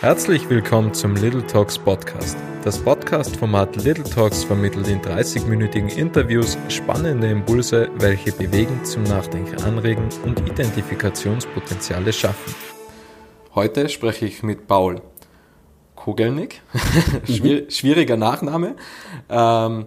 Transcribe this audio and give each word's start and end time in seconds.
Herzlich 0.00 0.48
willkommen 0.48 0.94
zum 0.94 1.16
Little 1.16 1.44
Talks 1.44 1.76
Podcast. 1.76 2.38
Das 2.62 2.78
Podcast-Format 2.78 3.82
Little 3.82 4.04
Talks 4.04 4.44
vermittelt 4.44 4.86
in 4.86 5.00
30-minütigen 5.00 5.88
Interviews 5.88 6.56
spannende 6.68 7.28
Impulse, 7.28 7.90
welche 7.96 8.30
bewegen, 8.30 8.84
zum 8.84 9.02
Nachdenken 9.02 9.60
anregen 9.64 10.08
und 10.24 10.38
Identifikationspotenziale 10.48 12.12
schaffen. 12.12 12.54
Heute 13.56 13.88
spreche 13.88 14.26
ich 14.26 14.44
mit 14.44 14.68
Paul 14.68 15.02
Kogelnick, 15.96 16.62
schwieriger 17.68 18.16
Nachname. 18.16 18.76
Ähm, 19.28 19.86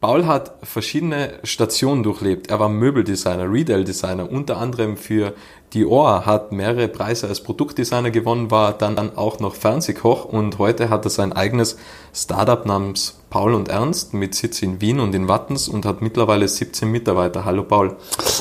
Paul 0.00 0.26
hat 0.26 0.56
verschiedene 0.64 1.38
Stationen 1.44 2.02
durchlebt. 2.02 2.50
Er 2.50 2.58
war 2.58 2.68
Möbeldesigner, 2.68 3.48
Retail-Designer, 3.48 4.28
unter 4.28 4.56
anderem 4.56 4.96
für 4.96 5.34
Dior, 5.74 6.26
hat 6.26 6.52
mehrere 6.52 6.86
Preise 6.86 7.28
als 7.28 7.40
Produktdesigner 7.40 8.10
gewonnen, 8.10 8.50
war 8.50 8.76
dann 8.76 9.16
auch 9.16 9.40
noch 9.40 9.54
Fernsehkoch 9.54 10.26
und 10.26 10.58
heute 10.58 10.90
hat 10.90 11.06
er 11.06 11.10
sein 11.10 11.32
eigenes 11.32 11.78
Startup 12.12 12.66
namens 12.66 13.16
Paul 13.30 13.54
und 13.54 13.68
Ernst 13.68 14.12
mit 14.12 14.34
Sitz 14.34 14.60
in 14.60 14.82
Wien 14.82 15.00
und 15.00 15.14
in 15.14 15.28
Wattens 15.28 15.68
und 15.68 15.86
hat 15.86 16.02
mittlerweile 16.02 16.46
17 16.46 16.90
Mitarbeiter. 16.90 17.46
Hallo 17.46 17.62
Paul. 17.62 17.96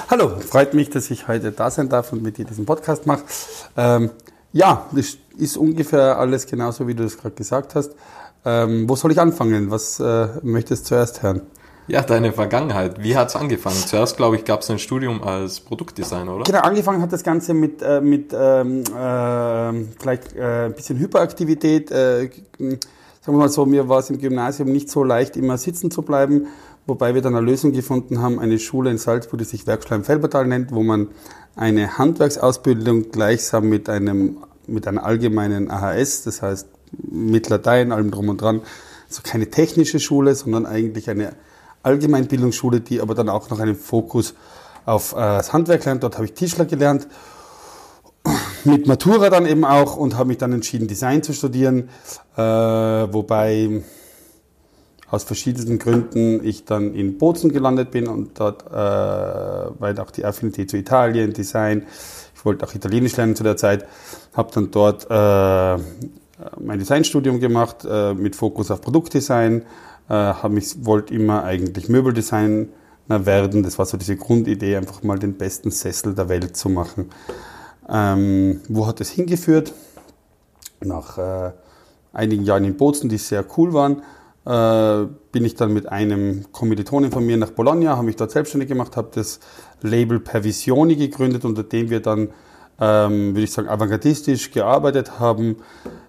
Hallo, 0.09 0.29
freut 0.41 0.73
mich, 0.73 0.89
dass 0.89 1.09
ich 1.09 1.29
heute 1.29 1.53
da 1.53 1.71
sein 1.71 1.87
darf 1.87 2.11
und 2.11 2.21
mit 2.21 2.37
dir 2.37 2.43
diesen 2.43 2.65
Podcast 2.65 3.07
mache. 3.07 3.23
Ähm, 3.77 4.09
ja, 4.51 4.87
das 4.91 5.17
ist 5.37 5.55
ungefähr 5.55 6.17
alles 6.19 6.47
genauso, 6.47 6.85
wie 6.89 6.95
du 6.95 7.05
es 7.05 7.17
gerade 7.17 7.35
gesagt 7.35 7.75
hast. 7.75 7.91
Ähm, 8.43 8.89
wo 8.89 8.97
soll 8.97 9.13
ich 9.13 9.19
anfangen? 9.21 9.71
Was 9.71 10.01
äh, 10.01 10.27
möchtest 10.41 10.83
du 10.83 10.89
zuerst 10.89 11.23
hören? 11.23 11.43
Ja, 11.91 12.01
deine 12.03 12.31
Vergangenheit. 12.31 13.03
Wie 13.03 13.17
hat 13.17 13.27
es 13.27 13.35
angefangen? 13.35 13.75
Zuerst, 13.75 14.15
glaube 14.15 14.37
ich, 14.37 14.45
gab 14.45 14.61
es 14.61 14.71
ein 14.71 14.79
Studium 14.79 15.21
als 15.21 15.59
Produktdesigner, 15.59 16.35
oder? 16.35 16.45
Genau, 16.45 16.61
angefangen 16.61 17.01
hat 17.01 17.11
das 17.11 17.21
Ganze 17.21 17.53
mit, 17.53 17.81
äh, 17.81 17.99
mit 17.99 18.31
ähm, 18.33 18.83
äh, 18.97 19.85
vielleicht 19.99 20.33
äh, 20.33 20.67
ein 20.67 20.73
bisschen 20.73 20.97
Hyperaktivität. 20.99 21.91
Äh, 21.91 22.29
sagen 22.57 22.79
wir 23.25 23.33
mal 23.33 23.49
so, 23.49 23.65
mir 23.65 23.89
war 23.89 23.99
es 23.99 24.09
im 24.09 24.19
Gymnasium 24.19 24.71
nicht 24.71 24.89
so 24.89 25.03
leicht, 25.03 25.35
immer 25.35 25.57
sitzen 25.57 25.91
zu 25.91 26.01
bleiben, 26.01 26.47
wobei 26.87 27.13
wir 27.13 27.21
dann 27.21 27.35
eine 27.35 27.45
Lösung 27.45 27.73
gefunden 27.73 28.21
haben, 28.21 28.39
eine 28.39 28.57
Schule 28.57 28.89
in 28.89 28.97
Salzburg, 28.97 29.39
die 29.39 29.45
sich 29.45 29.67
Werkschleim-Felbertal 29.67 30.47
nennt, 30.47 30.71
wo 30.71 30.83
man 30.83 31.09
eine 31.57 31.97
Handwerksausbildung 31.97 33.11
gleichsam 33.11 33.67
mit 33.67 33.89
einem 33.89 34.37
mit 34.65 34.87
einer 34.87 35.03
allgemeinen 35.03 35.69
AHS, 35.69 36.23
das 36.23 36.41
heißt 36.41 36.69
mit 37.01 37.49
Latein, 37.49 37.91
allem 37.91 38.11
drum 38.11 38.29
und 38.29 38.39
dran. 38.39 38.61
Also 39.09 39.23
keine 39.25 39.49
technische 39.49 39.99
Schule, 39.99 40.35
sondern 40.35 40.65
eigentlich 40.65 41.09
eine 41.09 41.33
Allgemeinbildungsschule, 41.83 42.81
die 42.81 43.01
aber 43.01 43.15
dann 43.15 43.29
auch 43.29 43.49
noch 43.49 43.59
einen 43.59 43.75
Fokus 43.75 44.33
auf 44.85 45.13
äh, 45.13 45.17
das 45.17 45.53
Handwerk 45.53 45.85
lernt. 45.85 46.03
Dort 46.03 46.15
habe 46.15 46.25
ich 46.25 46.33
Tischler 46.33 46.65
gelernt, 46.65 47.07
mit 48.63 48.87
Matura 48.87 49.29
dann 49.29 49.45
eben 49.45 49.65
auch 49.65 49.97
und 49.97 50.17
habe 50.17 50.27
mich 50.27 50.37
dann 50.37 50.53
entschieden, 50.53 50.87
Design 50.87 51.23
zu 51.23 51.33
studieren, 51.33 51.89
äh, 52.35 52.41
wobei 52.41 53.81
aus 55.09 55.23
verschiedensten 55.23 55.77
Gründen 55.77 56.45
ich 56.45 56.63
dann 56.65 56.93
in 56.95 57.17
Bozen 57.17 57.51
gelandet 57.51 57.91
bin 57.91 58.07
und 58.07 58.39
dort, 58.39 58.65
äh, 58.67 59.79
weil 59.79 59.99
auch 59.99 60.11
die 60.11 60.23
Affinität 60.23 60.69
zu 60.69 60.77
Italien, 60.77 61.33
Design, 61.33 61.85
ich 62.33 62.45
wollte 62.45 62.65
auch 62.65 62.73
Italienisch 62.73 63.17
lernen 63.17 63.35
zu 63.35 63.43
der 63.43 63.57
Zeit, 63.57 63.85
habe 64.33 64.51
dann 64.53 64.71
dort 64.71 65.05
äh, 65.09 65.83
mein 66.59 66.79
Designstudium 66.79 67.39
gemacht 67.39 67.85
äh, 67.87 68.13
mit 68.13 68.35
Fokus 68.35 68.71
auf 68.71 68.81
Produktdesign, 68.81 69.63
äh, 70.11 70.49
mich 70.49 70.85
wollte 70.85 71.13
immer 71.13 71.43
eigentlich 71.43 71.87
Möbeldesigner 71.87 72.67
werden. 73.07 73.63
Das 73.63 73.79
war 73.79 73.85
so 73.85 73.97
diese 73.97 74.17
Grundidee, 74.17 74.75
einfach 74.75 75.03
mal 75.03 75.17
den 75.17 75.37
besten 75.37 75.71
Sessel 75.71 76.13
der 76.13 76.27
Welt 76.27 76.57
zu 76.57 76.69
machen. 76.69 77.09
Ähm, 77.89 78.59
wo 78.67 78.87
hat 78.87 78.99
es 78.99 79.09
hingeführt? 79.09 79.73
Nach 80.81 81.17
äh, 81.17 81.51
einigen 82.11 82.43
Jahren 82.43 82.65
in 82.65 82.75
Bozen, 82.75 83.09
die 83.09 83.17
sehr 83.17 83.45
cool 83.57 83.73
waren, 83.73 84.01
äh, 84.45 85.07
bin 85.31 85.45
ich 85.45 85.55
dann 85.55 85.71
mit 85.71 85.87
einem 85.87 86.51
Kommilitonen 86.51 87.11
von 87.11 87.25
mir 87.25 87.37
nach 87.37 87.51
Bologna, 87.51 87.91
habe 87.95 88.03
mich 88.03 88.15
dort 88.17 88.31
selbstständig 88.31 88.67
gemacht, 88.67 88.97
habe 88.97 89.09
das 89.13 89.39
Label 89.81 90.19
Pervisioni 90.19 90.95
gegründet, 90.95 91.45
unter 91.45 91.63
dem 91.63 91.89
wir 91.89 92.01
dann, 92.01 92.29
ähm, 92.79 93.29
würde 93.33 93.43
ich 93.43 93.51
sagen, 93.51 93.69
avantgardistisch 93.69 94.51
gearbeitet 94.51 95.19
haben, 95.19 95.57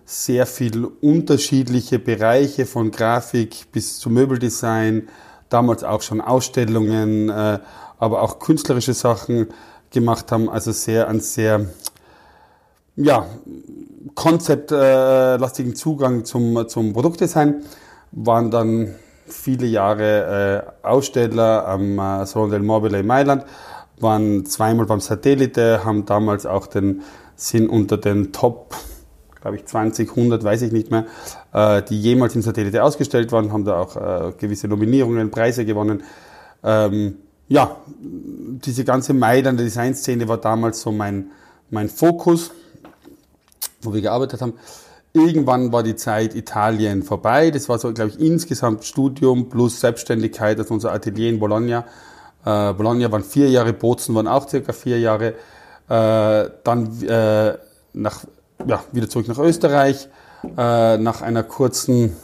sehr 0.05 0.47
viel 0.47 0.85
unterschiedliche 0.85 1.99
Bereiche 1.99 2.67
von 2.67 2.91
Grafik 2.91 3.71
bis 3.73 3.99
zu 3.99 4.11
Möbeldesign, 4.11 5.09
damals 5.49 5.85
auch 5.85 6.03
schon 6.03 6.21
Ausstellungen, 6.21 7.29
äh, 7.29 7.59
aber 7.99 8.23
auch 8.23 8.39
künstlerische 8.39 8.95
Sachen 8.95 9.49
gemacht 9.91 10.33
haben, 10.33 10.49
also 10.51 10.73
sehr 10.73 11.09
ein 11.09 11.21
sehr 11.21 11.67
ja, 12.97 13.27
konzeptlastigen 14.15 15.75
Zugang 15.77 16.25
zum, 16.25 16.69
zum 16.69 16.93
Produktdesign, 16.93 17.63
waren 18.11 18.51
dann 18.51 18.95
viele 19.27 19.67
Jahre 19.67 20.75
äh, 20.83 20.87
Aussteller 20.87 21.67
am 21.67 21.99
äh, 21.99 22.27
Salon 22.27 22.51
del 22.51 22.61
Mobile 22.61 23.01
in 23.01 23.07
Mailand, 23.07 23.45
waren 23.99 24.45
zweimal 24.47 24.87
beim 24.87 25.01
Satellite, 25.01 25.85
haben 25.85 26.05
damals 26.05 26.45
auch 26.45 26.67
den, 26.67 27.03
sind 27.37 27.69
unter 27.69 27.97
den 27.97 28.33
Top 28.33 28.75
glaube 29.43 29.57
ich, 29.57 29.67
20, 29.67 30.09
100, 30.09 30.43
weiß 30.43 30.63
ich 30.63 30.73
nicht 30.73 30.91
mehr, 30.91 31.05
äh, 31.53 31.83
die 31.83 32.01
jemals 32.01 32.35
im 32.35 32.43
Satellite 32.43 32.83
ausgestellt 32.83 33.33
waren, 33.33 33.53
haben 33.53 33.65
da 33.65 33.79
auch 33.79 33.97
äh, 33.97 34.33
gewisse 34.39 34.69
Nominierungen, 34.69 35.31
Preise 35.31 35.65
gewonnen. 35.65 36.03
Ähm, 36.65 37.17
ja, 37.49 37.77
diese 38.01 38.85
ganze 38.85 39.13
Mailänder 39.13 39.65
Designszene 39.65 40.27
war 40.29 40.39
damals 40.39 40.81
so 40.81 40.93
mein, 40.93 41.33
mein 41.71 41.89
Fokus, 41.89 42.53
wo 43.83 43.93
wir 43.93 44.01
gearbeitet 44.01 44.41
haben. 44.41 44.55
Irgendwann 45.13 45.73
war 45.73 45.83
die 45.83 45.97
Zeit 45.97 46.35
Italien 46.35 47.03
vorbei. 47.03 47.51
Das 47.51 47.69
war 47.69 47.79
so, 47.79 47.93
glaube 47.93 48.13
ich, 48.13 48.21
insgesamt 48.21 48.85
Studium 48.85 49.51
plus 49.51 49.81
Selbstständigkeit, 49.81 50.59
also 50.59 50.73
unser 50.73 50.93
Atelier 50.93 51.29
in 51.29 51.39
Bologna. 51.39 51.85
Äh, 52.45 52.73
Bologna 52.73 53.11
waren 53.13 53.25
vier 53.25 53.51
Jahre, 53.51 53.73
Bozen 53.73 54.15
waren 54.15 54.29
auch 54.29 54.49
circa 54.49 54.73
vier 54.73 54.99
Jahre. 54.99 55.35
Äh, 55.89 56.51
dann 56.65 57.03
äh, 57.03 57.59
nach 57.93 58.25
ja, 58.67 58.85
wieder 58.93 59.09
zurück 59.09 59.29
nach 59.29 59.39
Österreich. 59.39 60.09
Äh, 60.45 60.99
nach 60.99 61.23
einer 61.23 61.45
kurzen 61.45 62.17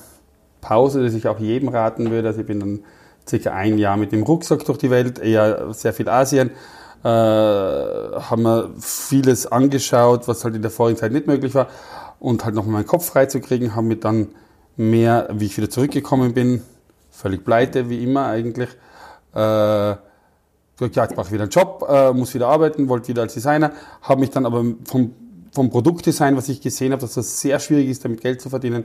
Pause, 0.60 1.08
die 1.08 1.16
ich 1.16 1.28
auch 1.28 1.38
jedem 1.38 1.68
raten 1.68 2.10
würde. 2.10 2.28
Also 2.28 2.40
ich 2.40 2.46
bin 2.46 2.60
dann 2.60 2.80
circa 3.28 3.52
ein 3.52 3.78
Jahr 3.78 3.96
mit 3.96 4.12
dem 4.12 4.22
Rucksack 4.22 4.64
durch 4.64 4.78
die 4.78 4.90
Welt, 4.90 5.18
eher 5.18 5.72
sehr 5.72 5.92
viel 5.92 6.08
Asien. 6.08 6.50
Äh, 7.04 7.08
haben 7.08 8.42
wir 8.42 8.70
vieles 8.80 9.46
angeschaut, 9.46 10.26
was 10.26 10.44
halt 10.44 10.56
in 10.56 10.62
der 10.62 10.70
vorigen 10.72 10.98
Zeit 10.98 11.12
nicht 11.12 11.26
möglich 11.28 11.54
war. 11.54 11.68
Und 12.18 12.44
halt 12.44 12.56
nochmal 12.56 12.72
meinen 12.72 12.86
Kopf 12.86 13.06
freizukriegen, 13.06 13.76
haben 13.76 13.88
wir 13.88 14.00
dann 14.00 14.28
mehr, 14.76 15.28
wie 15.32 15.46
ich 15.46 15.56
wieder 15.56 15.70
zurückgekommen 15.70 16.34
bin, 16.34 16.62
völlig 17.10 17.44
pleite, 17.44 17.88
wie 17.88 18.02
immer 18.02 18.26
eigentlich. 18.26 18.70
Äh, 19.34 19.38
ja, 19.38 19.98
jetzt 20.80 21.14
brauche 21.14 21.26
ich 21.26 21.32
wieder 21.32 21.44
einen 21.44 21.50
Job, 21.50 21.86
äh, 21.88 22.12
muss 22.12 22.34
wieder 22.34 22.48
arbeiten, 22.48 22.88
wollte 22.88 23.08
wieder 23.08 23.22
als 23.22 23.34
Designer, 23.34 23.72
habe 24.02 24.20
mich 24.20 24.30
dann 24.30 24.46
aber 24.46 24.64
vom 24.84 25.12
vom 25.58 25.70
Produktdesign, 25.70 26.36
was 26.36 26.48
ich 26.48 26.60
gesehen 26.60 26.92
habe, 26.92 27.00
dass 27.00 27.14
das 27.14 27.40
sehr 27.40 27.58
schwierig 27.58 27.88
ist, 27.88 28.04
damit 28.04 28.20
Geld 28.20 28.40
zu 28.40 28.48
verdienen, 28.48 28.84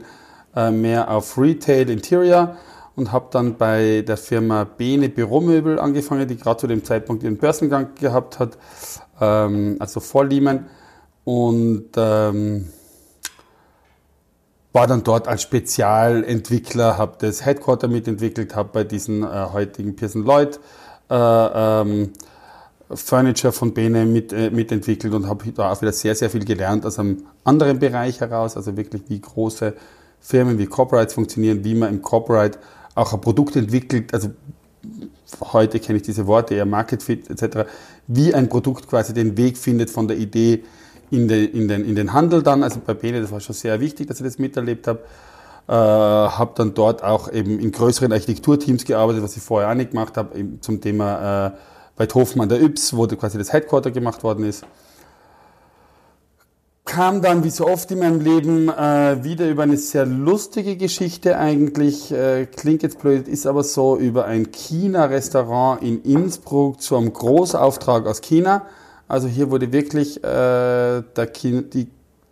äh, 0.56 0.72
mehr 0.72 1.08
auf 1.08 1.38
Retail, 1.38 1.88
Interior 1.88 2.56
und 2.96 3.12
habe 3.12 3.28
dann 3.30 3.56
bei 3.56 4.02
der 4.04 4.16
Firma 4.16 4.64
Bene 4.64 5.08
Büromöbel 5.08 5.78
angefangen, 5.78 6.26
die 6.26 6.36
gerade 6.36 6.58
zu 6.58 6.66
dem 6.66 6.82
Zeitpunkt 6.82 7.22
ihren 7.22 7.36
Börsengang 7.36 7.94
gehabt 8.00 8.40
hat, 8.40 8.58
ähm, 9.20 9.76
also 9.78 10.00
vor 10.00 10.24
Lehman 10.24 10.66
und 11.22 11.90
ähm, 11.96 12.70
war 14.72 14.88
dann 14.88 15.04
dort 15.04 15.28
als 15.28 15.42
Spezialentwickler, 15.42 16.98
habe 16.98 17.18
das 17.20 17.46
Headquarter 17.46 17.86
mitentwickelt, 17.86 18.56
habe 18.56 18.70
bei 18.72 18.82
diesen 18.82 19.22
äh, 19.22 19.46
heutigen 19.52 19.94
Pearson 19.94 20.24
Lloyd 20.24 20.58
äh, 21.08 21.14
ähm, 21.14 22.10
Furniture 22.90 23.52
von 23.52 23.72
Bene 23.72 24.04
mit, 24.04 24.32
äh, 24.32 24.50
mitentwickelt 24.50 25.14
und 25.14 25.26
habe 25.26 25.50
da 25.52 25.72
auch 25.72 25.80
wieder 25.80 25.92
sehr, 25.92 26.14
sehr 26.14 26.30
viel 26.30 26.44
gelernt 26.44 26.84
aus 26.84 26.98
einem 26.98 27.24
anderen 27.44 27.78
Bereich 27.78 28.20
heraus, 28.20 28.56
also 28.56 28.76
wirklich 28.76 29.02
wie 29.08 29.20
große 29.20 29.74
Firmen 30.20 30.58
wie 30.58 30.66
Corporates 30.66 31.14
funktionieren, 31.14 31.64
wie 31.64 31.74
man 31.74 31.90
im 31.90 32.02
Corporate 32.02 32.58
auch 32.94 33.12
ein 33.12 33.20
Produkt 33.20 33.56
entwickelt, 33.56 34.12
also 34.12 34.30
heute 35.52 35.80
kenne 35.80 35.96
ich 35.96 36.02
diese 36.02 36.26
Worte 36.26 36.54
eher 36.54 36.66
Market 36.66 37.02
Fit 37.02 37.30
etc., 37.30 37.68
wie 38.06 38.34
ein 38.34 38.48
Produkt 38.48 38.88
quasi 38.88 39.14
den 39.14 39.36
Weg 39.36 39.56
findet 39.56 39.90
von 39.90 40.06
der 40.06 40.18
Idee 40.18 40.62
in 41.10 41.28
den, 41.28 41.50
in 41.52 41.68
den, 41.68 41.84
in 41.84 41.94
den 41.94 42.12
Handel 42.12 42.42
dann, 42.42 42.62
also 42.62 42.80
bei 42.84 42.94
Bene, 42.94 43.20
das 43.20 43.32
war 43.32 43.40
schon 43.40 43.54
sehr 43.54 43.80
wichtig, 43.80 44.08
dass 44.08 44.18
ich 44.18 44.24
das 44.24 44.38
miterlebt 44.38 44.86
habe, 44.86 45.00
äh, 45.68 45.72
habe 45.72 46.52
dann 46.54 46.74
dort 46.74 47.02
auch 47.02 47.32
eben 47.32 47.58
in 47.58 47.72
größeren 47.72 48.12
Architekturteams 48.12 48.84
gearbeitet, 48.84 49.22
was 49.22 49.36
ich 49.36 49.42
vorher 49.42 49.70
auch 49.70 49.74
nicht 49.74 49.92
gemacht 49.92 50.16
habe, 50.16 50.30
zum 50.60 50.80
Thema 50.80 51.46
äh, 51.46 51.50
bei 51.96 52.06
Hofmann 52.06 52.48
der 52.48 52.60
Yps, 52.60 52.96
wo 52.96 53.06
quasi 53.06 53.38
das 53.38 53.52
Headquarter 53.52 53.90
gemacht 53.90 54.22
worden 54.22 54.44
ist. 54.44 54.64
Kam 56.84 57.22
dann, 57.22 57.42
wie 57.44 57.50
so 57.50 57.66
oft 57.66 57.90
in 57.90 58.00
meinem 58.00 58.20
Leben, 58.20 58.68
äh, 58.68 59.24
wieder 59.24 59.48
über 59.48 59.62
eine 59.62 59.78
sehr 59.78 60.04
lustige 60.04 60.76
Geschichte 60.76 61.38
eigentlich. 61.38 62.12
Äh, 62.12 62.46
klingt 62.46 62.82
jetzt 62.82 63.00
blöd, 63.00 63.26
ist 63.26 63.46
aber 63.46 63.64
so, 63.64 63.96
über 63.96 64.26
ein 64.26 64.52
China-Restaurant 64.52 65.82
in 65.82 66.02
Innsbruck 66.02 66.82
zu 66.82 66.96
einem 66.96 67.12
Großauftrag 67.12 68.06
aus 68.06 68.20
China. 68.20 68.66
Also 69.08 69.28
hier 69.28 69.50
wurde 69.50 69.72
wirklich 69.72 70.18
äh, 70.18 71.02
der, 71.02 71.26
die, 71.26 71.88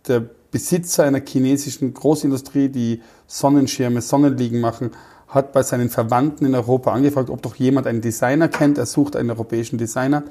der 0.07 0.23
Besitzer 0.51 1.03
einer 1.03 1.21
chinesischen 1.25 1.93
Großindustrie, 1.93 2.69
die 2.69 3.01
Sonnenschirme, 3.25 4.01
Sonnenliegen 4.01 4.61
machen, 4.61 4.91
hat 5.33 5.51
bei 5.51 5.63
seinen 5.63 5.89
Verwandten 5.89 6.45
in 6.45 6.55
Europa 6.55 6.91
angefragt, 6.91 7.29
ob 7.29 7.41
doch 7.41 7.55
jemand 7.55 7.87
einen 7.87 8.01
Designer 8.01 8.47
kennt. 8.47 8.77
Er 8.77 8.85
sucht 8.85 9.15
einen 9.15 9.29
europäischen 9.29 9.77
Designer. 9.77 10.23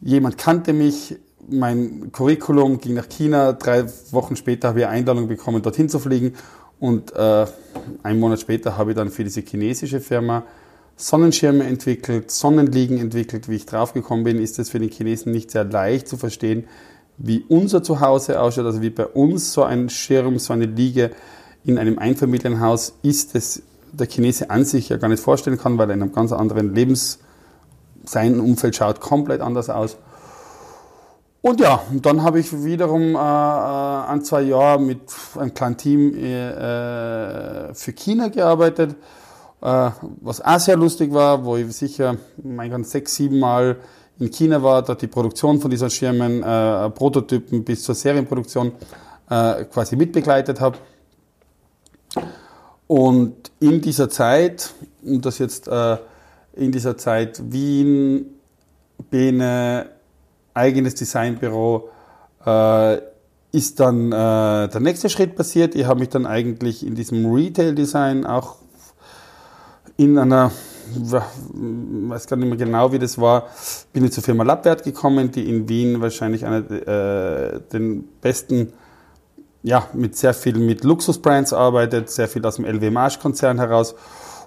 Jemand 0.00 0.38
kannte 0.38 0.72
mich, 0.72 1.16
mein 1.48 2.10
Curriculum 2.12 2.78
ging 2.80 2.94
nach 2.94 3.08
China. 3.08 3.52
Drei 3.52 3.84
Wochen 4.10 4.36
später 4.36 4.68
habe 4.68 4.80
ich 4.80 4.86
Einladung 4.86 5.28
bekommen, 5.28 5.62
dorthin 5.62 5.88
zu 5.88 5.98
fliegen. 5.98 6.34
Und 6.78 7.14
äh, 7.14 7.46
einen 8.02 8.20
Monat 8.20 8.40
später 8.40 8.76
habe 8.76 8.90
ich 8.90 8.96
dann 8.96 9.10
für 9.10 9.24
diese 9.24 9.40
chinesische 9.40 10.00
Firma 10.00 10.44
Sonnenschirme 10.96 11.64
entwickelt, 11.64 12.30
Sonnenliegen 12.30 12.98
entwickelt. 12.98 13.48
Wie 13.48 13.56
ich 13.56 13.66
draufgekommen 13.66 14.24
bin, 14.24 14.40
ist 14.40 14.58
es 14.58 14.70
für 14.70 14.78
den 14.78 14.90
Chinesen 14.90 15.32
nicht 15.32 15.50
sehr 15.50 15.64
leicht 15.64 16.08
zu 16.08 16.16
verstehen, 16.16 16.64
wie 17.18 17.44
unser 17.48 17.82
Zuhause 17.82 18.40
ausschaut, 18.40 18.66
also 18.66 18.82
wie 18.82 18.90
bei 18.90 19.06
uns 19.06 19.52
so 19.52 19.62
ein 19.62 19.88
Schirm, 19.88 20.38
so 20.38 20.52
eine 20.52 20.66
Liege 20.66 21.10
in 21.64 21.78
einem 21.78 21.98
Einfamilienhaus 21.98 22.94
ist, 23.02 23.34
das 23.34 23.62
der 23.98 24.06
Chinese 24.06 24.50
an 24.50 24.64
sich 24.64 24.88
ja 24.88 24.96
gar 24.96 25.08
nicht 25.08 25.22
vorstellen 25.22 25.58
kann, 25.58 25.78
weil 25.78 25.90
er 25.90 25.94
in 25.94 26.02
einem 26.02 26.12
ganz 26.12 26.32
anderen 26.32 26.74
Lebens, 26.74 27.18
sein 28.04 28.38
Umfeld 28.38 28.76
schaut 28.76 29.00
komplett 29.00 29.40
anders 29.40 29.68
aus. 29.68 29.96
Und 31.42 31.60
ja, 31.60 31.80
dann 31.92 32.22
habe 32.22 32.40
ich 32.40 32.64
wiederum 32.64 33.14
äh, 33.14 33.18
äh, 33.18 33.18
ein, 33.18 34.24
zwei 34.24 34.42
Jahre 34.42 34.80
mit 34.80 35.00
einem 35.38 35.54
kleinen 35.54 35.76
Team 35.76 36.12
äh, 36.14 37.72
für 37.72 37.92
China 37.92 38.28
gearbeitet, 38.28 38.96
äh, 39.62 39.90
was 40.22 40.40
auch 40.40 40.58
sehr 40.58 40.76
lustig 40.76 41.12
war, 41.12 41.44
wo 41.44 41.56
ich 41.56 41.72
sicher 41.72 42.16
mein 42.42 42.70
ganz 42.70 42.90
sechs, 42.90 43.14
sieben 43.14 43.38
Mal 43.38 43.76
in 44.18 44.30
China 44.30 44.62
war, 44.62 44.82
dort 44.82 45.02
die 45.02 45.06
Produktion 45.06 45.60
von 45.60 45.70
diesen 45.70 45.90
Schirmen, 45.90 46.42
äh, 46.42 46.90
Prototypen 46.90 47.62
bis 47.62 47.84
zur 47.84 47.94
Serienproduktion 47.94 48.72
äh, 49.30 49.64
quasi 49.66 49.94
mitbegleitet 49.94 50.60
habe. 50.60 50.78
Und 52.86 53.50
in 53.60 53.80
dieser 53.80 54.08
Zeit, 54.08 54.72
und 55.04 55.26
das 55.26 55.38
jetzt 55.38 55.68
äh, 55.68 55.96
in 56.54 56.72
dieser 56.72 56.96
Zeit 56.96 57.40
Wien, 57.52 58.26
Bene, 59.10 59.90
eigenes 60.54 60.94
Designbüro, 60.94 61.88
äh, 62.44 62.98
ist 63.52 63.80
dann 63.80 64.12
äh, 64.12 64.68
der 64.68 64.80
nächste 64.80 65.08
Schritt 65.08 65.34
passiert. 65.36 65.74
Ich 65.74 65.86
habe 65.86 66.00
mich 66.00 66.10
dann 66.10 66.26
eigentlich 66.26 66.86
in 66.86 66.94
diesem 66.94 67.32
Retail-Design 67.32 68.26
auch 68.26 68.56
in 69.96 70.18
einer 70.18 70.50
weiß 70.94 72.26
gar 72.26 72.36
nicht 72.36 72.48
mehr 72.48 72.56
genau, 72.56 72.92
wie 72.92 72.98
das 72.98 73.18
war, 73.18 73.48
bin 73.92 74.04
ich 74.04 74.12
zur 74.12 74.22
Firma 74.22 74.44
Lappwert 74.44 74.84
gekommen, 74.84 75.30
die 75.30 75.48
in 75.48 75.68
Wien 75.68 76.00
wahrscheinlich 76.00 76.44
einer 76.44 76.70
äh, 76.70 77.60
den 77.72 78.04
besten, 78.20 78.72
ja, 79.66 79.88
mit 79.94 80.16
sehr 80.16 80.32
viel 80.32 80.58
mit 80.58 80.84
Luxusbrands 80.84 81.52
arbeitet, 81.52 82.08
sehr 82.08 82.28
viel 82.28 82.46
aus 82.46 82.54
dem 82.54 82.64
LW 82.64 82.88
Marsch 82.90 83.18
Konzern 83.18 83.58
heraus. 83.58 83.96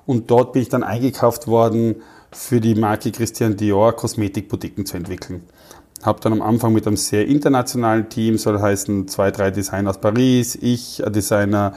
Und 0.06 0.32
dort 0.32 0.54
bin 0.54 0.62
ich 0.62 0.70
dann 0.70 0.82
eingekauft 0.82 1.46
worden, 1.46 1.98
für 2.32 2.62
die 2.62 2.74
Marke 2.74 3.12
Christian 3.12 3.58
Dior 3.58 3.94
Kosmetikboutiquen 3.94 4.86
zu 4.86 4.96
entwickeln. 4.96 5.44
Habe 6.04 6.22
dann 6.22 6.32
am 6.32 6.42
Anfang 6.42 6.72
mit 6.72 6.88
einem 6.88 6.96
sehr 6.96 7.28
internationalen 7.28 8.08
Team, 8.08 8.38
soll 8.38 8.62
heißen 8.62 9.10
zwei, 9.10 9.30
drei 9.32 9.52
Designer 9.52 9.90
aus 9.90 10.00
Paris, 10.00 10.56
ich, 10.56 11.06
ein 11.06 11.12
Designer 11.12 11.74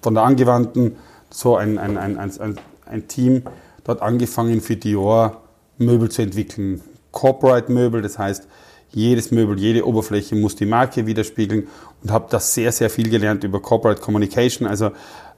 von 0.00 0.14
der 0.14 0.22
Angewandten, 0.22 0.96
so 1.28 1.56
ein, 1.56 1.76
ein, 1.76 1.98
ein, 1.98 2.16
ein, 2.18 2.58
ein 2.86 3.08
Team 3.08 3.42
dort 3.84 4.00
angefangen 4.00 4.62
für 4.62 4.76
Dior 4.76 5.42
Möbel 5.76 6.08
zu 6.08 6.22
entwickeln. 6.22 6.80
Corporate 7.10 7.70
Möbel, 7.70 8.00
das 8.00 8.18
heißt, 8.18 8.48
jedes 8.96 9.30
Möbel, 9.30 9.58
jede 9.58 9.86
Oberfläche 9.86 10.34
muss 10.36 10.56
die 10.56 10.64
Marke 10.64 11.06
widerspiegeln 11.06 11.68
und 12.02 12.10
habe 12.10 12.26
da 12.30 12.40
sehr, 12.40 12.72
sehr 12.72 12.88
viel 12.88 13.10
gelernt 13.10 13.44
über 13.44 13.60
Corporate 13.60 14.00
Communication, 14.00 14.66
also 14.66 14.86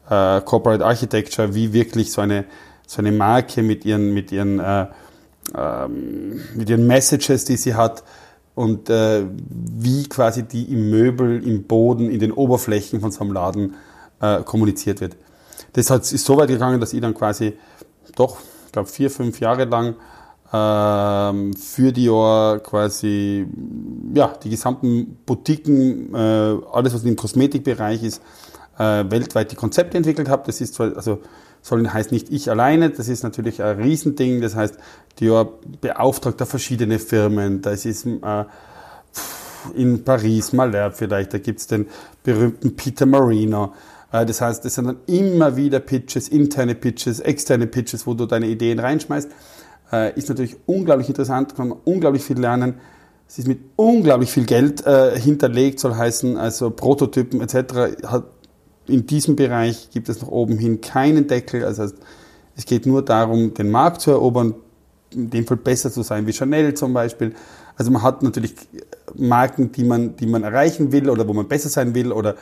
äh, 0.09 0.41
Corporate 0.43 0.85
Architecture, 0.85 1.55
wie 1.55 1.73
wirklich 1.73 2.13
so 2.13 2.21
eine, 2.21 2.45
so 2.87 3.03
eine 3.03 3.11
Marke 3.11 3.63
mit 3.65 3.85
ihren, 3.85 4.15
mit 4.15 4.31
ihren, 4.31 4.61
äh, 4.61 4.87
ähm, 5.57 6.41
mit 6.55 6.71
ihren 6.71 6.87
Messages, 6.87 7.47
die 7.47 7.57
sie 7.57 7.75
hat 7.75 8.05
und 8.55 8.91
äh, 8.91 9.25
wie 9.51 10.09
quasi 10.09 10.45
die 10.45 10.73
im 10.73 10.91
Möbel, 10.91 11.45
im 11.45 11.65
Boden, 11.65 12.11
in 12.11 12.21
den 12.21 12.31
Oberflächen 12.31 13.01
von 13.01 13.11
so 13.11 13.23
einem 13.23 13.33
Laden 13.33 13.75
äh, 14.21 14.43
kommuniziert 14.45 15.01
wird. 15.01 15.17
Das 15.73 15.91
ist 15.91 16.25
so 16.25 16.37
weit 16.37 16.49
gegangen, 16.49 16.81
dass 16.81 16.93
ich 16.93 17.01
dann 17.01 17.15
quasi 17.15 17.55
doch, 18.15 18.39
ich 18.67 18.73
glaube, 18.73 18.89
vier, 18.89 19.11
fünf 19.11 19.41
Jahre 19.41 19.65
lang 19.65 19.97
ähm, 20.53 21.55
für 21.55 21.93
Dior 21.93 22.61
quasi 22.61 23.47
ja, 24.15 24.33
die 24.43 24.51
gesamten 24.51 25.19
Boutiquen, 25.27 26.15
äh, 26.15 26.57
alles 26.73 26.95
was 26.95 27.05
im 27.05 27.17
Kosmetikbereich 27.17 28.03
ist, 28.03 28.23
äh, 28.79 29.05
weltweit 29.09 29.53
die 29.53 29.57
Konzepte 29.57 29.97
entwickelt 29.97 30.29
habe. 30.29 30.45
Das 30.47 30.61
ist 30.61 30.75
zwar, 30.75 30.97
also 30.97 31.21
soll 31.61 31.87
heißt 31.87 32.13
nicht 32.13 32.31
ich 32.31 32.51
alleine, 32.51 32.91
das 32.91 33.09
ist 33.09 33.23
natürlich 33.23 33.63
ein 33.63 33.81
Riesending. 33.81 34.41
Das 34.41 34.55
heißt, 34.55 34.77
Dior 35.21 35.59
beauftragt 35.81 36.41
da 36.41 36.47
verschiedene 36.47 36.99
Firmen. 36.99 37.61
Das 37.61 37.85
ist 37.85 38.07
äh, 38.07 38.45
in 39.75 40.05
Paris, 40.05 40.53
Malherbe 40.53 40.95
vielleicht, 40.95 41.35
da 41.35 41.39
gibt's 41.39 41.67
den 41.67 41.87
berühmten 42.23 42.75
Peter 42.75 43.07
Marino. 43.07 43.75
Äh, 44.13 44.25
das 44.25 44.41
heißt, 44.41 44.65
es 44.65 44.77
sind 44.77 44.87
dann 44.87 44.99
immer 45.07 45.57
wieder 45.57 45.81
Pitches, 45.81 46.29
interne 46.29 46.75
Pitches, 46.75 47.21
externe 47.21 47.67
Pitches, 47.67 48.07
wo 48.07 48.15
du 48.15 48.27
deine 48.27 48.47
Ideen 48.47 48.79
reinschmeißt. 48.79 49.31
Äh, 49.93 50.17
ist 50.19 50.29
natürlich 50.29 50.57
unglaublich 50.67 51.09
interessant, 51.09 51.57
kann 51.57 51.69
man 51.69 51.79
unglaublich 51.85 52.23
viel 52.23 52.39
lernen. 52.39 52.75
Es 53.29 53.39
ist 53.39 53.49
mit 53.49 53.61
unglaublich 53.77 54.31
viel 54.31 54.45
Geld 54.45 54.87
äh, 54.87 55.19
hinterlegt, 55.19 55.81
soll 55.81 55.95
heißen, 55.95 56.37
also 56.37 56.71
Prototypen 56.71 57.41
etc. 57.41 58.05
Hat, 58.07 58.25
in 58.87 59.07
diesem 59.07 59.37
Bereich 59.37 59.91
gibt 59.91 60.09
es 60.09 60.21
nach 60.23 60.29
oben 60.29 60.57
hin 60.59 60.81
keinen 60.81 61.27
Deckel. 61.27 61.65
Also 61.65 61.87
es 62.57 62.65
geht 62.65 62.87
nur 62.87 63.05
darum, 63.05 63.53
den 63.55 63.71
Markt 63.71 64.01
zu 64.01 64.11
erobern, 64.11 64.55
in 65.11 65.31
dem 65.31 65.47
Fall 65.47 65.59
besser 65.59 65.91
zu 65.91 66.03
sein 66.03 66.27
wie 66.27 66.33
Chanel 66.33 66.75
zum 66.75 66.95
Beispiel. 66.95 67.35
Also 67.77 67.91
man 67.91 68.03
hat 68.03 68.23
natürlich 68.23 68.55
Marken, 69.15 69.73
die 69.73 69.85
man, 69.85 70.17
die 70.17 70.27
man 70.27 70.43
erreichen 70.43 70.91
will 70.91 71.09
oder 71.11 71.29
wo 71.29 71.33
man 71.33 71.49
besser 71.49 71.69
sein 71.69 71.95
will 71.95 72.13
oder 72.13 72.35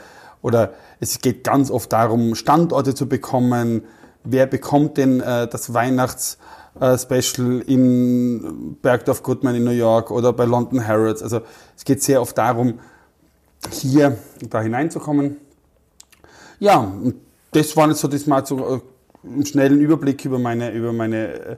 oder 0.42 0.74
es 1.00 1.20
geht 1.20 1.42
ganz 1.44 1.70
oft 1.72 1.92
darum, 1.92 2.34
Standorte 2.36 2.94
zu 2.94 3.08
bekommen. 3.08 3.82
Wer 4.22 4.46
bekommt 4.46 4.96
denn 4.96 5.20
äh, 5.20 5.48
das 5.48 5.74
Weihnachts-Special 5.74 6.40
äh, 6.80 7.62
in 7.66 8.76
Bergdorf 8.82 9.22
Goodman 9.22 9.54
in 9.54 9.64
New 9.64 9.70
York 9.70 10.10
oder 10.10 10.32
bei 10.32 10.44
London 10.44 10.86
Harrods? 10.86 11.22
Also 11.22 11.40
es 11.76 11.84
geht 11.84 12.02
sehr 12.02 12.20
oft 12.20 12.36
darum, 12.36 12.80
hier 13.70 14.18
da 14.50 14.60
hineinzukommen. 14.60 15.36
Ja, 16.58 16.78
und 16.78 17.16
das 17.52 17.76
war 17.76 17.88
jetzt 17.88 18.00
so 18.00 18.08
das 18.08 18.26
mal 18.26 18.44
so 18.44 18.58
äh, 18.58 18.80
einen 19.24 19.46
schnellen 19.46 19.80
Überblick 19.80 20.24
über 20.24 20.38
meine, 20.38 20.70
über 20.72 20.92
meine 20.92 21.32
äh, 21.32 21.56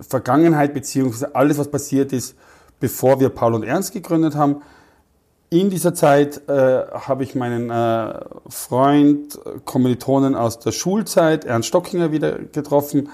Vergangenheit, 0.00 0.74
beziehungsweise 0.74 1.34
alles, 1.34 1.58
was 1.58 1.70
passiert 1.70 2.12
ist, 2.12 2.36
bevor 2.78 3.20
wir 3.20 3.28
Paul 3.28 3.54
und 3.54 3.62
Ernst 3.64 3.92
gegründet 3.92 4.34
haben. 4.34 4.62
In 5.50 5.68
dieser 5.68 5.94
Zeit 5.94 6.48
äh, 6.48 6.52
habe 6.92 7.24
ich 7.24 7.34
meinen 7.34 7.70
äh, 7.70 8.20
Freund, 8.48 9.38
Kommilitonen 9.64 10.36
aus 10.36 10.60
der 10.60 10.70
Schulzeit, 10.70 11.44
Ernst 11.44 11.68
Stockinger, 11.68 12.12
wieder 12.12 12.38
getroffen, 12.38 13.08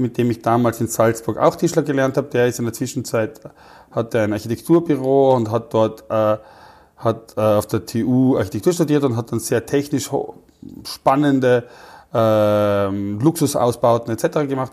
mit 0.00 0.18
dem 0.18 0.30
ich 0.30 0.42
damals 0.42 0.80
in 0.80 0.88
Salzburg 0.88 1.38
auch 1.38 1.56
Tischler 1.56 1.82
gelernt 1.82 2.16
habe. 2.16 2.28
Der 2.28 2.46
ist 2.46 2.58
in 2.58 2.64
der 2.64 2.74
Zwischenzeit, 2.74 3.40
hat 3.90 4.14
ein 4.14 4.32
Architekturbüro 4.32 5.34
und 5.34 5.50
hat 5.50 5.72
dort 5.72 6.04
äh, 6.10 6.38
hat 6.96 7.34
äh, 7.36 7.40
auf 7.40 7.66
der 7.66 7.86
TU 7.86 8.36
Architektur 8.36 8.72
studiert 8.72 9.04
und 9.04 9.16
hat 9.16 9.32
dann 9.32 9.40
sehr 9.40 9.64
technisch 9.64 10.10
spannende 10.84 11.66
äh, 12.12 12.88
Luxusausbauten 12.88 14.12
etc. 14.12 14.48
gemacht. 14.48 14.72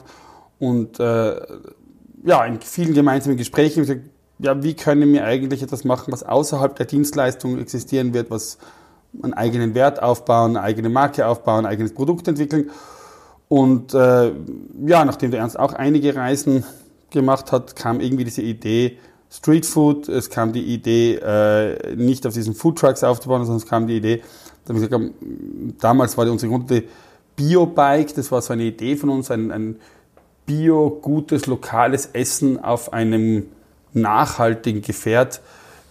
Und 0.60 1.00
äh, 1.00 1.36
ja, 2.24 2.46
in 2.46 2.60
vielen 2.62 2.94
gemeinsamen 2.94 3.38
Gesprächen 3.38 3.82
gesagt, 3.82 4.02
ja, 4.40 4.62
wie 4.62 4.76
können 4.76 5.12
wir 5.14 5.24
eigentlich 5.24 5.64
etwas 5.64 5.84
machen, 5.84 6.12
was 6.12 6.24
außerhalb 6.24 6.76
der 6.76 6.86
Dienstleistung 6.86 7.58
existieren 7.60 8.14
wird, 8.14 8.30
was 8.30 8.58
einen 9.24 9.34
eigenen 9.34 9.74
Wert 9.74 10.02
aufbauen, 10.04 10.58
eine 10.58 10.62
eigene 10.62 10.90
Marke 10.90 11.26
aufbauen, 11.26 11.66
ein 11.66 11.72
eigenes 11.72 11.94
Produkt 11.94 12.28
entwickeln. 12.28 12.70
Und 13.50 13.94
äh, 13.94 14.32
ja, 14.86 15.06
nachdem 15.06 15.32
der 15.32 15.40
Ernst 15.40 15.58
auch 15.58 15.74
einige 15.74 16.16
Reisen 16.16 16.64
gemacht 17.10 17.52
hat, 17.52 17.76
kam 17.76 18.00
irgendwie 18.00 18.26
diese 18.26 18.42
Idee 18.42 18.98
Street 19.30 19.66
Food, 19.66 20.08
es 20.08 20.30
kam 20.30 20.54
die 20.54 20.64
Idee, 20.64 21.16
äh, 21.16 21.96
nicht 21.96 22.26
auf 22.26 22.34
diesen 22.34 22.54
Food 22.54 22.80
Trucks 22.80 23.04
aufzubauen, 23.04 23.46
sondern 23.46 23.62
es 23.62 23.66
kam 23.66 23.88
die 23.88 23.98
Idee, 23.98 24.22
gesagt 24.66 24.94
damals 25.80 26.18
war 26.18 26.30
unsere 26.30 26.52
Grunde 26.52 26.84
Bio-Bike, 27.36 28.14
das 28.16 28.32
war 28.32 28.42
so 28.42 28.54
eine 28.54 28.64
Idee 28.64 28.96
von 28.96 29.10
uns, 29.10 29.30
ein, 29.30 29.52
ein 29.52 29.80
bio, 30.46 30.90
gutes, 30.90 31.46
lokales 31.46 32.10
Essen 32.14 32.64
auf 32.64 32.94
einem 32.94 33.48
nachhaltigen 33.94 34.82
Gefährt. 34.82 35.42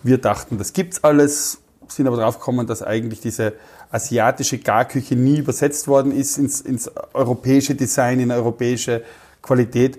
Wir 0.02 0.18
dachten, 0.18 0.58
das 0.58 0.72
gibt's 0.72 1.04
alles, 1.04 1.58
sind 1.88 2.06
aber 2.06 2.16
drauf 2.16 2.38
gekommen, 2.38 2.66
dass 2.66 2.82
eigentlich 2.82 3.20
diese 3.20 3.52
asiatische 3.90 4.58
Garküche 4.58 5.16
nie 5.16 5.38
übersetzt 5.38 5.88
worden 5.88 6.12
ist 6.12 6.38
ins, 6.38 6.60
ins 6.60 6.90
europäische 7.12 7.74
Design, 7.74 8.20
in 8.20 8.30
europäische 8.30 9.02
Qualität 9.42 9.98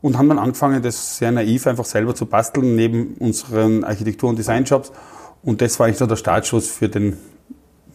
und 0.00 0.18
haben 0.18 0.28
dann 0.28 0.38
angefangen, 0.38 0.82
das 0.82 1.18
sehr 1.18 1.32
naiv 1.32 1.66
einfach 1.66 1.84
selber 1.84 2.14
zu 2.14 2.26
basteln 2.26 2.76
neben 2.76 3.14
unseren 3.18 3.84
Architektur- 3.84 4.30
und 4.30 4.38
Designjobs 4.38 4.92
Und 5.42 5.60
das 5.60 5.78
war 5.78 5.86
eigentlich 5.86 5.98
so 5.98 6.06
der 6.06 6.16
Startschuss 6.16 6.68
für 6.68 6.88
den 6.88 7.16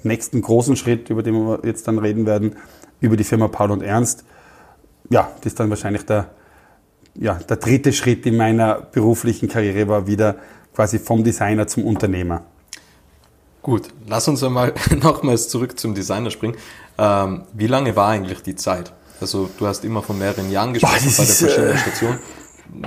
nächsten 0.04 0.42
großen 0.42 0.76
Schritt, 0.76 1.10
über 1.10 1.24
den 1.24 1.34
wir 1.34 1.60
jetzt 1.64 1.88
dann 1.88 2.00
reden 2.00 2.26
werden, 2.26 2.56
über 3.00 3.18
die 3.18 3.24
Firma 3.24 3.48
Paul 3.48 3.72
und 3.72 3.84
Ernst. 3.84 4.26
Ja, 5.10 5.32
das 5.38 5.48
ist 5.54 5.60
dann 5.60 5.70
wahrscheinlich 5.70 6.06
der, 6.06 6.30
ja, 7.16 7.36
der 7.36 7.58
dritte 7.58 7.94
Schritt 7.94 8.26
in 8.26 8.38
meiner 8.38 8.82
beruflichen 8.82 9.48
Karriere 9.48 9.88
war 9.88 10.08
wieder 10.08 10.36
quasi 10.74 11.00
vom 11.00 11.24
Designer 11.24 11.68
zum 11.68 11.86
Unternehmer. 11.86 12.44
Gut, 13.68 13.90
lass 14.08 14.26
uns 14.30 14.42
einmal 14.44 14.74
nochmals 15.02 15.50
zurück 15.50 15.78
zum 15.78 15.94
Designer 15.94 16.32
springen. 16.32 16.56
Ähm, 16.98 17.42
wie 17.52 17.68
lange 17.68 17.98
war 17.98 18.08
eigentlich 18.08 18.42
die 18.42 18.56
Zeit? 18.56 18.94
Also 19.20 19.50
du 19.60 19.68
hast 19.68 19.84
immer 19.84 20.02
von 20.02 20.18
mehreren 20.18 20.50
Jahren 20.50 20.72
gesprochen 20.72 20.94
Boah, 21.04 21.18
bei 21.18 21.26
der 21.26 21.36
verschiedenen 21.36 21.76
äh, 21.76 21.78
Station. 21.78 22.20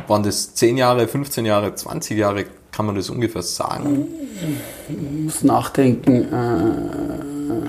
Waren 0.07 0.23
das 0.23 0.55
10 0.55 0.79
Jahre, 0.79 1.07
15 1.07 1.45
Jahre, 1.45 1.75
20 1.75 2.17
Jahre? 2.17 2.47
Kann 2.73 2.87
man 2.87 2.95
das 2.95 3.11
ungefähr 3.11 3.43
sagen? 3.43 4.09
Ich 4.89 5.25
muss 5.25 5.45
nachdenken. 5.45 6.33
Äh, 6.33 7.67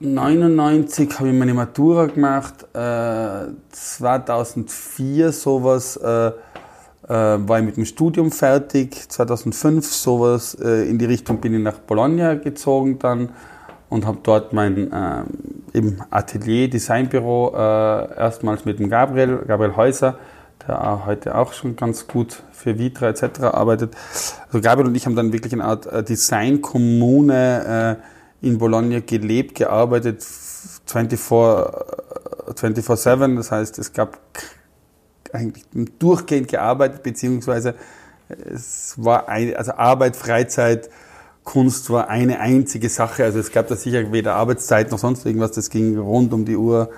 99 0.00 1.16
habe 1.16 1.28
ich 1.28 1.34
meine 1.34 1.54
Matura 1.54 2.06
gemacht. 2.06 2.66
Äh, 2.74 3.52
2004 3.70 5.30
sowas 5.30 5.96
äh, 5.96 6.32
äh, 7.08 7.12
war 7.12 7.58
ich 7.58 7.64
mit 7.64 7.76
dem 7.76 7.84
Studium 7.84 8.30
fertig. 8.30 9.08
2005 9.08 9.86
sowas 9.92 10.54
äh, 10.54 10.88
in 10.88 10.98
die 10.98 11.06
Richtung 11.06 11.40
bin 11.40 11.54
ich 11.54 11.62
nach 11.62 11.78
Bologna 11.78 12.34
gezogen 12.34 12.98
dann 12.98 13.30
und 13.88 14.06
habe 14.06 14.18
dort 14.22 14.52
mein 14.52 14.92
äh, 14.92 15.22
eben 15.72 15.98
Atelier, 16.10 16.68
Designbüro 16.68 17.54
äh, 17.54 18.18
erstmals 18.18 18.64
mit 18.64 18.78
dem 18.78 18.90
Gabriel, 18.90 19.38
Gabriel 19.46 19.76
Häuser, 19.76 20.18
der 20.66 21.06
heute 21.06 21.34
auch 21.34 21.52
schon 21.54 21.76
ganz 21.76 22.06
gut 22.06 22.42
für 22.52 22.78
Vitra 22.78 23.08
etc. 23.08 23.40
arbeitet. 23.44 23.96
Also 24.46 24.60
Gabriel 24.60 24.88
und 24.88 24.94
ich 24.94 25.06
haben 25.06 25.16
dann 25.16 25.32
wirklich 25.32 25.54
eine 25.54 25.64
Art 25.64 25.86
äh, 25.86 26.02
Designkommune 26.02 27.98
äh, 28.42 28.46
in 28.46 28.58
Bologna 28.58 29.00
gelebt, 29.00 29.54
gearbeitet, 29.54 30.20
24-7, 30.86 32.54
24 32.54 33.36
das 33.36 33.50
heißt 33.50 33.78
es 33.78 33.92
gab 33.92 34.18
eigentlich 35.34 35.64
durchgehend 35.98 36.48
gearbeitet, 36.48 37.02
beziehungsweise 37.02 37.74
es 38.28 38.94
war 38.96 39.28
eine, 39.28 39.56
also 39.56 39.72
Arbeit, 39.72 40.16
Freizeit, 40.16 40.90
Kunst 41.44 41.88
war 41.88 42.08
eine 42.08 42.40
einzige 42.40 42.90
Sache. 42.90 43.24
Also 43.24 43.38
es 43.38 43.52
gab 43.52 43.68
da 43.68 43.76
sicher 43.76 44.12
weder 44.12 44.34
Arbeitszeit 44.34 44.90
noch 44.90 44.98
sonst 44.98 45.24
irgendwas. 45.24 45.52
Das 45.52 45.70
ging 45.70 45.96
rund 45.96 46.32
um 46.34 46.44
die 46.44 46.56
Uhr. 46.56 46.90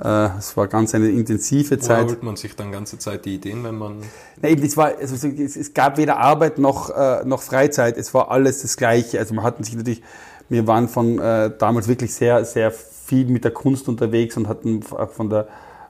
Äh, 0.00 0.28
es 0.38 0.56
war 0.56 0.68
ganz 0.68 0.94
eine 0.94 1.08
intensive 1.08 1.80
Zeit. 1.80 2.04
Wo 2.04 2.10
holt 2.10 2.22
man 2.22 2.36
sich 2.36 2.54
dann 2.54 2.70
ganze 2.70 2.98
Zeit 2.98 3.24
die 3.24 3.34
Ideen, 3.34 3.64
wenn 3.64 3.74
man... 3.74 3.96
Nein, 4.40 4.62
es, 4.62 4.76
war, 4.76 4.92
also 5.00 5.26
es 5.26 5.74
gab 5.74 5.98
weder 5.98 6.18
Arbeit 6.18 6.58
noch, 6.58 6.90
äh, 6.90 7.24
noch 7.24 7.42
Freizeit. 7.42 7.96
Es 7.98 8.14
war 8.14 8.30
alles 8.30 8.62
das 8.62 8.76
Gleiche. 8.76 9.18
Also 9.18 9.34
man 9.34 9.44
hatten 9.44 9.64
sich 9.64 9.74
natürlich, 9.74 10.02
wir 10.48 10.68
waren 10.68 10.88
von 10.88 11.18
äh, 11.18 11.50
damals 11.58 11.88
wirklich 11.88 12.14
sehr, 12.14 12.44
sehr 12.44 12.70
viel 12.70 13.26
mit 13.26 13.42
der 13.42 13.50
Kunst 13.50 13.88
unterwegs 13.88 14.36
und 14.36 14.46
hatten 14.46 14.84
auch 14.92 15.10
von 15.10 15.28
der 15.28 15.48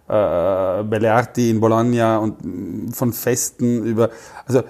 äh, 0.09 0.83
Bellarti 0.85 1.51
in 1.51 1.61
Bologna 1.61 2.19
und 2.19 2.95
von 2.95 3.13
Festen 3.13 3.85
über, 3.85 4.11
also 4.47 4.63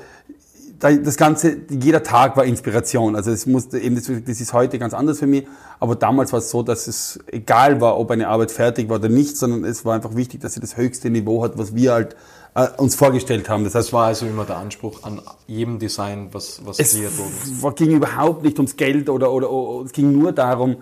das 0.81 1.17
Ganze, 1.17 1.57
jeder 1.71 2.03
Tag 2.03 2.37
war 2.37 2.45
Inspiration. 2.45 3.17
Also 3.17 3.33
es 3.33 3.47
musste 3.47 3.79
eben, 3.79 3.97
das, 3.97 4.09
ist 4.09 4.53
heute 4.53 4.79
ganz 4.79 4.95
anders 4.95 5.19
für 5.19 5.27
mich, 5.27 5.45
aber 5.81 5.97
damals 5.97 6.33
war 6.33 6.39
es 6.39 6.51
so, 6.51 6.63
dass 6.63 6.87
es 6.87 7.19
egal 7.27 7.81
war, 7.81 7.99
ob 7.99 8.11
eine 8.11 8.29
Arbeit 8.29 8.53
fertig 8.53 8.89
war 8.89 8.97
oder 8.97 9.09
nicht, 9.09 9.37
sondern 9.37 9.65
es 9.65 9.85
war 9.85 9.95
einfach 9.95 10.15
wichtig, 10.15 10.41
dass 10.41 10.55
sie 10.55 10.61
das 10.61 10.77
höchste 10.77 11.11
Niveau 11.11 11.43
hat, 11.43 11.59
was 11.59 11.75
wir 11.75 11.93
halt 11.93 12.17
äh, 12.55 12.69
uns 12.77 12.95
vorgestellt 12.95 13.49
haben. 13.49 13.65
Das, 13.65 13.75
heißt, 13.75 13.89
das 13.89 13.93
war 13.93 14.07
also 14.07 14.27
immer 14.27 14.45
der 14.45 14.59
Anspruch 14.59 15.03
an 15.03 15.21
jedem 15.47 15.81
Design, 15.81 16.29
was, 16.33 16.65
was 16.65 16.79
es 16.79 16.97
wurde. 16.97 17.71
Es 17.71 17.75
ging 17.75 17.91
überhaupt 17.91 18.45
nicht 18.45 18.59
ums 18.59 18.77
Geld 18.77 19.09
oder, 19.09 19.33
oder, 19.33 19.51
oder 19.51 19.85
es 19.85 19.93
ging 19.93 20.13
nur 20.13 20.33
darum, 20.33 20.77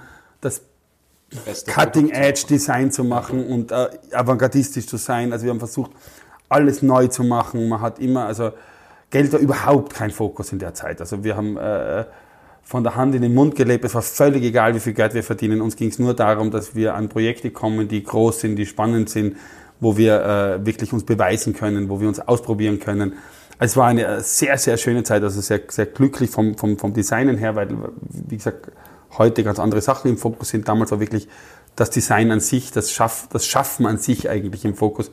das 1.45 1.65
Cutting-Edge-Design 1.65 2.93
zu 2.93 3.05
machen 3.05 3.47
und 3.47 3.73
äh, 3.73 3.89
avantgardistisch 4.13 4.87
zu 4.87 4.97
sein. 4.97 5.33
Also 5.33 5.45
wir 5.45 5.51
haben 5.51 5.59
versucht, 5.59 5.91
alles 6.49 6.83
neu 6.83 7.09
zu 7.09 7.25
machen. 7.25 7.69
Man 7.69 7.81
hat 7.81 7.99
immer, 7.99 8.27
also 8.27 8.53
Geld 9.11 9.33
war 9.33 9.41
überhaupt 9.41 9.95
kein 9.95 10.11
Fokus 10.11 10.53
in 10.53 10.59
der 10.59 10.75
Zeit. 10.75 11.01
Also 11.01 11.25
wir 11.25 11.37
haben 11.37 11.57
äh, 11.57 12.05
von 12.63 12.83
der 12.83 12.97
Hand 12.97 13.15
in 13.15 13.23
den 13.23 13.35
Mund 13.35 13.55
gelebt. 13.57 13.85
Es 13.85 13.95
war 13.95 14.03
völlig 14.03 14.43
egal, 14.43 14.75
wie 14.75 14.81
viel 14.81 14.93
Geld 14.93 15.15
wir 15.15 15.23
verdienen. 15.23 15.61
Uns 15.61 15.77
ging 15.77 15.89
es 15.89 15.99
nur 15.99 16.15
darum, 16.15 16.51
dass 16.51 16.75
wir 16.75 16.95
an 16.95 17.09
Projekte 17.09 17.51
kommen, 17.51 17.89
die 17.89 18.03
groß 18.03 18.41
sind, 18.41 18.57
die 18.57 18.67
spannend 18.67 19.09
sind, 19.09 19.37
wo 19.81 19.97
wir 19.97 20.25
äh, 20.25 20.67
wirklich 20.67 20.93
uns 20.93 21.05
beweisen 21.05 21.55
können, 21.55 21.89
wo 21.89 22.01
wir 22.01 22.09
uns 22.09 22.21
ausprobieren 22.21 22.81
können. 22.81 23.15
Es 23.59 23.77
war 23.77 23.87
eine 23.87 24.05
äh, 24.05 24.21
sehr, 24.21 24.59
sehr 24.59 24.77
schöne 24.77 25.03
Zeit, 25.03 25.23
also 25.23 25.41
sehr, 25.41 25.61
sehr 25.69 25.87
glücklich 25.87 26.31
vom, 26.31 26.57
vom, 26.57 26.79
vom 26.79 26.93
Designen 26.93 27.39
her, 27.39 27.57
weil, 27.57 27.69
wie 28.11 28.37
gesagt, 28.37 28.71
heute 29.19 29.45
ganz 29.45 29.59
andere 29.59 29.81
Sachen 29.81 30.11
im 30.11 30.19
Fokus 30.19 30.51
sind. 30.51 30.69
Damals 30.69 30.91
war 30.91 31.01
wirklich 31.01 31.29
das 31.75 31.91
Design 31.91 32.31
an 32.31 32.41
sich, 32.41 32.73
das, 32.73 32.91
Schaff, 32.91 33.29
das 33.31 33.47
Schaffen 33.47 33.87
an 33.87 33.99
sich 33.99 34.29
eigentlich 34.29 34.65
im 34.65 34.75
Fokus, 34.75 35.11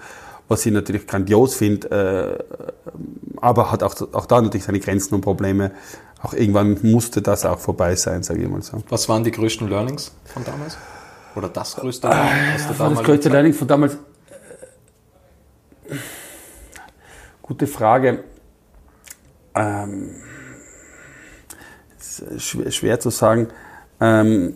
was 0.48 0.65
ich 0.65 0.72
natürlich 0.72 1.07
grandios 1.07 1.55
finde, 1.55 2.39
äh, 2.41 2.43
aber 3.41 3.72
hat 3.72 3.83
auch, 3.83 3.95
auch 4.13 4.25
da 4.25 4.41
natürlich 4.41 4.65
seine 4.65 4.79
Grenzen 4.79 5.15
und 5.15 5.22
Probleme. 5.22 5.72
Auch 6.22 6.33
irgendwann 6.33 6.79
musste 6.83 7.22
das 7.22 7.45
auch 7.45 7.60
vorbei 7.60 7.95
sein, 7.95 8.24
sage 8.24 8.43
ich 8.43 8.50
mal 8.50 8.62
so. 8.62 8.81
Was 8.89 9.10
waren 9.10 9.24
die 9.24 9.31
größten 9.31 9.67
Learnings 9.67 10.13
von 10.25 10.43
damals? 10.45 10.77
Oder 11.36 11.50
das 11.50 11.75
größte 11.75 12.07
Learning? 12.07 12.31
Äh, 12.31 12.77
das 12.77 13.03
größte 13.03 13.29
Learning 13.29 13.53
von 13.53 13.67
damals? 13.67 13.98
Gute 17.41 17.67
Frage. 17.67 18.24
Ähm, 19.53 20.15
schwer, 22.38 22.72
schwer 22.72 23.00
zu 23.00 23.10
sagen. 23.10 23.50
Ähm, 24.03 24.53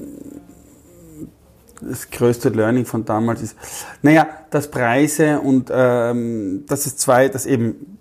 das 1.81 2.09
größte 2.09 2.49
Learning 2.49 2.85
von 2.85 3.05
damals 3.05 3.41
ist, 3.41 3.55
naja, 4.01 4.27
dass 4.49 4.69
Preise 4.69 5.39
und 5.39 5.71
ähm, 5.71 6.65
das 6.67 6.85
ist 6.85 6.99
zwei, 6.99 7.29
das 7.29 7.45
eben, 7.45 7.97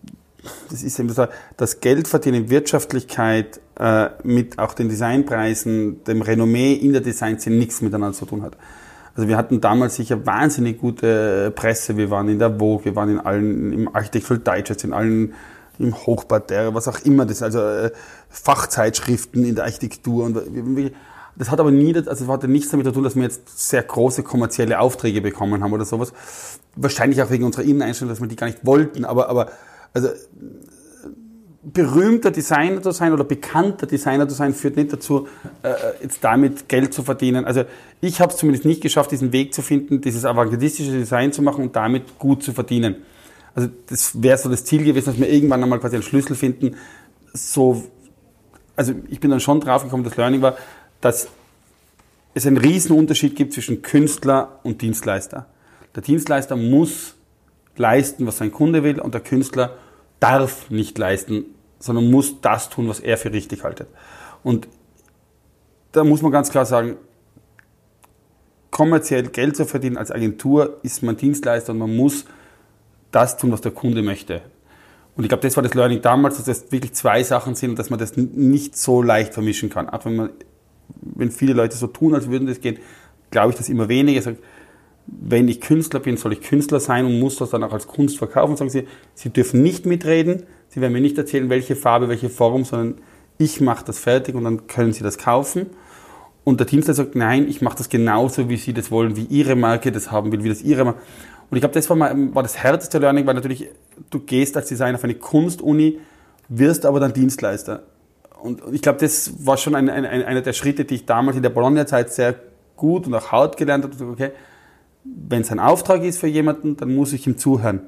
das 0.71 0.83
ist 0.83 0.99
eben 0.99 1.11
so, 1.11 1.27
das 1.57 1.81
Geldverdienen, 1.81 2.51
Wirtschaftlichkeit 2.51 3.61
äh, 3.79 4.09
mit 4.23 4.59
auch 4.59 4.75
den 4.75 4.89
Designpreisen, 4.89 6.03
dem 6.05 6.23
Renommee 6.23 6.73
in 6.73 6.93
der 6.93 7.03
Designszene 7.03 7.57
nichts 7.57 7.83
miteinander 7.83 8.17
zu 8.17 8.27
tun 8.27 8.43
hat. 8.43 8.57
Also 9.15 9.29
wir 9.29 9.37
hatten 9.37 9.61
damals 9.61 9.97
sicher 9.97 10.27
wahnsinnig 10.27 10.79
gute 10.79 11.53
Presse, 11.55 11.97
wir 11.97 12.11
waren 12.11 12.29
in 12.29 12.39
der 12.39 12.59
Vogue, 12.59 12.85
wir 12.85 12.97
waren 12.97 13.11
in 13.11 13.21
allen, 13.21 13.73
im 13.73 13.95
Architectural 13.95 14.41
Digest, 14.41 14.85
in 14.85 14.93
allen, 14.93 15.35
im 15.79 15.95
Hochparterre, 15.95 16.75
was 16.75 16.89
auch 16.89 16.99
immer 17.05 17.27
das, 17.27 17.43
also 17.43 17.61
äh, 17.61 17.91
Fachzeitschriften 18.31 19.45
in 19.45 19.55
der 19.55 19.65
Architektur 19.65 20.25
und 20.25 20.77
wir, 20.77 20.91
das 21.37 21.51
hat 21.51 21.61
aber 21.61 21.71
nie, 21.71 21.95
also 21.95 22.11
das 22.11 22.27
hatte 22.27 22.49
nichts 22.49 22.71
damit 22.71 22.87
zu 22.87 22.93
tun, 22.93 23.05
dass 23.05 23.15
wir 23.15 23.23
jetzt 23.23 23.69
sehr 23.69 23.83
große 23.83 24.23
kommerzielle 24.23 24.81
Aufträge 24.81 25.21
bekommen 25.21 25.63
haben 25.63 25.73
oder 25.73 25.85
sowas. 25.85 26.13
Wahrscheinlich 26.75 27.23
auch 27.23 27.31
wegen 27.31 27.45
unserer 27.45 27.65
Inneneinstellung, 27.65 28.11
dass 28.11 28.21
wir 28.21 28.29
die 28.29 28.37
gar 28.37 28.47
nicht 28.47 28.65
wollten, 28.65 29.05
aber, 29.05 29.29
aber, 29.29 29.51
also, 29.93 30.09
berühmter 31.73 32.31
Designer 32.31 32.81
zu 32.81 32.93
sein 32.93 33.13
oder 33.13 33.25
bekannter 33.25 33.87
Designer 33.87 34.29
zu 34.29 34.37
sein, 34.37 34.55
führt 34.55 34.77
nicht 34.77 34.93
dazu, 34.93 35.27
äh, 35.63 35.75
jetzt 36.01 36.23
damit 36.23 36.69
Geld 36.69 36.95
zu 36.95 37.03
verdienen. 37.03 37.45
Also 37.45 37.65
ich 38.01 38.21
habe 38.21 38.33
es 38.33 38.39
zumindest 38.39 38.65
nicht 38.65 38.83
geschafft, 38.83 39.11
diesen 39.11 39.33
Weg 39.33 39.53
zu 39.53 39.63
finden, 39.63 40.01
dieses 40.01 40.25
avantgardistische 40.25 40.93
Design 40.93 41.33
zu 41.33 41.43
machen 41.43 41.65
und 41.65 41.75
damit 41.75 42.21
gut 42.21 42.45
zu 42.45 42.53
verdienen. 42.53 42.97
Also 43.55 43.69
das 43.89 44.23
wäre 44.23 44.39
so 44.39 44.49
das 44.49 44.65
Ziel 44.65 44.85
gewesen, 44.85 45.07
dass 45.07 45.19
wir 45.19 45.29
irgendwann 45.29 45.63
einmal 45.63 45.81
quasi 45.81 45.97
einen 45.97 46.05
Schlüssel 46.05 46.37
finden. 46.37 46.77
So, 47.33 47.83
also 48.77 48.93
ich 49.09 49.19
bin 49.19 49.31
dann 49.31 49.41
schon 49.41 49.61
draufgekommen, 49.61 50.05
das 50.05 50.17
Learning 50.17 50.43
war, 50.43 50.57
dass 51.07 51.29
es 52.35 52.47
einen 52.47 52.57
riesen 52.57 52.97
Unterschied 52.97 53.37
gibt 53.37 53.53
zwischen 53.53 53.81
Künstler 53.81 54.59
und 54.65 54.83
Dienstleister. 54.83 55.47
Der 55.95 56.03
Dienstleister 56.03 56.57
muss 56.57 57.15
leisten, 57.77 58.27
was 58.27 58.39
sein 58.39 58.51
Kunde 58.51 58.83
will 58.83 59.01
und 59.01 59.15
der 59.15 59.21
Künstler 59.21 59.77
darf 60.19 60.69
nicht 60.69 60.99
leisten, 60.99 61.45
sondern 61.79 62.11
muss 62.11 62.41
das 62.41 62.71
tun, 62.71 62.89
was 62.89 62.99
er 62.99 63.19
für 63.19 63.33
richtig 63.33 63.63
haltet. 63.63 63.87
Und 64.43 64.67
da 65.93 66.03
muss 66.03 66.23
man 66.23 66.33
ganz 66.33 66.51
klar 66.51 66.67
sagen, 66.67 66.97
kommerziell 68.73 69.29
Geld 69.29 69.57
zu 69.57 69.65
verdienen 69.65 69.97
als 69.97 70.11
Agentur 70.11 70.81
ist 70.83 71.05
man 71.05 71.17
Dienstleister 71.17 71.73
und 71.73 71.79
man 71.79 71.95
muss 71.95 72.25
das 73.13 73.37
tun, 73.37 73.53
was 73.53 73.61
der 73.61 73.73
Kunde 73.73 74.03
möchte. 74.03 74.43
Und 75.17 75.23
ich 75.23 75.29
glaube, 75.29 75.43
das 75.43 75.55
war 75.57 75.63
das 75.63 75.75
Learning 75.75 76.03
damals, 76.03 76.37
dass 76.37 76.47
das 76.47 76.73
wirklich 76.73 76.95
zwei 76.95 77.23
Sachen 77.23 77.55
sind 77.55 77.71
und 77.71 77.79
dass 77.79 77.91
man 77.91 78.01
das 78.01 78.17
nicht 78.17 78.77
so 78.77 79.03
leicht 79.03 79.35
vermischen 79.35 79.71
kann. 79.71 79.89
Auch 79.89 80.05
wenn 80.05 80.17
man 80.17 80.31
wenn 81.01 81.31
viele 81.31 81.53
Leute 81.53 81.77
so 81.77 81.87
tun, 81.87 82.15
als 82.15 82.31
würden 82.31 82.47
das 82.47 82.61
gehen, 82.61 82.79
glaube 83.31 83.51
ich 83.51 83.57
das 83.57 83.69
immer 83.69 83.89
weniger. 83.89 84.19
Ich 84.19 84.25
sage, 84.25 84.39
wenn 85.07 85.49
ich 85.49 85.61
Künstler 85.61 86.01
bin, 86.01 86.17
soll 86.17 86.33
ich 86.33 86.41
Künstler 86.41 86.81
sein 86.81 87.07
und 87.07 87.19
muss 87.21 87.37
das 87.37 87.51
dann 87.51 87.63
auch 87.63 87.73
als 87.73 87.87
Kunst 87.87 88.19
verkaufen. 88.19 88.57
Sagen 88.57 88.71
sie, 88.71 88.87
sie 89.15 89.31
dürfen 89.31 89.63
nicht 89.63 89.87
mitreden, 89.87 90.43
sie 90.69 90.81
werden 90.81 90.93
mir 90.93 91.01
nicht 91.01 91.17
erzählen, 91.19 91.49
welche 91.49 91.77
Farbe, 91.77 92.09
welche 92.09 92.29
Form, 92.29 92.65
sondern 92.65 92.97
ich 93.39 93.61
mache 93.61 93.85
das 93.85 93.99
fertig 93.99 94.35
und 94.35 94.45
dann 94.45 94.67
können 94.67 94.93
sie 94.93 95.03
das 95.03 95.19
kaufen. 95.19 95.67
Und 96.45 96.61
der 96.61 96.67
Dienstleister 96.67 97.05
sagt, 97.05 97.17
nein, 97.17 97.49
ich 97.49 97.61
mache 97.61 97.77
das 97.77 97.89
genauso, 97.89 98.49
wie 98.49 98.57
sie 98.57 98.73
das 98.73 98.91
wollen, 98.91 99.17
wie 99.17 99.25
ihre 99.25 99.57
Marke 99.57 99.91
das 99.93 100.11
haben 100.13 100.33
will, 100.33 100.45
wie 100.45 100.49
das 100.49 100.63
ihre 100.63 100.85
Marke. 100.85 101.01
Und 101.51 101.57
ich 101.57 101.61
glaube, 101.61 101.75
das 101.75 101.89
war, 101.89 101.97
mal, 101.97 102.15
war 102.35 102.43
das 102.43 102.57
härteste 102.59 102.99
Learning, 102.99 103.27
weil 103.27 103.35
natürlich 103.35 103.69
du 104.11 104.21
gehst 104.21 104.57
als 104.57 104.69
Designer 104.69 104.97
auf 104.97 105.05
eine 105.05 105.15
Kunstuni, 105.15 105.99
wirst 106.49 106.87
aber 106.87 107.01
dann 107.01 107.13
Dienstleister. 107.13 107.83
Und 108.47 108.63
ich 108.73 108.83
glaube, 108.83 108.99
das 109.01 109.45
war 109.45 109.57
schon 109.57 109.75
ein, 109.75 109.91
ein, 109.91 110.05
einer 110.05 110.41
der 110.41 110.53
Schritte, 110.53 110.85
die 110.85 110.97
ich 110.97 111.07
damals 111.07 111.37
in 111.37 111.43
der 111.43 111.51
Bologna-Zeit 111.51 112.13
sehr 112.13 112.35
gut 112.77 113.07
und 113.07 113.15
auch 113.15 113.33
hart 113.33 113.57
gelernt 113.57 113.85
habe. 113.85 114.11
Okay, 114.11 114.31
wenn 115.05 115.43
es 115.43 115.51
ein 115.51 115.61
Auftrag 115.61 116.03
ist 116.03 116.19
für 116.19 116.27
jemanden, 116.27 116.77
dann 116.77 116.95
muss 116.95 117.13
ich 117.13 117.27
ihm 117.27 117.39
zuhören. 117.39 117.81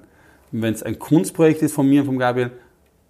Wenn 0.50 0.74
es 0.74 0.82
ein 0.82 0.98
Kunstprojekt 0.98 1.62
ist 1.62 1.74
von 1.74 1.88
mir 1.88 2.00
und 2.00 2.06
von 2.06 2.18
Gabriel, 2.18 2.50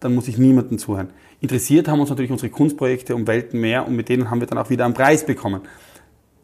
dann 0.00 0.14
muss 0.14 0.28
ich 0.28 0.38
niemandem 0.38 0.78
zuhören. 0.78 1.11
Interessiert 1.40 1.88
haben 1.88 2.00
uns 2.00 2.11
natürlich 2.11 2.31
unsere 2.31 2.50
Kunstprojekte 2.50 3.14
um 3.14 3.26
Welten 3.26 3.61
mehr 3.61 3.87
und 3.87 3.95
mit 3.95 4.09
denen 4.09 4.31
haben 4.31 4.40
wir 4.40 4.47
dann 4.47 4.59
auch 4.59 4.71
wieder 4.71 4.85
einen 4.85 4.95
Preis 4.95 5.25
bekommen. 5.25 5.62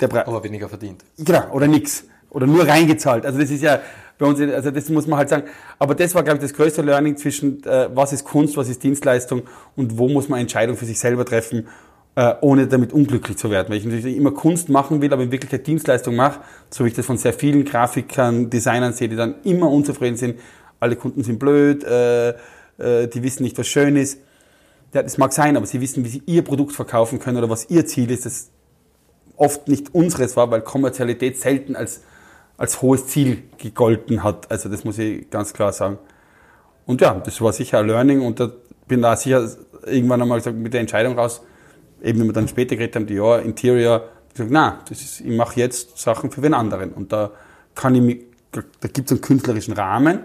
Der 0.01 0.09
Pre 0.09 0.27
Aber 0.27 0.43
weniger 0.45 0.69
verdient. 0.69 1.05
Genau, 1.19 1.51
oder 1.53 1.67
nix. 1.67 2.05
Oder 2.31 2.47
nur 2.47 2.67
reingezahlt. 2.67 3.25
Also 3.25 3.39
das 3.39 3.51
ist 3.51 3.63
ja 3.63 3.81
bei 4.19 4.27
uns, 4.27 4.41
also 4.41 4.71
das 4.71 4.89
muss 4.89 5.07
man 5.07 5.19
halt 5.19 5.29
sagen. 5.29 5.45
Aber 5.79 5.95
das 5.95 6.15
war, 6.15 6.23
glaube 6.23 6.39
ich, 6.39 6.43
das 6.43 6.55
größte 6.55 6.83
Learning 6.83 7.17
zwischen, 7.17 7.65
äh, 7.65 7.89
was 7.95 8.13
ist 8.13 8.25
Kunst, 8.25 8.57
was 8.57 8.69
ist 8.69 8.83
Dienstleistung 8.83 9.43
und 9.77 9.99
wo 9.99 10.09
muss 10.09 10.29
man 10.29 10.41
Entscheidungen 10.41 10.79
für 10.79 10.85
sich 10.85 10.99
selber 10.99 11.25
treffen, 11.25 11.69
äh, 12.15 12.35
ohne 12.41 12.67
damit 12.69 12.93
unglücklich 12.93 13.37
zu 13.37 13.51
werden. 13.51 13.71
Weil 13.71 13.79
ich 13.79 13.85
natürlich 13.85 14.17
immer 14.17 14.31
Kunst 14.31 14.69
machen 14.69 15.03
will, 15.03 15.13
aber 15.13 15.23
in 15.23 15.33
Wirklichkeit 15.33 15.67
Dienstleistung 15.67 16.15
mache, 16.15 16.41
so 16.71 16.85
wie 16.85 16.89
ich 16.89 16.95
das 16.95 17.07
von 17.07 17.19
sehr 17.19 17.33
vielen 17.33 17.65
Grafikern, 17.65 18.51
Designern 18.51 18.93
sehe, 18.93 19.09
die 19.09 19.17
dann 19.17 19.37
immer 19.43 19.69
unzufrieden 19.69 20.17
sind. 20.17 20.39
Alle 20.79 20.97
Kunden 20.97 21.25
sind 21.25 21.39
blöd, 21.39 21.83
äh, 21.83 22.31
äh, 22.79 23.09
die 23.09 23.23
wissen 23.23 23.43
nicht, 23.43 23.59
was 23.59 23.67
schön 23.67 23.97
ist. 23.97 24.19
Ja, 24.93 25.03
das 25.03 25.19
mag 25.19 25.33
sein, 25.33 25.57
aber 25.57 25.67
sie 25.67 25.81
wissen, 25.81 26.05
wie 26.05 26.09
sie 26.09 26.23
ihr 26.27 26.43
Produkt 26.43 26.73
verkaufen 26.73 27.19
können 27.19 27.39
oder 27.39 27.51
was 27.51 27.69
ihr 27.69 27.85
Ziel 27.85 28.11
ist, 28.13 28.27
das 28.27 28.51
oft 29.37 29.67
nicht 29.67 29.93
unseres 29.93 30.37
war, 30.37 30.51
weil 30.53 30.61
Kommerzialität 30.61 31.41
selten 31.41 31.75
als, 31.75 32.03
als 32.57 32.83
hohes 32.83 33.07
Ziel 33.07 33.43
gegolten 33.59 34.23
hat. 34.23 34.51
Also 34.51 34.69
das 34.69 34.85
muss 34.85 34.99
ich 34.99 35.29
ganz 35.31 35.53
klar 35.53 35.73
sagen. 35.73 35.99
Und 36.87 37.01
ja, 37.01 37.15
das 37.15 37.41
war 37.41 37.53
sicher 37.53 37.79
ein 37.81 37.87
Learning 37.87 38.21
und 38.21 38.41
da 38.41 38.51
bin 38.87 39.03
da 39.03 39.17
sicher 39.17 39.49
irgendwann 39.87 40.23
einmal 40.23 40.39
gesagt, 40.39 40.57
mit 40.57 40.73
der 40.73 40.81
Entscheidung 40.81 41.19
raus, 41.19 41.43
eben 42.03 42.21
wenn 42.21 42.27
wir 42.27 42.33
dann 42.33 42.49
später 42.49 42.77
geredet 42.77 42.97
haben, 42.97 43.07
die 43.07 43.15
ja, 43.15 43.39
Interior, 43.39 44.05
ich 44.29 44.35
gesagt, 44.35 44.51
na, 44.51 44.81
das 44.89 45.01
ist, 45.01 45.21
ich 45.21 45.37
mache 45.37 45.59
jetzt 45.61 45.99
Sachen 45.99 46.31
für 46.31 46.43
wen 46.43 46.55
anderen. 46.55 46.93
Und 46.93 47.13
da 47.13 47.31
kann 47.75 47.95
ich 47.95 48.03
mich, 48.03 48.21
da, 48.53 48.89
gibt 48.89 49.09
es 49.09 49.13
einen 49.13 49.21
künstlerischen 49.21 49.75
Rahmen, 49.75 50.21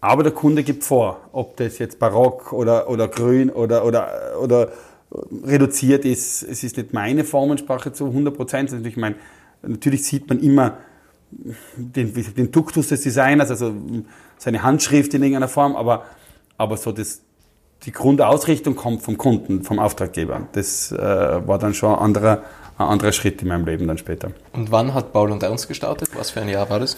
aber 0.00 0.22
der 0.22 0.32
Kunde 0.32 0.62
gibt 0.62 0.84
vor, 0.84 1.20
ob 1.32 1.56
das 1.56 1.78
jetzt 1.78 1.98
barock 1.98 2.52
oder, 2.52 2.88
oder 2.88 3.08
grün 3.08 3.50
oder, 3.50 3.84
oder, 3.84 4.38
oder 4.40 4.72
reduziert 5.44 6.04
ist. 6.04 6.42
Es 6.42 6.62
ist 6.62 6.76
nicht 6.76 6.92
meine 6.92 7.24
Formensprache 7.24 7.92
zu 7.92 8.06
100 8.06 8.34
Prozent. 8.34 8.72
Natürlich, 8.72 8.98
natürlich 9.62 10.04
sieht 10.04 10.28
man 10.28 10.40
immer 10.40 10.78
den, 11.30 12.12
den 12.14 12.50
Duktus 12.50 12.88
des 12.88 13.02
Designers, 13.02 13.50
also 13.50 13.74
seine 14.38 14.62
Handschrift 14.62 15.14
in 15.14 15.22
irgendeiner 15.22 15.48
Form, 15.48 15.76
aber, 15.76 16.04
aber 16.56 16.76
so 16.76 16.92
das, 16.92 17.22
die 17.84 17.92
Grundausrichtung 17.92 18.76
kommt 18.76 19.02
vom 19.02 19.18
Kunden, 19.18 19.62
vom 19.62 19.78
Auftraggeber. 19.78 20.48
Das 20.52 20.92
äh, 20.92 20.96
war 20.98 21.58
dann 21.58 21.74
schon 21.74 21.94
ein 21.94 22.00
anderer, 22.00 22.42
ein 22.78 22.86
anderer 22.86 23.12
Schritt 23.12 23.42
in 23.42 23.48
meinem 23.48 23.66
Leben 23.66 23.86
dann 23.86 23.98
später. 23.98 24.32
Und 24.52 24.70
wann 24.70 24.94
hat 24.94 25.12
Paul 25.12 25.30
und 25.30 25.42
Ernst 25.42 25.68
gestartet? 25.68 26.08
Was 26.14 26.30
für 26.30 26.40
ein 26.40 26.48
Jahr 26.48 26.68
war 26.70 26.80
das? 26.80 26.96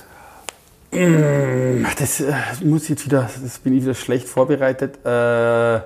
Das 0.90 2.20
äh, 2.20 2.32
muss 2.64 2.88
jetzt 2.88 3.04
wieder, 3.04 3.28
das 3.42 3.58
bin 3.58 3.74
ich 3.76 3.82
wieder 3.82 3.94
schlecht 3.94 4.26
vorbereitet. 4.26 5.04
Äh, 5.04 5.80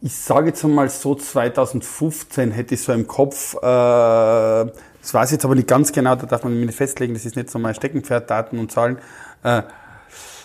ich 0.00 0.14
sage 0.14 0.48
jetzt 0.48 0.64
einmal 0.64 0.88
so 0.88 1.14
2015 1.14 2.52
hätte 2.52 2.74
ich 2.74 2.82
so 2.82 2.92
im 2.92 3.06
Kopf, 3.06 3.54
äh, 3.54 4.66
das 5.08 5.14
weiß 5.14 5.30
ich 5.30 5.32
jetzt 5.36 5.46
aber 5.46 5.54
nicht 5.54 5.68
ganz 5.68 5.90
genau, 5.90 6.16
da 6.16 6.26
darf 6.26 6.44
man 6.44 6.54
mich 6.54 6.66
nicht 6.66 6.76
festlegen, 6.76 7.14
das 7.14 7.24
ist 7.24 7.34
nicht 7.34 7.48
so 7.48 7.58
mein 7.58 7.74
Steckenpferd, 7.74 8.28
Daten 8.28 8.58
und 8.58 8.70
Zahlen. 8.70 8.98
Äh, 9.42 9.62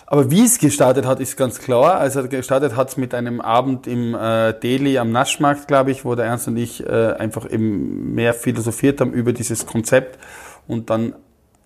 aber 0.06 0.30
wie 0.30 0.42
es 0.42 0.58
gestartet 0.58 1.04
hat, 1.04 1.20
ist 1.20 1.36
ganz 1.36 1.58
klar. 1.58 1.98
Also 1.98 2.26
gestartet 2.26 2.74
hat 2.74 2.88
es 2.88 2.96
mit 2.96 3.12
einem 3.12 3.42
Abend 3.42 3.86
im 3.86 4.14
äh, 4.14 4.58
Delhi 4.58 4.96
am 4.96 5.12
Naschmarkt, 5.12 5.68
glaube 5.68 5.90
ich, 5.90 6.06
wo 6.06 6.14
der 6.14 6.24
Ernst 6.24 6.48
und 6.48 6.56
ich 6.56 6.82
äh, 6.82 7.12
einfach 7.12 7.50
eben 7.50 8.14
mehr 8.14 8.32
philosophiert 8.32 9.02
haben 9.02 9.12
über 9.12 9.34
dieses 9.34 9.66
Konzept 9.66 10.18
und 10.66 10.88
dann 10.88 11.14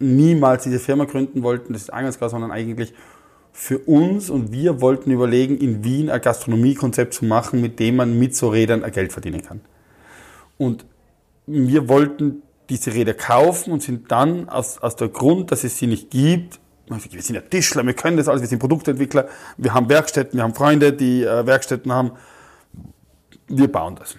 niemals 0.00 0.64
diese 0.64 0.80
Firma 0.80 1.04
gründen 1.04 1.44
wollten, 1.44 1.74
das 1.74 1.82
ist 1.82 1.92
ganz 1.92 2.18
klar, 2.18 2.30
sondern 2.30 2.50
eigentlich 2.50 2.94
für 3.52 3.78
uns 3.78 4.28
und 4.28 4.50
wir 4.50 4.80
wollten 4.80 5.12
überlegen, 5.12 5.56
in 5.56 5.84
Wien 5.84 6.10
ein 6.10 6.20
Gastronomiekonzept 6.20 7.14
zu 7.14 7.26
machen, 7.26 7.60
mit 7.60 7.78
dem 7.78 7.94
man 7.94 8.18
mit 8.18 8.34
so 8.34 8.48
Rädern 8.48 8.82
Geld 8.90 9.12
verdienen 9.12 9.42
kann. 9.42 9.60
Und 10.56 10.84
wir 11.46 11.88
wollten 11.88 12.42
diese 12.68 12.92
Räder 12.92 13.14
kaufen 13.14 13.72
und 13.72 13.82
sind 13.82 14.10
dann 14.10 14.48
aus, 14.48 14.78
aus 14.78 14.96
der 14.96 15.08
Grund, 15.08 15.50
dass 15.52 15.64
es 15.64 15.78
sie 15.78 15.86
nicht 15.86 16.10
gibt, 16.10 16.60
wir 16.88 17.22
sind 17.22 17.34
ja 17.34 17.42
Tischler, 17.42 17.84
wir 17.84 17.92
können 17.92 18.16
das 18.16 18.28
alles, 18.28 18.40
wir 18.40 18.48
sind 18.48 18.60
Produktentwickler, 18.60 19.28
wir 19.58 19.74
haben 19.74 19.88
Werkstätten, 19.88 20.38
wir 20.38 20.44
haben 20.44 20.54
Freunde, 20.54 20.92
die 20.92 21.22
äh, 21.22 21.46
Werkstätten 21.46 21.92
haben, 21.92 22.12
wir 23.46 23.70
bauen 23.70 23.96
das. 23.96 24.16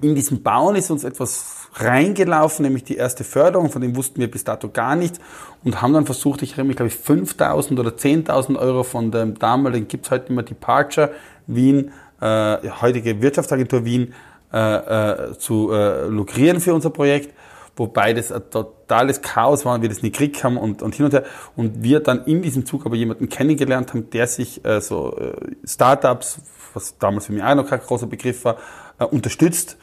In 0.00 0.14
diesem 0.14 0.42
Bauen 0.42 0.76
ist 0.76 0.90
uns 0.90 1.04
etwas 1.04 1.68
reingelaufen, 1.74 2.64
nämlich 2.64 2.84
die 2.84 2.96
erste 2.96 3.24
Förderung, 3.24 3.70
von 3.70 3.82
dem 3.82 3.96
wussten 3.96 4.20
wir 4.20 4.30
bis 4.30 4.44
dato 4.44 4.68
gar 4.68 4.96
nichts 4.96 5.20
und 5.64 5.82
haben 5.82 5.92
dann 5.92 6.06
versucht, 6.06 6.42
ich 6.42 6.52
erinnere 6.52 6.68
mich, 6.68 6.76
glaube 6.76 6.88
ich, 6.88 6.96
5.000 6.96 7.78
oder 7.78 7.90
10.000 7.90 8.58
Euro 8.58 8.84
von 8.84 9.10
dem 9.10 9.38
damaligen, 9.38 9.88
gibt 9.88 10.06
es 10.06 10.10
heute 10.10 10.32
immer 10.32 10.42
Departure 10.42 11.12
Wien, 11.46 11.92
äh, 12.20 12.58
heutige 12.80 13.20
Wirtschaftsagentur 13.20 13.84
Wien, 13.84 14.14
äh, 14.52 14.76
äh, 14.76 15.38
zu 15.38 15.72
äh, 15.72 16.06
lukrieren 16.06 16.60
für 16.60 16.74
unser 16.74 16.90
Projekt, 16.90 17.34
wobei 17.78 18.12
das 18.12 18.32
ein 18.32 18.42
totales 18.50 19.22
Chaos 19.22 19.64
war 19.64 19.74
und 19.74 19.82
wir 19.82 19.88
das 19.88 20.02
nicht 20.02 20.16
gekriegt 20.16 20.42
haben 20.44 20.56
und, 20.56 20.82
und 20.82 20.94
hin 20.94 21.06
und 21.06 21.12
her. 21.12 21.24
Und 21.56 21.82
wir 21.82 22.00
dann 22.00 22.24
in 22.24 22.42
diesem 22.42 22.66
Zug 22.66 22.86
aber 22.86 22.96
jemanden 22.96 23.28
kennengelernt 23.28 23.90
haben, 23.90 24.10
der 24.10 24.26
sich 24.26 24.64
äh, 24.64 24.80
so 24.80 25.16
äh, 25.16 25.32
Startups, 25.64 26.40
was 26.74 26.98
damals 26.98 27.26
für 27.26 27.32
mich 27.32 27.42
auch 27.42 27.54
noch 27.54 27.68
kein 27.68 27.80
großer 27.80 28.06
Begriff 28.06 28.44
war, 28.44 28.56
äh, 28.98 29.04
unterstützt 29.04 29.76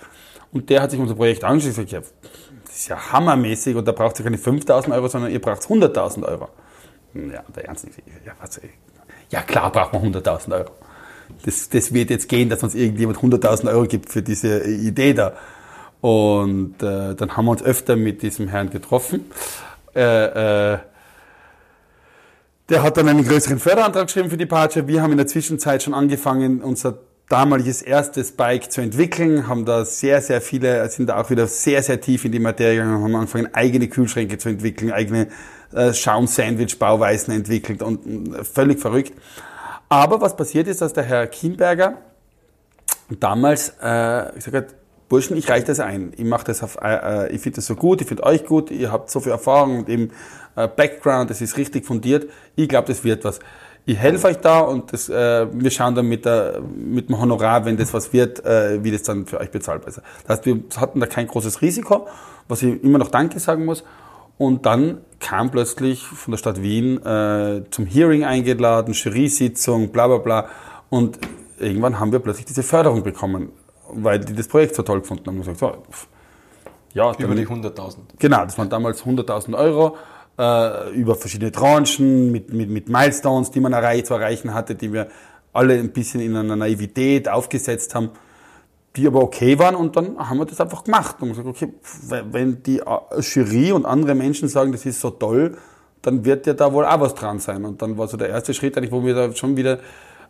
und 0.56 0.70
der 0.70 0.82
hat 0.82 0.92
sich 0.92 1.00
unser 1.00 1.16
Projekt 1.16 1.44
angeschaut 1.44 1.78
und 1.78 1.86
gesagt, 1.86 1.92
ja, 1.92 2.00
das 2.66 2.76
ist 2.76 2.88
ja 2.88 3.12
hammermäßig 3.12 3.76
und 3.76 3.86
da 3.86 3.92
braucht 3.92 4.18
ihr 4.20 4.24
keine 4.24 4.38
5000 4.38 4.94
Euro, 4.96 5.08
sondern 5.08 5.32
ihr 5.32 5.42
braucht 5.42 5.64
100.000 5.64 6.24
Euro. 6.24 6.48
Ja, 7.14 7.44
der 7.56 7.66
Ernst 7.66 7.86
nicht. 7.86 7.98
Ja, 8.26 8.34
was, 8.40 8.60
ja 9.32 9.42
klar 9.42 9.72
braucht 9.72 9.94
man 9.94 10.14
100.000 10.14 10.54
Euro. 10.54 10.72
Das, 11.44 11.70
das 11.70 11.94
wird 11.94 12.10
jetzt 12.10 12.30
gehen, 12.30 12.50
dass 12.50 12.64
uns 12.64 12.76
irgendjemand 12.76 13.18
100.000 13.18 13.70
Euro 13.70 13.86
gibt 13.86 14.12
für 14.12 14.22
diese 14.22 14.64
Idee 14.64 15.14
da. 15.14 15.34
Und 16.06 16.84
äh, 16.84 17.16
dann 17.16 17.36
haben 17.36 17.46
wir 17.46 17.52
uns 17.54 17.64
öfter 17.64 17.96
mit 17.96 18.22
diesem 18.22 18.48
Herrn 18.48 18.70
getroffen. 18.70 19.26
Äh, 19.96 20.74
äh, 20.74 20.78
der 22.70 22.84
hat 22.84 22.98
dann 22.98 23.10
einen 23.10 23.28
größeren 23.28 23.58
Förderantrag 23.58 24.06
geschrieben 24.06 24.30
für 24.30 24.38
die 24.38 24.46
Patsche. 24.46 24.88
Wir 24.88 25.02
haben 25.02 25.14
in 25.14 25.18
der 25.18 25.26
Zwischenzeit 25.26 25.82
schon 25.82 25.96
angefangen, 25.96 26.62
unser 26.62 27.00
damaliges 27.28 27.82
erstes 27.82 28.34
Bike 28.34 28.72
zu 28.72 28.82
entwickeln, 28.82 29.48
haben 29.48 29.66
da 29.66 29.84
sehr, 29.84 30.22
sehr 30.22 30.42
viele, 30.42 30.88
sind 30.92 31.10
da 31.10 31.20
auch 31.20 31.32
wieder 31.32 31.48
sehr, 31.48 31.82
sehr 31.82 32.00
tief 32.00 32.24
in 32.24 32.32
die 32.32 32.40
Materie 32.40 32.76
gegangen, 32.76 33.04
haben 33.04 33.16
angefangen, 33.16 33.50
eigene 33.56 33.88
Kühlschränke 33.88 34.38
zu 34.38 34.50
entwickeln, 34.50 34.92
eigene 34.92 35.30
äh, 35.74 35.92
Schaum-Sandwich-Bauweisen 35.92 37.34
entwickelt 37.34 37.82
und 37.82 38.36
äh, 38.36 38.44
völlig 38.44 38.80
verrückt. 38.80 39.14
Aber 39.90 40.22
was 40.22 40.36
passiert 40.38 40.68
ist, 40.68 40.82
dass 40.82 40.94
der 40.94 41.06
Herr 41.06 41.26
Kienberger 41.26 41.98
damals 43.10 43.70
äh, 43.82 44.32
gesagt 44.36 44.56
hat, 44.56 44.85
Burschen, 45.08 45.38
ich 45.38 45.50
reiche 45.50 45.68
das 45.68 45.80
ein. 45.80 46.14
Ich 46.18 46.26
mache 46.26 46.46
das 46.46 46.64
auf, 46.64 46.78
äh, 46.82 47.26
äh 47.28 47.32
ich 47.32 47.42
finde 47.42 47.58
das 47.58 47.68
so 47.68 47.76
gut, 47.76 48.02
ich 48.02 48.08
finde 48.08 48.24
euch 48.24 48.46
gut, 48.46 48.72
ihr 48.72 48.92
habt 48.92 49.10
so 49.10 49.20
viel 49.20 49.32
Erfahrung 49.32 49.80
und 49.80 49.90
eben 49.90 50.12
äh, 50.56 50.68
Background, 50.68 51.30
das 51.30 51.42
ist 51.42 51.58
richtig 51.58 51.86
fundiert. 51.86 52.30
Ich 52.56 52.68
glaube, 52.68 52.88
das 52.88 53.04
wird 53.04 53.24
was 53.24 53.40
ich 53.86 53.98
helfe 53.98 54.28
euch 54.28 54.38
da 54.38 54.62
und 54.62 54.92
das, 54.92 55.10
äh, 55.10 55.48
wir 55.52 55.70
schauen 55.70 55.94
dann 55.94 56.08
mit, 56.08 56.26
der, 56.26 56.62
mit 56.76 57.10
dem 57.10 57.20
Honorar, 57.20 57.66
wenn 57.66 57.78
das 57.78 57.94
was 57.94 58.14
wird, 58.14 58.44
äh, 58.44 58.84
wie 58.84 58.92
das 58.92 59.04
dann 59.04 59.28
für 59.28 59.40
euch 59.40 59.52
bezahlbar 59.52 59.90
ist. 59.90 60.02
Das 60.26 60.38
heißt, 60.38 60.46
wir 60.48 60.60
hatten 60.78 61.00
da 61.00 61.06
kein 61.06 61.28
großes 61.28 61.62
Risiko, 61.62 62.08
was 62.48 62.64
ich 62.64 62.84
immer 62.84 62.98
noch 62.98 63.10
Danke 63.10 63.40
sagen 63.40 63.66
muss. 63.66 63.84
Und 64.38 64.66
dann 64.66 65.02
kam 65.20 65.52
plötzlich 65.52 66.04
von 66.04 66.32
der 66.32 66.40
Stadt 66.40 66.62
Wien 66.62 66.98
äh, 67.06 67.62
zum 67.70 67.86
Hearing 67.86 68.26
eingeladen, 68.26 68.94
Jury-Sitzung, 68.94 69.90
bla 69.90 70.08
bla 70.08 70.18
bla. 70.18 70.50
Und 70.90 71.20
irgendwann 71.60 72.00
haben 72.00 72.12
wir 72.12 72.20
plötzlich 72.20 72.46
diese 72.46 72.64
Förderung 72.64 73.04
bekommen, 73.04 73.50
weil 73.90 74.20
die 74.20 74.34
das 74.34 74.48
Projekt 74.48 74.76
so 74.76 74.84
toll 74.84 75.02
gefunden 75.02 75.26
haben. 75.28 75.38
Und 75.38 75.46
gesagt, 75.46 75.60
so, 75.60 75.74
ja, 76.94 77.14
Über 77.18 77.36
die 77.36 77.46
100.000. 77.46 77.98
Genau, 78.20 78.46
das 78.46 78.58
waren 78.58 78.70
damals 78.70 79.04
100.000 79.04 79.58
Euro 79.58 79.98
äh, 80.38 80.92
über 80.92 81.16
verschiedene 81.16 81.52
Tranchen 81.52 82.32
mit, 82.32 82.54
mit, 82.54 82.70
mit 82.70 82.88
Milestones, 82.88 83.52
die 83.52 83.60
man 83.60 83.74
erreich, 83.74 84.06
zu 84.06 84.14
erreichen 84.14 84.54
hatte, 84.54 84.76
die 84.76 84.94
wir 84.94 85.10
alle 85.52 85.74
ein 85.74 85.92
bisschen 85.92 86.22
in 86.22 86.36
einer 86.36 86.56
Naivität 86.56 87.28
aufgesetzt 87.28 87.96
haben, 87.96 88.12
die 88.96 89.08
aber 89.08 89.22
okay 89.22 89.60
waren 89.60 89.76
und 89.76 89.98
dann 89.98 90.18
haben 90.18 90.38
wir 90.38 90.46
das 90.46 90.62
einfach 90.62 90.86
gemacht 90.86 91.18
und 91.20 91.30
gesagt, 91.30 91.48
okay, 91.48 91.74
wenn 92.32 92.64
die 92.64 92.80
äh, 92.80 93.20
Jury 93.20 93.74
und 93.74 93.86
andere 93.86 94.16
Menschen 94.16 94.48
sagen, 94.48 94.72
das 94.72 94.86
ist 94.86 95.02
so 95.02 95.10
toll, 95.10 95.58
dann 96.02 96.24
wird 96.24 96.48
ja 96.48 96.54
da 96.54 96.72
wohl 96.72 96.86
auch 96.86 97.00
was 97.02 97.16
dran 97.16 97.40
sein. 97.40 97.66
Und 97.66 97.82
dann 97.82 97.98
war 97.98 98.08
so 98.08 98.16
der 98.16 98.30
erste 98.30 98.54
Schritt 98.54 98.78
eigentlich, 98.78 98.92
wo 98.92 99.04
wir 99.04 99.16
da 99.16 99.34
schon 99.34 99.58
wieder 99.58 99.80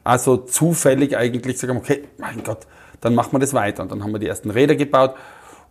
also 0.03 0.37
zufällig 0.37 1.17
eigentlich 1.17 1.59
sagen, 1.59 1.77
okay, 1.77 2.05
mein 2.17 2.43
Gott, 2.43 2.65
dann 3.01 3.15
machen 3.15 3.33
wir 3.33 3.39
das 3.39 3.53
weiter. 3.53 3.83
Und 3.83 3.91
dann 3.91 4.03
haben 4.03 4.11
wir 4.11 4.19
die 4.19 4.27
ersten 4.27 4.49
Räder 4.49 4.75
gebaut 4.75 5.15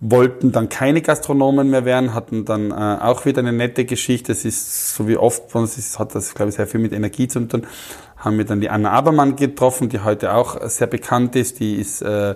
wollten 0.00 0.52
dann 0.52 0.68
keine 0.68 1.00
Gastronomen 1.00 1.70
mehr 1.70 1.84
werden, 1.84 2.14
hatten 2.14 2.44
dann 2.44 2.70
äh, 2.70 2.74
auch 2.74 3.24
wieder 3.24 3.40
eine 3.40 3.52
nette 3.52 3.84
Geschichte. 3.84 4.32
Das 4.32 4.44
ist 4.44 4.94
so 4.94 5.08
wie 5.08 5.16
oft 5.16 5.54
uns 5.54 5.98
hat 5.98 6.14
das, 6.14 6.34
glaube 6.34 6.50
ich, 6.50 6.56
sehr 6.56 6.66
viel 6.66 6.80
mit 6.80 6.92
Energie 6.92 7.28
zu 7.28 7.40
tun. 7.40 7.66
Haben 8.16 8.38
wir 8.38 8.44
dann 8.44 8.60
die 8.60 8.70
Anna 8.70 8.90
Abermann 8.90 9.36
getroffen, 9.36 9.88
die 9.88 10.00
heute 10.00 10.34
auch 10.34 10.60
sehr 10.68 10.86
bekannt 10.86 11.36
ist. 11.36 11.60
Die 11.60 11.76
ist 11.76 12.02
äh, 12.02 12.34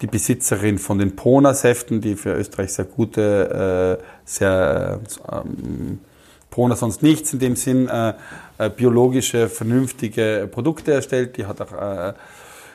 die 0.00 0.06
Besitzerin 0.06 0.78
von 0.78 0.98
den 0.98 1.16
Pona-Säften, 1.16 2.00
die 2.00 2.14
für 2.14 2.34
Österreich 2.34 2.72
sehr 2.72 2.84
gute, 2.84 3.98
äh, 3.98 4.04
sehr 4.24 5.00
ähm, 5.30 6.00
Pona 6.50 6.76
sonst 6.76 7.02
nichts 7.02 7.32
in 7.32 7.38
dem 7.40 7.56
Sinn, 7.56 7.88
äh, 7.88 8.14
äh, 8.58 8.70
biologische, 8.70 9.48
vernünftige 9.48 10.48
Produkte 10.50 10.92
erstellt. 10.92 11.36
Die 11.36 11.46
hat 11.46 11.60
auch 11.60 11.72
äh, 11.72 12.14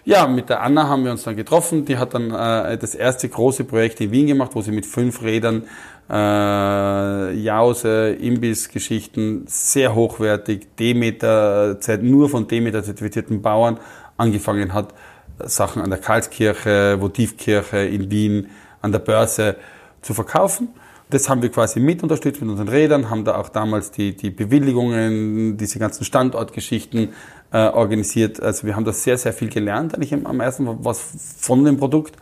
ja, 0.06 0.28
mit 0.28 0.50
der 0.50 0.62
Anna 0.62 0.88
haben 0.88 1.06
wir 1.06 1.12
uns 1.12 1.24
dann 1.24 1.36
getroffen. 1.36 1.86
Die 1.86 1.98
hat 1.98 2.14
dann 2.14 2.32
äh, 2.32 2.78
das 2.78 2.94
erste 2.94 3.30
große 3.30 3.64
Projekt 3.64 4.02
in 4.02 4.12
Wien 4.12 4.28
gemacht, 4.28 4.52
wo 4.54 4.62
sie 4.62 4.72
mit 4.72 4.86
fünf 4.86 5.22
Rädern 5.22 5.64
äh, 6.10 7.34
Jause, 7.34 8.10
Imbissgeschichten, 8.20 9.46
sehr 9.48 9.96
hochwertig, 9.96 10.76
Demeter, 10.78 11.78
nur 12.02 12.30
von 12.30 12.48
Demeter 12.48 12.84
zertifizierten 12.84 13.42
Bauern 13.42 13.80
angefangen 14.18 14.74
hat, 14.74 14.94
Sachen 15.40 15.82
an 15.82 15.90
der 15.90 16.00
Karlskirche, 16.00 16.98
Votivkirche 17.00 17.78
in 17.78 18.12
Wien, 18.12 18.50
an 18.82 18.92
der 18.92 19.00
Börse 19.00 19.56
zu 20.02 20.14
verkaufen. 20.14 20.70
Das 21.10 21.30
haben 21.30 21.42
wir 21.42 21.50
quasi 21.50 21.80
mit 21.80 22.02
unterstützt 22.02 22.42
mit 22.42 22.50
unseren 22.50 22.70
Rädern, 22.70 23.10
haben 23.10 23.24
da 23.24 23.36
auch 23.36 23.50
damals 23.50 23.92
die, 23.92 24.16
die 24.16 24.32
Bewilligungen, 24.32 25.58
diese 25.58 25.78
ganzen 25.80 26.06
Standortgeschichten 26.06 27.10
äh, 27.54 27.68
organisiert. 27.68 28.42
Also 28.42 28.68
wir 28.68 28.76
haben 28.76 28.84
da 28.84 28.92
sehr, 28.92 29.18
sehr 29.18 29.32
viel 29.32 29.50
gelernt, 29.50 29.96
eigentlich 29.96 30.14
am 30.14 30.40
ersten 30.40 30.84
was 30.84 31.38
von 31.38 31.64
dem 31.64 31.78
Produkt 31.78 32.16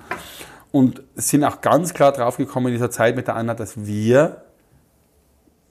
und 0.71 1.01
sind 1.15 1.43
auch 1.43 1.61
ganz 1.61 1.93
klar 1.93 2.11
draufgekommen 2.11 2.67
in 2.67 2.73
dieser 2.75 2.91
Zeit 2.91 3.15
mit 3.15 3.27
der 3.27 3.35
Anna, 3.35 3.53
dass 3.53 3.85
wir 3.85 4.43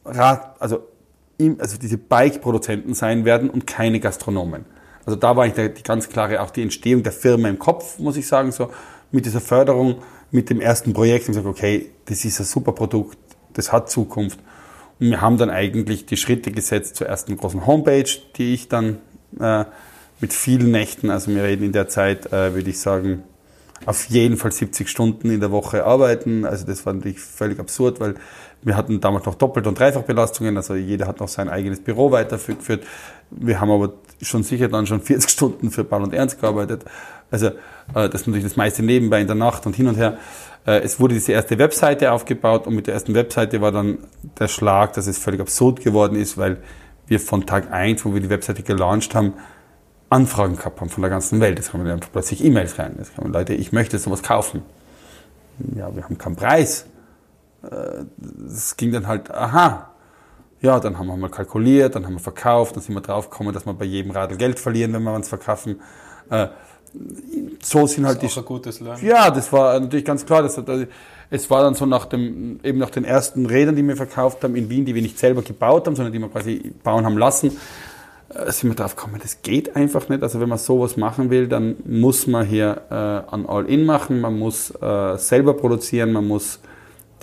Rad, 0.05 0.57
also, 0.61 0.87
also 1.59 1.79
diese 1.79 1.99
Bike-Produzenten 1.99 2.95
sein 2.95 3.25
werden 3.25 3.51
und 3.51 3.67
keine 3.67 4.01
Gastronomen. 4.01 4.65
Also 5.05 5.19
da 5.19 5.37
war 5.37 5.47
ich 5.47 5.53
die 5.53 5.83
ganz 5.83 6.09
klare, 6.09 6.41
auch 6.41 6.51
die 6.51 6.63
Entstehung 6.63 7.03
der 7.03 7.13
Firma 7.13 7.49
im 7.49 7.59
Kopf, 7.59 7.99
muss 7.99 8.17
ich 8.17 8.27
sagen, 8.27 8.53
so 8.53 8.71
mit 9.11 9.27
dieser 9.27 9.41
Förderung, 9.41 9.97
mit 10.31 10.49
dem 10.49 10.61
ersten 10.61 10.93
Projekt 10.93 11.29
und 11.29 11.35
gesagt, 11.35 11.47
okay, 11.47 11.91
das 12.07 12.25
ist 12.25 12.41
ein 12.41 12.47
super 12.47 12.73
Produkt, 12.73 13.19
das 13.53 13.73
hat 13.73 13.91
Zukunft. 13.91 14.39
Und 15.01 15.11
wir 15.11 15.21
haben 15.21 15.37
dann 15.37 15.51
eigentlich 15.51 16.07
die 16.07 16.17
Schritte 16.17 16.51
gesetzt 16.51 16.97
zur 16.97 17.09
ersten 17.09 17.37
großen 17.37 17.67
Homepage, 17.67 18.09
die 18.37 18.55
ich 18.55 18.69
dann 18.69 18.99
äh, 19.39 19.65
mit 20.21 20.33
vielen 20.33 20.71
Nächten, 20.71 21.11
also 21.11 21.31
wir 21.31 21.43
reden 21.43 21.65
in 21.65 21.73
der 21.73 21.89
Zeit, 21.89 22.33
äh, 22.33 22.55
würde 22.55 22.71
ich 22.71 22.81
sagen, 22.81 23.23
auf 23.87 24.05
jeden 24.11 24.37
Fall 24.37 24.53
70 24.53 24.89
Stunden 24.89 25.31
in 25.31 25.41
der 25.41 25.51
Woche 25.51 25.85
arbeiten. 25.85 26.45
Also 26.45 26.67
das 26.67 26.85
war 26.85 26.93
natürlich 26.93 27.21
völlig 27.21 27.59
absurd, 27.59 27.99
weil 28.01 28.15
wir 28.63 28.77
hatten 28.77 29.01
damals 29.01 29.25
noch 29.25 29.37
Doppelt- 29.37 29.67
und 29.67 29.79
Dreifachbelastungen, 29.79 30.57
also 30.57 30.75
jeder 30.75 31.07
hat 31.07 31.21
noch 31.21 31.29
sein 31.29 31.49
eigenes 31.49 31.81
Büro 31.81 32.11
weitergeführt. 32.11 32.85
Wir 33.31 33.61
haben 33.61 33.71
aber 33.71 33.95
schon 34.21 34.43
sicher 34.43 34.69
dann 34.69 34.87
schon 34.87 35.01
40 35.01 35.31
Stunden 35.31 35.71
für 35.71 35.85
Ball 35.85 36.03
und 36.03 36.13
Ernst 36.13 36.41
gearbeitet. 36.41 36.85
Also 37.31 37.47
äh, 37.47 37.53
das 37.95 38.23
ist 38.23 38.27
natürlich 38.27 38.45
das 38.45 38.57
meiste 38.57 38.83
nebenbei 38.83 39.21
in 39.21 39.27
der 39.27 39.37
Nacht 39.37 39.65
und 39.65 39.75
hin 39.75 39.87
und 39.87 39.97
her. 39.97 40.19
Äh, 40.67 40.81
es 40.81 41.01
wurde 41.01 41.15
diese 41.15 41.33
erste 41.33 41.59
Webseite 41.59 42.13
aufgebaut 42.13 42.67
und 42.67 42.75
mit 42.75 42.87
der 42.87 42.95
ersten 42.95 43.15
Webseite 43.15 43.63
war 43.63 43.73
dann 43.73 43.99
der 44.39 44.49
Schlag, 44.49 44.93
dass 44.93 45.07
es 45.07 45.17
völlig 45.17 45.41
absurd 45.41 45.83
geworden 45.83 46.17
ist, 46.17 46.37
weil 46.37 46.59
wir 47.11 47.21
von 47.21 47.45
Tag 47.45 47.71
eins, 47.73 48.05
wo 48.05 48.15
wir 48.15 48.21
die 48.21 48.31
Webseite 48.31 48.63
gelauncht 48.63 49.15
haben, 49.15 49.35
Anfragen 50.09 50.57
gehabt 50.57 50.81
haben 50.81 50.89
von 50.89 51.03
der 51.03 51.11
ganzen 51.11 51.41
Welt. 51.41 51.59
Es 51.59 51.71
kamen 51.71 51.87
einfach 51.87 52.11
plötzlich 52.11 52.45
E-Mails 52.45 52.79
rein. 52.79 52.97
Es 53.01 53.15
kamen 53.15 53.33
Leute, 53.33 53.55
ich 53.55 53.73
möchte 53.73 53.99
sowas 53.99 54.23
kaufen. 54.23 54.63
Ja, 55.77 55.95
wir 55.95 56.05
haben 56.05 56.17
keinen 56.19 56.37
Preis. 56.37 56.87
Es 57.63 58.73
äh, 58.73 58.75
ging 58.77 58.93
dann 58.93 59.07
halt, 59.07 59.31
aha, 59.31 59.91
ja, 60.63 60.81
dann 60.81 60.99
haben 60.99 61.07
wir 61.07 61.17
mal 61.17 61.31
kalkuliert, 61.31 61.95
dann 61.95 62.07
haben 62.07 62.15
wir 62.15 62.21
verkauft, 62.21 62.77
dann 62.77 62.83
sind 62.83 62.95
wir 62.95 63.01
draufgekommen, 63.03 63.53
dass 63.53 63.67
wir 63.67 63.75
bei 63.75 63.85
jedem 63.85 64.11
Radl 64.11 64.37
Geld 64.37 64.59
verlieren, 64.59 64.93
wenn 64.93 65.03
wir 65.03 65.13
uns 65.13 65.29
verkaufen. 65.29 65.81
Äh, 66.31 66.49
so 67.63 67.87
sind 67.87 68.07
halt 68.07 68.19
das 68.19 68.25
ist 68.25 68.35
die. 68.35 68.41
Auch 68.41 68.45
ein 68.45 68.47
gutes 68.47 68.81
Lernen. 68.81 69.05
Ja, 69.05 69.31
das 69.31 69.53
war 69.53 69.79
natürlich 69.79 70.05
ganz 70.05 70.25
klar. 70.27 70.43
Das, 70.43 70.61
es 71.31 71.49
war 71.49 71.63
dann 71.63 71.75
so 71.75 71.87
nach 71.87 72.07
dem, 72.07 72.59
eben 72.65 72.79
nach 72.79 72.91
den 72.91 73.05
ersten 73.05 73.47
Rädern, 73.47 73.77
die 73.77 73.87
wir 73.87 73.97
verkauft 73.97 74.43
haben 74.43 74.57
in 74.57 74.69
Wien, 74.69 74.85
die 74.85 74.95
wir 74.95 75.03
nicht 75.03 75.19
selber 75.19 75.43
gebaut 75.43 75.87
haben, 75.87 75.95
sondern 75.95 76.13
die 76.13 76.19
wir 76.19 76.29
quasi 76.29 76.73
bauen 76.83 77.05
haben 77.05 77.17
lassen, 77.17 77.57
äh, 78.35 78.51
sind 78.51 78.71
wir 78.71 78.75
drauf 78.75 78.97
gekommen, 78.97 79.21
das 79.23 79.43
geht 79.43 79.77
einfach 79.77 80.09
nicht. 80.09 80.23
Also 80.23 80.41
wenn 80.41 80.49
man 80.49 80.59
sowas 80.59 80.97
machen 80.97 81.31
will, 81.31 81.47
dann 81.47 81.77
muss 81.87 82.27
man 82.27 82.47
hier 82.47 82.83
äh, 82.91 82.95
an 82.95 83.47
All-In 83.47 83.85
machen, 83.87 84.21
man 84.21 84.39
muss 84.39 84.71
äh, 84.71 85.17
selber 85.17 85.55
produzieren, 85.55 86.13
man 86.13 86.27
muss 86.27 86.61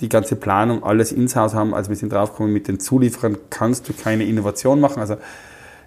die 0.00 0.08
ganze 0.08 0.36
Planung, 0.36 0.84
alles 0.84 1.12
ins 1.12 1.36
Haus 1.36 1.54
haben. 1.54 1.74
Also 1.74 1.90
wir 1.90 1.96
sind 1.96 2.12
draufgekommen, 2.12 2.52
mit 2.52 2.68
den 2.68 2.80
Zulieferern 2.80 3.36
kannst 3.50 3.88
du 3.88 3.92
keine 3.92 4.24
Innovation 4.24 4.80
machen. 4.80 5.00
Also 5.00 5.14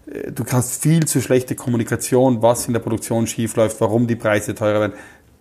äh, 0.08 0.32
du 0.32 0.44
hast 0.52 0.82
viel 0.84 1.06
zu 1.06 1.22
schlechte 1.22 1.56
Kommunikation, 1.56 2.44
was 2.44 2.68
in 2.68 2.74
der 2.74 2.82
Produktion 2.82 3.26
schiefläuft, 3.26 3.82
warum 3.82 4.06
die 4.06 4.16
Preise 4.16 4.54
teurer 4.54 4.80
werden. 4.82 4.94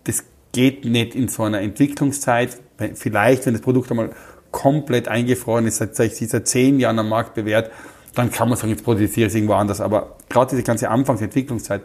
Das 0.05 0.23
geht 0.51 0.85
nicht 0.85 1.15
in 1.15 1.27
so 1.27 1.43
einer 1.43 1.61
Entwicklungszeit. 1.61 2.57
Vielleicht, 2.95 3.45
wenn 3.45 3.53
das 3.53 3.61
Produkt 3.61 3.89
einmal 3.91 4.11
komplett 4.51 5.07
eingefroren 5.07 5.65
ist, 5.65 5.77
seit, 5.77 5.95
seit 5.95 6.47
zehn 6.47 6.79
Jahren 6.79 6.99
am 6.99 7.09
Markt 7.09 7.33
bewährt, 7.33 7.71
dann 8.15 8.31
kann 8.31 8.49
man 8.49 8.57
sagen, 8.57 8.71
jetzt 8.71 8.83
produziere 8.83 9.27
ich 9.27 9.33
es 9.33 9.35
irgendwo 9.35 9.53
anders. 9.53 9.79
Aber 9.79 10.17
gerade 10.29 10.51
diese 10.51 10.63
ganze 10.63 10.89
Anfangsentwicklungszeit 10.89 11.81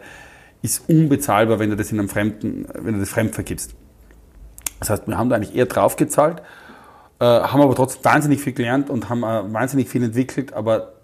ist 0.63 0.89
unbezahlbar, 0.89 1.59
wenn 1.59 1.71
du 1.71 1.77
das 1.77 1.93
in 1.93 2.01
einem 2.01 2.09
Fremden, 2.09 2.67
wenn 2.75 2.95
du 2.95 3.01
das 3.01 3.11
fremd 3.11 3.35
vergibst. 3.35 3.75
Das 4.81 4.91
heißt, 4.91 5.07
wir 5.07 5.17
haben 5.17 5.31
da 5.31 5.37
eigentlich 5.37 5.55
eher 5.55 5.67
draufgezahlt, 5.67 6.43
äh, 7.21 7.25
haben 7.25 7.61
aber 7.61 7.75
trotzdem 7.75 8.05
wahnsinnig 8.05 8.41
viel 8.41 8.53
gelernt 8.53 8.91
und 8.91 9.09
haben 9.09 9.23
äh, 9.23 9.53
wahnsinnig 9.53 9.89
viel 9.89 10.03
entwickelt, 10.03 10.53
aber 10.53 10.95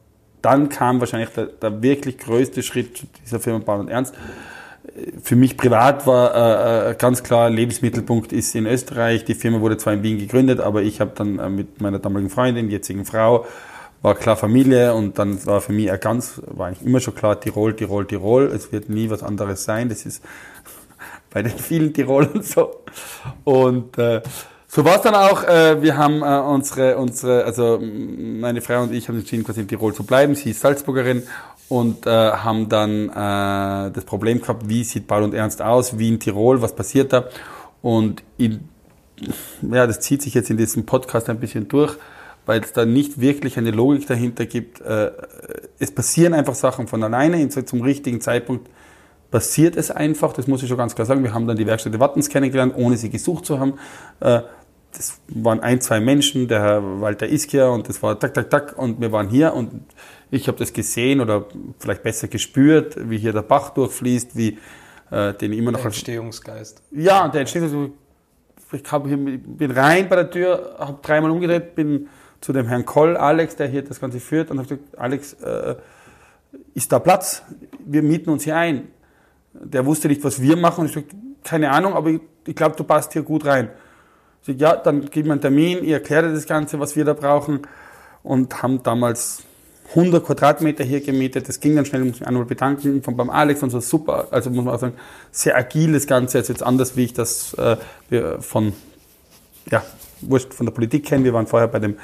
dann 0.43 0.69
kam 0.69 0.99
wahrscheinlich 1.01 1.31
der, 1.31 1.47
der 1.47 1.83
wirklich 1.83 2.19
größte 2.19 2.63
Schritt 2.63 3.07
dieser 3.25 3.39
Firma 3.39 3.61
Bauer 3.61 3.79
und 3.79 3.89
Ernst. 3.89 4.15
Für 5.23 5.37
mich 5.37 5.57
privat 5.57 6.07
war 6.07 6.35
äh, 6.35 6.91
äh, 6.91 6.95
ganz 6.97 7.23
klar, 7.23 7.49
Lebensmittelpunkt 7.49 8.33
ist 8.33 8.55
in 8.55 8.67
Österreich. 8.67 9.25
Die 9.25 9.35
Firma 9.35 9.61
wurde 9.61 9.77
zwar 9.77 9.93
in 9.93 10.03
Wien 10.03 10.19
gegründet, 10.19 10.61
aber 10.61 10.83
ich 10.83 11.01
habe 11.01 11.13
dann 11.15 11.39
äh, 11.39 11.49
mit 11.49 11.81
meiner 11.81 12.01
damaligen 12.01 12.31
Freundin, 12.31 12.69
jetzigen 12.69 13.05
Frau, 13.05 13.47
war 14.03 14.17
klar 14.17 14.37
Familie 14.37 14.93
und 14.95 15.19
dann 15.19 15.45
war 15.47 15.61
für 15.61 15.73
mich 15.73 15.89
ganz, 16.01 16.43
war 16.47 16.67
eigentlich 16.67 16.85
immer 16.85 16.99
schon 16.99 17.15
klar, 17.15 17.41
Tirol, 17.41 17.77
Tirol, 17.77 18.07
Tirol. 18.07 18.47
Es 18.47 18.73
wird 18.73 18.89
nie 18.89 19.09
was 19.09 19.23
anderes 19.23 19.65
sein. 19.65 19.89
Das 19.89 20.05
ist 20.05 20.23
bei 21.31 21.43
den 21.43 21.57
vielen 21.57 21.95
Tirolern 21.95 22.43
so. 22.43 22.83
Und 23.45 23.97
äh, 23.99 24.21
so 24.67 24.85
war 24.87 24.97
es 24.97 25.03
dann 25.03 25.15
auch. 25.15 25.45
Äh, 25.45 25.83
wir 25.83 25.99
haben 25.99 26.23
äh, 26.23 26.39
unsere, 26.39 26.97
unsere, 26.97 27.45
also 27.45 27.79
meine 27.81 28.63
Frau 28.63 28.83
und 28.83 28.93
ich 28.93 29.07
haben 29.07 29.19
entschieden, 29.19 29.45
quasi 29.45 29.61
in 29.61 29.69
Tirol 29.69 29.95
zu 29.95 30.03
bleiben. 30.03 30.35
Sie 30.35 30.51
ist 30.51 30.61
Salzburgerin 30.61 31.23
und 31.69 32.07
äh, 32.07 32.11
haben 32.11 32.69
dann 32.69 33.09
äh, 33.09 33.93
das 33.93 34.05
Problem 34.05 34.41
gehabt, 34.41 34.69
wie 34.69 34.85
sieht 34.85 35.07
Paul 35.07 35.23
und 35.23 35.35
Ernst 35.35 35.63
aus, 35.63 35.99
wie 35.99 36.09
in 36.09 36.21
Tirol, 36.21 36.63
was 36.63 36.75
passiert 36.75 37.13
da? 37.13 37.29
Und 37.81 38.23
in, 38.37 38.69
ja, 39.63 39.87
das 39.87 40.01
zieht 40.01 40.23
sich 40.23 40.35
jetzt 40.35 40.51
in 40.51 40.57
diesem 40.57 40.87
Podcast 40.87 41.29
ein 41.29 41.41
bisschen 41.41 41.69
durch 41.69 41.97
weil 42.47 42.61
es 42.61 42.73
da 42.73 42.85
nicht 42.85 43.21
wirklich 43.21 43.57
eine 43.59 43.71
Logik 43.71 44.07
dahinter 44.07 44.47
gibt. 44.47 44.81
Äh, 44.81 45.13
es 45.79 45.93
passieren 45.93 46.35
einfach 46.35 46.55
Sachen 46.55 46.87
von 46.89 47.03
alleine, 47.03 47.49
zum 47.49 47.83
richtigen 47.83 48.21
Zeitpunkt 48.21 48.69
passiert 49.31 49.77
es 49.77 49.91
einfach, 49.91 50.33
das 50.33 50.47
muss 50.47 50.63
ich 50.63 50.69
schon 50.69 50.77
ganz 50.77 50.95
klar 50.95 51.07
sagen. 51.07 51.23
Wir 51.23 51.33
haben 51.33 51.47
dann 51.47 51.57
die 51.57 51.67
Werkstätte 51.67 52.01
Wattens 52.01 52.29
kennengelernt, 52.29 52.75
ohne 52.77 52.97
sie 52.97 53.11
gesucht 53.11 53.47
zu 53.47 53.59
haben. 53.59 53.75
Äh, 54.21 54.43
das 54.95 55.21
waren 55.29 55.61
ein, 55.61 55.81
zwei 55.81 56.01
Menschen, 56.01 56.49
der 56.49 56.61
Herr 56.61 57.01
Walter 57.01 57.27
Iskia 57.27 57.69
und 57.69 57.89
das 57.89 58.03
war 58.03 58.19
tak, 58.19 58.35
tak, 58.35 58.51
tak 58.51 58.79
und 58.79 59.01
wir 59.01 59.11
waren 59.11 59.29
hier 59.29 59.55
und 59.55 59.87
ich 60.33 60.49
habe 60.49 60.59
das 60.59 60.73
gesehen 60.73 61.21
oder 61.21 61.45
vielleicht 61.79 62.03
besser 62.03 62.27
gespürt, 62.27 62.97
wie 62.99 63.19
hier 63.19 63.35
der 63.35 63.43
Bach 63.43 63.71
durchfließt, 63.71 64.35
wie 64.35 64.59
äh, 65.11 65.35
den 65.35 65.53
immer 65.53 65.73
noch... 65.73 65.81
Der 65.81 65.87
Entstehungsgeist. 65.87 66.83
Ja, 66.91 67.29
der 67.29 67.43
Entstehungsgeist. 67.43 67.93
Ich 68.73 68.91
hab, 68.91 69.05
bin 69.05 69.71
rein 69.71 70.09
bei 70.09 70.17
der 70.17 70.31
Tür, 70.31 70.77
habe 70.79 70.99
dreimal 71.03 71.31
umgedreht, 71.31 71.75
bin 71.75 72.09
zu 72.41 72.55
dem 72.55 72.67
Herrn 72.67 72.87
Koll, 72.87 73.19
Alex, 73.19 73.57
der 73.57 73.69
hier 73.69 73.83
das 73.83 74.01
Ganze 74.01 74.21
führt, 74.21 74.51
und 74.51 74.59
habe 74.59 74.69
gesagt, 74.69 74.99
Alex, 74.99 75.35
äh, 75.35 75.77
ist 76.73 76.91
da 76.91 76.99
Platz? 76.99 77.43
Wir 77.85 78.03
mieten 78.03 78.31
uns 78.31 78.45
hier 78.45 78.57
ein. 78.57 78.89
Der 79.53 79.85
wusste 79.85 80.09
nicht, 80.09 80.25
was 80.25 80.41
wir 80.41 80.57
machen. 80.57 80.81
Und 80.81 80.87
ich 80.87 80.95
sagte, 80.95 81.15
keine 81.45 81.71
Ahnung, 81.71 81.93
aber 81.93 82.09
ich, 82.09 82.21
ich 82.47 82.57
glaube, 82.57 82.75
du 82.75 82.85
passt 82.85 83.13
hier 83.13 83.23
gut 83.23 83.45
rein. 83.45 83.69
Ich 84.41 84.47
sagte, 84.47 84.63
ja, 84.63 84.77
dann 84.77 85.11
gib 85.11 85.27
mir 85.27 85.33
einen 85.33 85.43
Termin, 85.43 85.85
ihr 85.85 85.97
erklärt 85.97 86.25
das 86.25 86.47
Ganze, 86.47 86.81
was 86.81 86.97
wir 86.97 87.05
da 87.05 87.13
brauchen. 87.13 87.61
Und 88.23 88.63
haben 88.63 88.83
damals 88.83 89.45
100 89.95 90.25
Quadratmeter 90.25 90.85
hier 90.85 91.01
gemietet. 91.01 91.49
Das 91.49 91.61
ging 91.61 91.77
dann 91.77 91.85
schnell, 91.85 92.05
muss 92.05 92.21
mich 92.21 92.29
einmal 92.29 92.45
bedanken, 92.45 93.03
von 93.03 93.17
beim 93.17 93.31
Alex 93.31 93.63
und 93.63 93.71
so 93.71 93.81
super. 93.81 94.29
Also 94.31 94.51
muss 94.51 94.65
man 94.65 94.75
auch 94.75 94.81
sagen, 94.81 94.95
sehr 95.31 95.57
agil 95.57 95.93
das 95.93 96.07
Ganze. 96.07 96.39
Also 96.39 96.53
jetzt 96.53 96.63
anders, 96.63 96.97
wie 96.97 97.05
ich 97.05 97.13
das 97.13 97.55
äh, 97.55 97.77
von, 98.41 98.73
ja, 99.71 99.83
wurscht, 100.23 100.55
von 100.55 100.67
der 100.67 100.73
Politik 100.73 101.07
kenne. 101.07 101.25
Wir 101.25 101.35
waren 101.35 101.47
vorher 101.47 101.69
bei 101.69 101.79
dem 101.79 101.97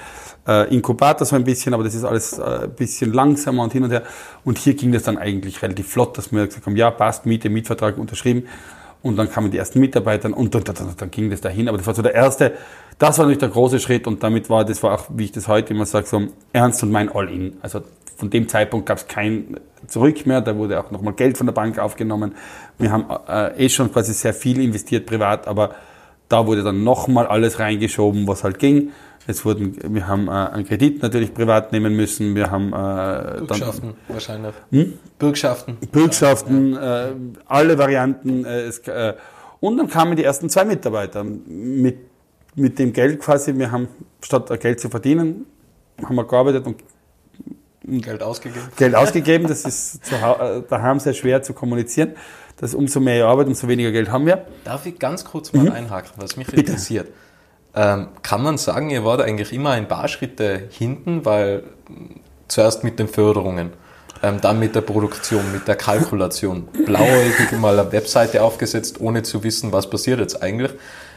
äh, 0.46 0.74
Inkubator 0.74 1.26
so 1.26 1.36
ein 1.36 1.44
bisschen, 1.44 1.74
aber 1.74 1.84
das 1.84 1.94
ist 1.94 2.04
alles 2.04 2.38
äh, 2.38 2.42
ein 2.42 2.70
bisschen 2.74 3.12
langsamer 3.12 3.62
und 3.62 3.72
hin 3.72 3.84
und 3.84 3.90
her. 3.90 4.02
Und 4.44 4.58
hier 4.58 4.74
ging 4.74 4.92
das 4.92 5.04
dann 5.04 5.18
eigentlich 5.18 5.62
relativ 5.62 5.88
flott, 5.88 6.18
dass 6.18 6.32
wir 6.32 6.46
gesagt 6.46 6.66
haben, 6.66 6.76
ja, 6.76 6.90
passt, 6.90 7.26
Miete, 7.26 7.48
Mietvertrag 7.48 7.98
unterschrieben. 7.98 8.46
Und 9.02 9.16
dann 9.16 9.30
kamen 9.30 9.50
die 9.50 9.58
ersten 9.58 9.80
Mitarbeiter 9.80 10.36
und 10.36 10.54
dann, 10.54 10.64
dann, 10.64 10.94
dann 10.96 11.10
ging 11.10 11.30
das 11.30 11.40
dahin. 11.40 11.68
Aber 11.68 11.78
das 11.78 11.86
war 11.86 11.94
so 11.94 12.02
der 12.02 12.14
erste, 12.14 12.52
das 12.98 13.18
war 13.18 13.26
natürlich 13.26 13.38
der 13.38 13.50
große 13.50 13.78
Schritt 13.78 14.06
und 14.06 14.22
damit 14.22 14.50
war, 14.50 14.64
das 14.64 14.82
war 14.82 14.94
auch, 14.94 15.06
wie 15.10 15.24
ich 15.24 15.32
das 15.32 15.46
heute 15.46 15.72
immer 15.72 15.86
sage, 15.86 16.06
so 16.06 16.22
ernst 16.52 16.82
und 16.82 16.90
mein 16.90 17.08
All-In. 17.08 17.58
Also 17.62 17.82
von 18.16 18.30
dem 18.30 18.48
Zeitpunkt 18.48 18.86
gab 18.86 18.98
es 18.98 19.06
kein 19.06 19.56
Zurück 19.86 20.26
mehr, 20.26 20.40
da 20.40 20.56
wurde 20.56 20.80
auch 20.80 20.90
nochmal 20.90 21.14
Geld 21.14 21.38
von 21.38 21.46
der 21.46 21.54
Bank 21.54 21.78
aufgenommen. 21.78 22.34
Wir 22.78 22.90
haben 22.90 23.06
äh, 23.28 23.66
eh 23.66 23.68
schon 23.68 23.92
quasi 23.92 24.12
sehr 24.12 24.34
viel 24.34 24.60
investiert 24.60 25.06
privat, 25.06 25.46
aber 25.46 25.76
da 26.28 26.46
wurde 26.46 26.64
dann 26.64 26.82
nochmal 26.82 27.26
alles 27.26 27.60
reingeschoben, 27.60 28.26
was 28.26 28.42
halt 28.42 28.58
ging. 28.58 28.90
Es 29.28 29.44
wurden, 29.44 29.76
wir 29.94 30.08
haben 30.08 30.26
äh, 30.28 30.30
einen 30.30 30.64
Kredit 30.64 31.02
natürlich 31.02 31.34
privat 31.34 31.70
nehmen 31.70 31.94
müssen. 31.94 32.34
Wir 32.34 32.50
haben 32.50 32.68
äh, 32.68 33.40
Bürgschaften 33.40 33.88
dann, 33.88 34.14
wahrscheinlich. 34.14 34.54
Hm? 34.70 34.94
Bürgschaften. 35.18 35.76
Bürgschaften, 35.92 36.72
ja. 36.72 37.08
äh, 37.08 37.12
alle 37.44 37.76
Varianten. 37.76 38.46
Äh, 38.46 38.60
es, 38.62 38.78
äh, 38.88 39.12
und 39.60 39.76
dann 39.76 39.88
kamen 39.88 40.16
die 40.16 40.24
ersten 40.24 40.48
zwei 40.48 40.64
Mitarbeiter 40.64 41.24
mit, 41.24 41.98
mit 42.54 42.78
dem 42.78 42.94
Geld 42.94 43.20
quasi. 43.20 43.54
Wir 43.54 43.70
haben 43.70 43.88
statt 44.22 44.48
Geld 44.60 44.80
zu 44.80 44.88
verdienen, 44.88 45.44
haben 46.02 46.16
wir 46.16 46.26
gearbeitet 46.26 46.64
und 46.64 46.82
Geld 47.84 48.22
ausgegeben. 48.22 48.66
Geld 48.76 48.94
ausgegeben, 48.94 49.46
das 49.46 49.66
ist 49.66 50.06
zu, 50.06 50.14
äh, 50.14 50.62
daheim 50.70 51.00
sehr 51.00 51.12
schwer 51.12 51.42
zu 51.42 51.52
kommunizieren. 51.52 52.14
Das 52.56 52.74
umso 52.74 52.98
mehr 52.98 53.26
Arbeit, 53.26 53.46
umso 53.46 53.68
weniger 53.68 53.92
Geld 53.92 54.10
haben 54.10 54.24
wir. 54.24 54.46
Darf 54.64 54.86
ich 54.86 54.98
ganz 54.98 55.26
kurz 55.26 55.52
mal 55.52 55.64
mhm. 55.64 55.72
einhaken, 55.72 56.12
was 56.16 56.38
mich 56.38 56.46
Bitte. 56.46 56.60
interessiert? 56.62 57.08
Ähm, 57.74 58.08
kann 58.22 58.42
man 58.42 58.58
sagen, 58.58 58.90
ihr 58.90 59.04
wart 59.04 59.20
eigentlich 59.20 59.52
immer 59.52 59.70
ein 59.70 59.88
paar 59.88 60.08
Schritte 60.08 60.68
hinten, 60.70 61.24
weil 61.24 61.64
zuerst 62.48 62.82
mit 62.82 62.98
den 62.98 63.08
Förderungen, 63.08 63.72
ähm, 64.22 64.40
dann 64.40 64.58
mit 64.58 64.74
der 64.74 64.80
Produktion, 64.80 65.52
mit 65.52 65.68
der 65.68 65.76
Kalkulation, 65.76 66.68
blauäugig 66.86 67.52
mal 67.60 67.78
eine 67.78 67.92
Webseite 67.92 68.42
aufgesetzt, 68.42 69.00
ohne 69.00 69.22
zu 69.22 69.44
wissen, 69.44 69.72
was 69.72 69.88
passiert 69.88 70.18
jetzt 70.18 70.42
eigentlich. 70.42 70.72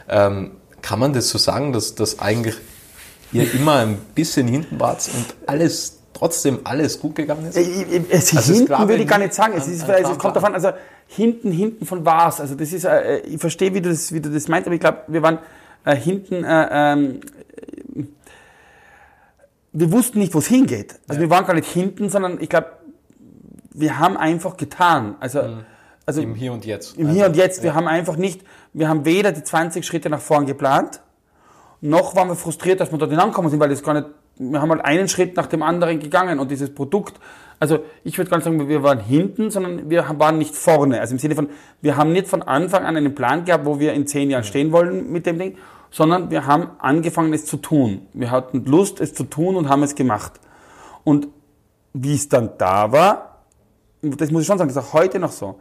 Ähm, 0.08 0.52
kann 0.82 0.98
man 0.98 1.12
das 1.12 1.28
so 1.28 1.38
sagen, 1.38 1.72
dass, 1.72 1.94
dass 1.94 2.18
eigentlich 2.20 2.56
ihr 3.32 3.52
immer 3.54 3.76
ein 3.76 3.98
bisschen 4.14 4.46
hinten 4.46 4.78
wart 4.78 5.08
und 5.14 5.34
alles 5.46 5.98
trotzdem 6.12 6.60
alles 6.64 7.00
gut 7.00 7.14
gegangen 7.14 7.46
ist? 7.46 7.56
Es 7.56 8.36
also 8.36 8.52
hinten 8.52 8.88
würde 8.88 9.02
ich 9.02 9.08
gar 9.08 9.18
nicht 9.18 9.34
sagen. 9.34 9.54
Es, 9.56 9.66
ist, 9.66 9.88
also 9.88 10.12
es 10.12 10.18
kommt 10.18 10.36
davon, 10.36 10.54
also 10.54 10.70
hinten, 11.06 11.50
hinten 11.50 11.86
von 11.86 12.04
was. 12.04 12.40
Also 12.40 12.54
das 12.54 12.72
ist, 12.72 12.84
äh, 12.84 13.18
ich 13.20 13.40
verstehe, 13.40 13.74
wie 13.74 13.80
du 13.80 13.90
das, 13.90 14.12
wie 14.12 14.20
du 14.20 14.30
das 14.30 14.48
meinst, 14.48 14.66
aber 14.66 14.74
ich 14.74 14.80
glaube, 14.80 14.98
wir 15.08 15.22
waren 15.22 15.38
äh, 15.84 15.96
hinten, 15.96 16.44
äh, 16.44 16.68
ähm, 16.70 17.20
wir 19.72 19.90
wussten 19.90 20.18
nicht, 20.18 20.34
wo 20.34 20.38
es 20.38 20.46
hingeht. 20.46 21.00
Also 21.08 21.20
ja. 21.20 21.28
wir 21.28 21.30
waren 21.30 21.46
gar 21.46 21.54
nicht 21.54 21.70
hinten, 21.70 22.10
sondern 22.10 22.40
ich 22.40 22.48
glaube, 22.48 22.68
wir 23.72 23.98
haben 23.98 24.16
einfach 24.16 24.56
getan. 24.56 25.16
Also, 25.20 25.42
mhm. 25.42 25.64
also 26.04 26.20
im 26.20 26.34
Hier 26.34 26.52
und 26.52 26.64
Jetzt. 26.64 26.96
Im 26.96 27.06
also, 27.06 27.18
Hier 27.18 27.26
und 27.26 27.36
Jetzt. 27.36 27.58
Ja. 27.58 27.64
Wir 27.64 27.74
haben 27.74 27.88
einfach 27.88 28.16
nicht, 28.16 28.42
wir 28.72 28.88
haben 28.88 29.04
weder 29.04 29.32
die 29.32 29.42
20 29.42 29.84
Schritte 29.84 30.10
nach 30.10 30.20
vorn 30.20 30.46
geplant, 30.46 31.00
noch 31.80 32.14
waren 32.14 32.28
wir 32.28 32.36
frustriert, 32.36 32.80
dass 32.80 32.92
wir 32.92 32.98
dort 32.98 33.10
hinankommen 33.10 33.50
sind, 33.50 33.58
weil 33.58 33.68
das 33.68 33.82
gar 33.82 33.94
nicht, 33.94 34.06
wir 34.36 34.62
haben 34.62 34.70
halt 34.70 34.84
einen 34.84 35.08
Schritt 35.08 35.36
nach 35.36 35.46
dem 35.46 35.62
anderen 35.62 35.98
gegangen 35.98 36.38
und 36.38 36.50
dieses 36.50 36.72
Produkt, 36.72 37.18
also 37.62 37.84
ich 38.02 38.18
würde 38.18 38.28
gar 38.28 38.38
nicht 38.38 38.44
sagen, 38.44 38.68
wir 38.68 38.82
waren 38.82 38.98
hinten, 38.98 39.52
sondern 39.52 39.88
wir 39.88 40.04
waren 40.18 40.36
nicht 40.36 40.56
vorne. 40.56 40.98
Also 40.98 41.12
im 41.14 41.20
Sinne 41.20 41.36
von, 41.36 41.48
wir 41.80 41.96
haben 41.96 42.12
nicht 42.12 42.26
von 42.26 42.42
Anfang 42.42 42.84
an 42.84 42.96
einen 42.96 43.14
Plan 43.14 43.44
gehabt, 43.44 43.66
wo 43.66 43.78
wir 43.78 43.92
in 43.92 44.04
zehn 44.04 44.30
Jahren 44.30 44.42
stehen 44.42 44.72
wollen 44.72 45.12
mit 45.12 45.26
dem 45.26 45.38
Ding, 45.38 45.56
sondern 45.88 46.28
wir 46.32 46.44
haben 46.44 46.70
angefangen, 46.80 47.32
es 47.32 47.46
zu 47.46 47.58
tun. 47.58 48.08
Wir 48.14 48.32
hatten 48.32 48.64
Lust, 48.64 49.00
es 49.00 49.14
zu 49.14 49.22
tun 49.22 49.54
und 49.54 49.68
haben 49.68 49.84
es 49.84 49.94
gemacht. 49.94 50.32
Und 51.04 51.28
wie 51.92 52.16
es 52.16 52.28
dann 52.28 52.50
da 52.58 52.90
war, 52.90 53.44
das 54.02 54.32
muss 54.32 54.40
ich 54.40 54.48
schon 54.48 54.58
sagen, 54.58 54.68
das 54.68 54.84
ist 54.84 54.90
auch 54.90 54.94
heute 54.94 55.20
noch 55.20 55.30
so. 55.30 55.60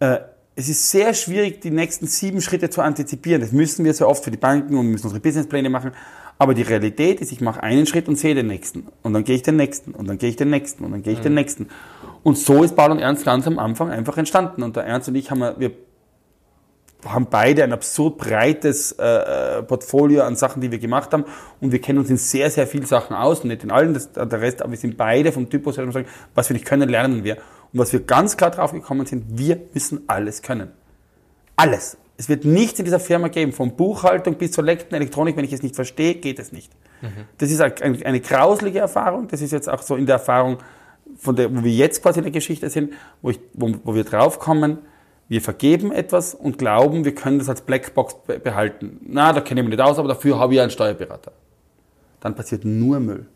Äh, 0.00 0.18
es 0.54 0.68
ist 0.68 0.90
sehr 0.90 1.14
schwierig, 1.14 1.62
die 1.62 1.70
nächsten 1.70 2.06
sieben 2.06 2.42
Schritte 2.42 2.68
zu 2.68 2.82
antizipieren. 2.82 3.40
Das 3.40 3.52
müssen 3.52 3.86
wir 3.86 3.94
sehr 3.94 4.06
oft 4.06 4.22
für 4.22 4.30
die 4.30 4.36
Banken 4.36 4.76
und 4.76 4.88
müssen 4.88 5.06
unsere 5.06 5.20
Businesspläne 5.20 5.70
machen. 5.70 5.92
Aber 6.38 6.54
die 6.54 6.62
Realität 6.62 7.20
ist, 7.20 7.32
ich 7.32 7.40
mache 7.40 7.62
einen 7.62 7.86
Schritt 7.86 8.08
und 8.08 8.16
sehe 8.16 8.34
den 8.34 8.46
nächsten. 8.46 8.88
Und 9.02 9.14
dann 9.14 9.24
gehe 9.24 9.36
ich 9.36 9.42
den 9.42 9.56
nächsten. 9.56 9.92
Und 9.92 10.08
dann 10.08 10.18
gehe 10.18 10.28
ich 10.28 10.36
den 10.36 10.50
nächsten. 10.50 10.84
Und 10.84 10.92
dann 10.92 11.02
gehe 11.02 11.12
ich 11.14 11.20
mhm. 11.20 11.24
den 11.24 11.34
nächsten. 11.34 11.68
Und 12.22 12.36
so 12.36 12.62
ist 12.62 12.76
Paul 12.76 12.90
und 12.90 12.98
Ernst 12.98 13.24
ganz 13.24 13.46
am 13.46 13.58
Anfang 13.58 13.90
einfach 13.90 14.18
entstanden. 14.18 14.62
Und 14.62 14.76
der 14.76 14.84
Ernst 14.84 15.08
und 15.08 15.14
ich 15.14 15.30
haben, 15.30 15.40
wir 15.58 15.70
haben 17.06 17.28
beide 17.30 17.64
ein 17.64 17.72
absurd 17.72 18.18
breites 18.18 18.92
äh, 18.92 19.58
äh, 19.58 19.62
Portfolio 19.62 20.24
an 20.24 20.36
Sachen, 20.36 20.60
die 20.60 20.70
wir 20.70 20.78
gemacht 20.78 21.12
haben. 21.12 21.24
Und 21.60 21.72
wir 21.72 21.80
kennen 21.80 22.00
uns 22.00 22.10
in 22.10 22.18
sehr, 22.18 22.50
sehr 22.50 22.66
vielen 22.66 22.86
Sachen 22.86 23.16
aus. 23.16 23.40
Und 23.40 23.48
nicht 23.48 23.64
in 23.64 23.70
allen, 23.70 23.94
das, 23.94 24.12
der 24.12 24.40
Rest, 24.40 24.60
aber 24.60 24.72
wir 24.72 24.78
sind 24.78 24.98
beide 24.98 25.32
vom 25.32 25.48
Typus 25.48 25.78
her, 25.78 25.90
sagen, 25.90 26.06
was 26.34 26.50
wir 26.50 26.54
nicht 26.54 26.66
können, 26.66 26.88
lernen 26.88 27.24
wir. 27.24 27.36
Und 27.72 27.80
was 27.80 27.94
wir 27.94 28.00
ganz 28.00 28.36
klar 28.36 28.50
drauf 28.50 28.72
gekommen 28.72 29.06
sind, 29.06 29.38
wir 29.38 29.58
müssen 29.72 30.04
alles 30.06 30.42
können. 30.42 30.70
Alles. 31.56 31.96
Es 32.16 32.28
wird 32.28 32.44
nichts 32.44 32.78
in 32.78 32.84
dieser 32.84 33.00
Firma 33.00 33.28
geben, 33.28 33.52
von 33.52 33.76
Buchhaltung 33.76 34.36
bis 34.36 34.52
zur 34.52 34.64
letzten 34.64 34.94
Elektronik, 34.94 35.36
wenn 35.36 35.44
ich 35.44 35.52
es 35.52 35.62
nicht 35.62 35.74
verstehe, 35.74 36.14
geht 36.14 36.38
es 36.38 36.50
nicht. 36.52 36.72
Mhm. 37.02 37.26
Das 37.38 37.50
ist 37.50 37.60
eine, 37.60 38.06
eine 38.06 38.20
grauslige 38.20 38.78
Erfahrung. 38.78 39.28
Das 39.28 39.42
ist 39.42 39.52
jetzt 39.52 39.68
auch 39.68 39.82
so 39.82 39.96
in 39.96 40.06
der 40.06 40.14
Erfahrung, 40.14 40.58
von 41.16 41.36
der, 41.36 41.54
wo 41.54 41.62
wir 41.62 41.72
jetzt 41.72 42.02
quasi 42.02 42.18
in 42.20 42.24
der 42.24 42.32
Geschichte 42.32 42.70
sind, 42.70 42.92
wo, 43.22 43.30
ich, 43.30 43.40
wo, 43.52 43.72
wo 43.84 43.94
wir 43.94 44.04
draufkommen, 44.04 44.78
wir 45.28 45.40
vergeben 45.40 45.92
etwas 45.92 46.34
und 46.34 46.58
glauben, 46.58 47.04
wir 47.04 47.14
können 47.14 47.38
das 47.38 47.48
als 47.48 47.62
Blackbox 47.62 48.16
behalten. 48.42 49.00
Na, 49.02 49.32
da 49.32 49.40
kenne 49.40 49.60
ich 49.60 49.66
mich 49.66 49.76
nicht 49.76 49.84
aus, 49.84 49.98
aber 49.98 50.08
dafür 50.08 50.38
habe 50.38 50.54
ich 50.54 50.60
einen 50.60 50.70
Steuerberater. 50.70 51.32
Dann 52.20 52.34
passiert 52.34 52.64
nur 52.64 53.00
Müll. 53.00 53.26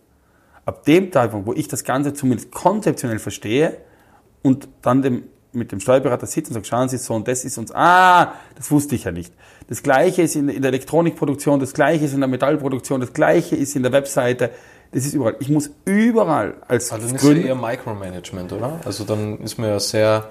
Ab 0.64 0.84
dem 0.84 1.10
Zeitpunkt, 1.10 1.46
wo 1.46 1.52
ich 1.52 1.68
das 1.68 1.84
Ganze 1.84 2.12
zumindest 2.14 2.52
konzeptionell 2.52 3.18
verstehe 3.18 3.78
und 4.42 4.68
dann 4.82 5.02
dem, 5.02 5.24
mit 5.52 5.72
dem 5.72 5.80
Steuerberater 5.80 6.26
sitze 6.26 6.50
und 6.50 6.54
sage, 6.54 6.66
schauen 6.66 6.88
Sie 6.88 6.98
so 6.98 7.14
und 7.14 7.26
das 7.26 7.44
ist 7.44 7.58
uns, 7.58 7.72
ah, 7.74 8.34
das 8.56 8.70
wusste 8.70 8.94
ich 8.94 9.04
ja 9.04 9.12
nicht. 9.12 9.32
Das 9.68 9.82
Gleiche 9.82 10.22
ist 10.22 10.36
in, 10.36 10.48
in 10.48 10.62
der 10.62 10.70
Elektronikproduktion, 10.70 11.60
das 11.60 11.72
Gleiche 11.72 12.04
ist 12.04 12.14
in 12.14 12.20
der 12.20 12.28
Metallproduktion, 12.28 13.00
das 13.00 13.12
Gleiche 13.12 13.56
ist 13.56 13.76
in 13.76 13.82
der 13.82 13.92
Webseite, 13.92 14.50
das 14.92 15.06
ist 15.06 15.14
überall. 15.14 15.36
Ich 15.38 15.48
muss 15.48 15.70
überall 15.84 16.54
als 16.66 16.92
Also 16.92 17.06
dann 17.06 17.16
ist 17.16 17.24
ja 17.24 17.32
eher 17.32 17.54
Micromanagement, 17.54 18.52
oder? 18.52 18.80
Also 18.84 19.04
dann 19.04 19.38
ist 19.38 19.58
man 19.58 19.68
ja 19.68 19.80
sehr 19.80 20.30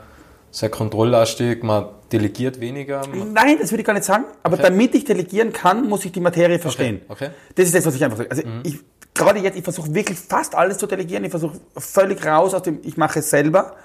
sehr 0.51 0.69
kontrolllastig, 0.69 1.63
man 1.63 1.85
delegiert 2.11 2.59
weniger? 2.59 3.03
Nein, 3.07 3.57
das 3.59 3.71
würde 3.71 3.81
ich 3.81 3.85
gar 3.85 3.93
nicht 3.93 4.05
sagen. 4.05 4.25
Aber 4.43 4.55
okay. 4.55 4.63
damit 4.63 4.95
ich 4.95 5.05
delegieren 5.05 5.53
kann, 5.53 5.87
muss 5.87 6.05
ich 6.05 6.11
die 6.11 6.19
Materie 6.19 6.59
verstehen. 6.59 7.01
Okay. 7.07 7.25
okay. 7.25 7.33
Das 7.55 7.65
ist 7.67 7.75
das, 7.75 7.85
was 7.85 7.95
ich 7.95 8.03
einfach 8.03 8.17
sage. 8.17 8.31
Also 8.31 8.47
mhm. 8.47 8.61
ich, 8.63 8.79
gerade 9.13 9.39
jetzt, 9.39 9.57
ich 9.57 9.63
versuche 9.63 9.93
wirklich 9.93 10.17
fast 10.17 10.55
alles 10.55 10.77
zu 10.77 10.87
delegieren. 10.87 11.23
Ich 11.23 11.29
versuche 11.31 11.59
völlig 11.77 12.25
raus 12.25 12.53
aus 12.53 12.63
dem, 12.63 12.79
ich 12.83 12.97
mache 12.97 13.19
es 13.19 13.29
selber. 13.29 13.75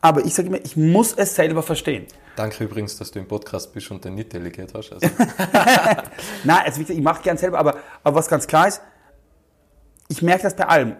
Aber 0.00 0.24
ich 0.24 0.34
sage 0.34 0.48
immer, 0.48 0.64
ich 0.64 0.76
muss 0.76 1.12
es 1.14 1.34
selber 1.34 1.62
verstehen. 1.62 2.06
Danke 2.36 2.64
übrigens, 2.64 2.96
dass 2.96 3.10
du 3.10 3.18
im 3.18 3.26
Podcast 3.26 3.72
bist 3.72 3.90
und 3.90 4.04
den 4.04 4.14
nicht 4.14 4.32
delegiert 4.32 4.72
hast. 4.74 4.92
Also. 4.92 5.06
Nein, 6.44 6.60
also 6.64 6.80
ich 6.80 7.00
mache 7.00 7.22
gern 7.22 7.36
selber, 7.36 7.58
aber, 7.58 7.78
aber 8.04 8.16
was 8.16 8.28
ganz 8.28 8.46
klar 8.46 8.68
ist, 8.68 8.80
ich 10.08 10.22
merke 10.22 10.44
das 10.44 10.54
bei 10.54 10.64
allem 10.64 10.96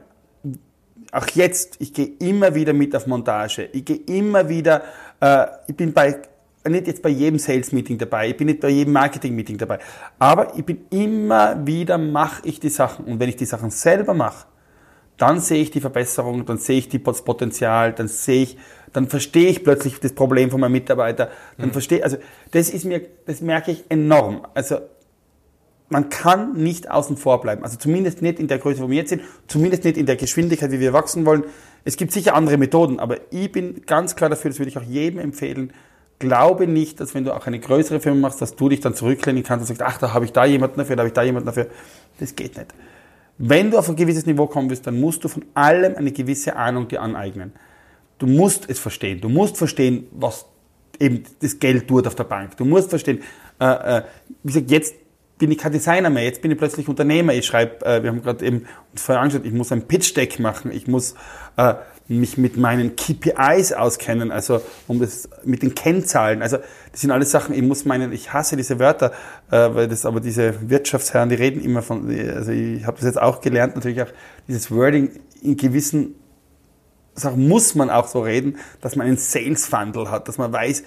auch 1.13 1.27
jetzt, 1.35 1.77
ich 1.81 1.93
gehe 1.95 2.13
immer 2.19 2.55
wieder 2.55 2.73
mit 2.73 2.95
auf 2.95 3.07
Montage. 3.07 3.69
Ich 3.73 3.85
gehe 3.85 3.97
immer 3.97 4.49
wieder, 4.49 4.83
äh, 5.21 5.47
ich 5.67 5.77
bin 5.77 5.93
bei, 5.93 6.21
nicht 6.67 6.87
jetzt 6.87 7.03
bei 7.03 7.09
jedem 7.09 7.39
Sales-Meeting 7.39 7.99
dabei, 7.99 8.31
ich 8.31 8.37
bin 8.37 8.47
nicht 8.47 8.61
bei 8.61 8.69
jedem 8.69 8.93
Marketing-Meeting 8.93 9.59
dabei, 9.59 9.79
aber 10.19 10.57
ich 10.57 10.65
bin 10.65 10.85
immer 10.91 11.67
wieder, 11.67 11.99
mache 11.99 12.47
ich 12.47 12.61
die 12.61 12.69
Sachen. 12.69 13.07
Und 13.07 13.21
wenn 13.21 13.29
ich 13.29 13.37
die 13.37 13.47
Sachen 13.47 13.71
selber 13.71 14.15
mache, 14.15 14.47
dann 15.19 15.41
sehe 15.41 15.61
ich 15.61 15.71
die 15.71 15.81
Verbesserung, 15.81 16.47
dann 16.47 16.59
sehe 16.59 16.79
ich 16.79 16.89
das 16.89 17.23
Potenzial, 17.23 17.93
dann 17.93 18.09
sehe 18.09 18.45
ich, 18.45 18.59
dann 18.93 19.09
verstehe 19.09 19.49
ich 19.49 19.65
plötzlich 19.65 20.01
das 20.01 20.13
Problem 20.13 20.51
von 20.51 20.61
meinem 20.61 20.73
Mitarbeiter, 20.73 21.31
dann 21.59 21.69
mhm. 21.69 21.73
verstehe, 21.73 22.03
also 22.03 22.17
das 22.53 22.71
ist 22.71 22.85
mir, 22.85 23.03
das 23.27 23.41
merke 23.41 23.73
ich 23.73 23.85
enorm. 23.89 24.47
Also 24.55 24.79
man 25.91 26.09
kann 26.09 26.55
nicht 26.55 26.91
außen 26.91 27.17
vor 27.17 27.41
bleiben. 27.41 27.65
Also 27.65 27.79
zumindest 27.79 28.23
nicht 28.23 28.39
in 28.39 28.47
der 28.47 28.59
Größe, 28.59 28.81
wo 28.81 28.91
wir 28.91 28.99
jetzt 28.99 29.11
sind, 29.11 29.23
zumindest 29.49 29.85
nicht 29.85 29.97
in 29.97 30.07
der 30.07 30.17
Geschwindigkeit, 30.17 30.71
wie 30.71 30.81
wir 30.81 30.93
wachsen 30.93 31.27
wollen. 31.27 31.45
Es 31.85 31.97
gibt 31.97 32.13
sicher 32.13 32.35
andere 32.35 32.57
Methoden, 32.57 33.01
aber 33.01 33.17
ich 33.31 33.51
bin 33.51 33.83
ganz 33.87 34.15
klar 34.15 34.31
dafür, 34.31 34.51
das 34.51 34.59
würde 34.59 34.71
ich 34.71 34.79
auch 34.79 34.83
jedem 34.83 35.19
empfehlen. 35.19 35.73
Glaube 36.19 36.67
nicht, 36.67 37.01
dass 37.01 37.15
wenn 37.15 37.25
du 37.25 37.35
auch 37.35 37.47
eine 37.47 37.59
größere 37.59 38.01
Firma 38.01 38.21
machst, 38.21 38.43
dass 38.43 38.57
du 38.57 38.69
dich 38.69 38.81
dann 38.81 38.95
zurücklehnen 38.95 39.43
kannst 39.43 39.69
und 39.69 39.77
sagst, 39.77 39.83
ach, 39.83 39.99
da 39.99 40.13
habe 40.13 40.25
ich 40.25 40.33
da 40.33 40.45
jemanden 40.45 40.79
dafür, 40.79 40.97
da 40.97 41.01
habe 41.01 41.09
ich 41.09 41.15
da 41.15 41.23
jemanden 41.23 41.47
dafür. 41.47 41.69
Das 42.21 42.37
geht 42.37 42.57
nicht. 42.57 42.75
Wenn 43.39 43.71
du 43.71 43.79
auf 43.79 43.89
ein 43.89 43.97
gewisses 43.97 44.27
Niveau 44.27 44.47
kommen 44.47 44.69
willst, 44.69 44.87
dann 44.87 45.01
musst 45.01 45.23
du 45.25 45.29
von 45.29 45.45
allem 45.55 45.97
eine 45.97 46.13
gewisse 46.13 46.57
Ahnung 46.57 46.89
dir 46.89 47.01
aneignen. 47.01 47.53
Du 48.19 48.27
musst 48.27 48.69
es 48.69 48.81
verstehen. 48.81 49.21
Du 49.21 49.29
musst 49.29 49.57
verstehen, 49.57 50.09
was 50.11 50.47
eben 50.99 51.23
das 51.41 51.59
Geld 51.59 51.87
tut 51.87 52.07
auf 52.07 52.17
der 52.17 52.25
Bank. 52.25 52.57
Du 52.57 52.65
musst 52.65 52.91
verstehen, 52.91 53.23
äh, 53.61 53.99
äh, 53.99 54.03
wie 54.43 54.53
gesagt, 54.53 54.71
jetzt 54.71 54.95
bin 55.39 55.53
ich 55.53 55.59
kein 55.59 55.71
Designer 55.71 56.11
mehr, 56.11 56.25
jetzt 56.25 56.43
bin 56.43 56.51
ich 56.51 56.59
plötzlich 56.59 56.89
Unternehmer. 56.89 57.33
Ich 57.33 57.47
schreibe, 57.47 57.87
äh, 57.87 58.03
wir 58.03 58.11
haben 58.11 58.23
gerade 58.23 58.45
eben 58.45 58.67
uns 58.93 59.03
vorher 59.03 59.23
angeschaut, 59.23 59.47
ich 59.47 59.53
muss 59.53 59.71
ein 59.71 59.87
Pitch-Deck 59.87 60.41
machen, 60.41 60.73
ich 60.73 60.89
muss 60.89 61.15
äh, 61.57 61.75
mich 62.09 62.39
mit 62.39 62.57
meinen 62.57 62.97
KPIs 62.97 63.73
auskennen, 63.73 64.33
also 64.33 64.63
um 64.87 64.99
das 64.99 65.29
mit 65.45 65.63
den 65.63 65.75
Kennzahlen. 65.75 66.41
Also 66.41 66.59
das 66.91 67.03
sind 67.03 67.11
alles 67.11 67.31
Sachen, 67.31 67.55
ich 67.55 67.63
muss 67.63 67.85
meinen, 67.85 68.13
ich 68.13 68.33
hasse 68.33 68.57
diese 68.57 68.79
Wörter, 68.79 69.13
äh, 69.51 69.75
weil 69.75 69.89
das 69.89 70.07
aber 70.07 70.21
diese 70.21 70.71
Wirtschaftsherren, 70.71 71.29
die 71.29 71.35
reden 71.35 71.61
immer 71.61 71.83
von, 71.83 72.09
also 72.35 72.51
ich 72.51 72.87
habe 72.87 72.97
das 72.97 73.05
jetzt 73.05 73.21
auch 73.21 73.41
gelernt, 73.41 73.77
natürlich 73.77 74.01
auch 74.03 74.13
dieses 74.47 74.71
Wording 74.71 75.11
in 75.43 75.57
gewissen 75.57 76.15
Sachen 77.15 77.49
muss 77.49 77.75
man 77.75 77.91
auch 77.91 78.07
so 78.07 78.21
reden, 78.21 78.59
dass 78.81 78.97
man 78.97 79.07
einen 79.07 79.17
Sales 79.17 79.67
Funnel 79.67 80.11
hat, 80.11 80.29
dass 80.29 80.39
man 80.39 80.53
weiß, 80.53 80.85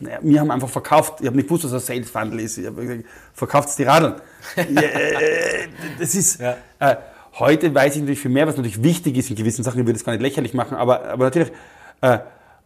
naja, 0.00 0.18
wir 0.22 0.40
haben 0.40 0.50
einfach 0.50 0.68
verkauft. 0.68 1.20
Ich 1.20 1.26
habe 1.26 1.36
nicht 1.36 1.48
gewusst, 1.48 1.64
was 1.64 1.72
ein 1.72 1.80
Sales 1.80 2.10
Funnel 2.10 2.40
ist. 2.40 2.58
Ich 2.58 2.66
habe 2.66 2.82
gesagt, 2.82 3.04
verkauft 3.32 3.78
die 3.78 3.84
Radeln. 3.84 4.14
ja, 4.56 4.82
äh, 4.82 5.68
das 5.98 6.14
ist, 6.14 6.40
ja. 6.40 6.56
äh, 6.78 6.96
heute 7.38 7.74
weiß 7.74 7.96
ich 7.96 8.00
natürlich 8.02 8.20
viel 8.20 8.30
mehr, 8.30 8.46
was 8.46 8.56
natürlich 8.56 8.82
wichtig 8.82 9.16
ist 9.16 9.30
in 9.30 9.36
gewissen 9.36 9.62
Sachen. 9.62 9.80
Ich 9.80 9.86
würde 9.86 9.96
es 9.96 10.04
gar 10.04 10.12
nicht 10.12 10.22
lächerlich 10.22 10.54
machen, 10.54 10.76
aber, 10.76 11.04
aber 11.04 11.24
natürlich, 11.24 11.52
äh, 12.00 12.18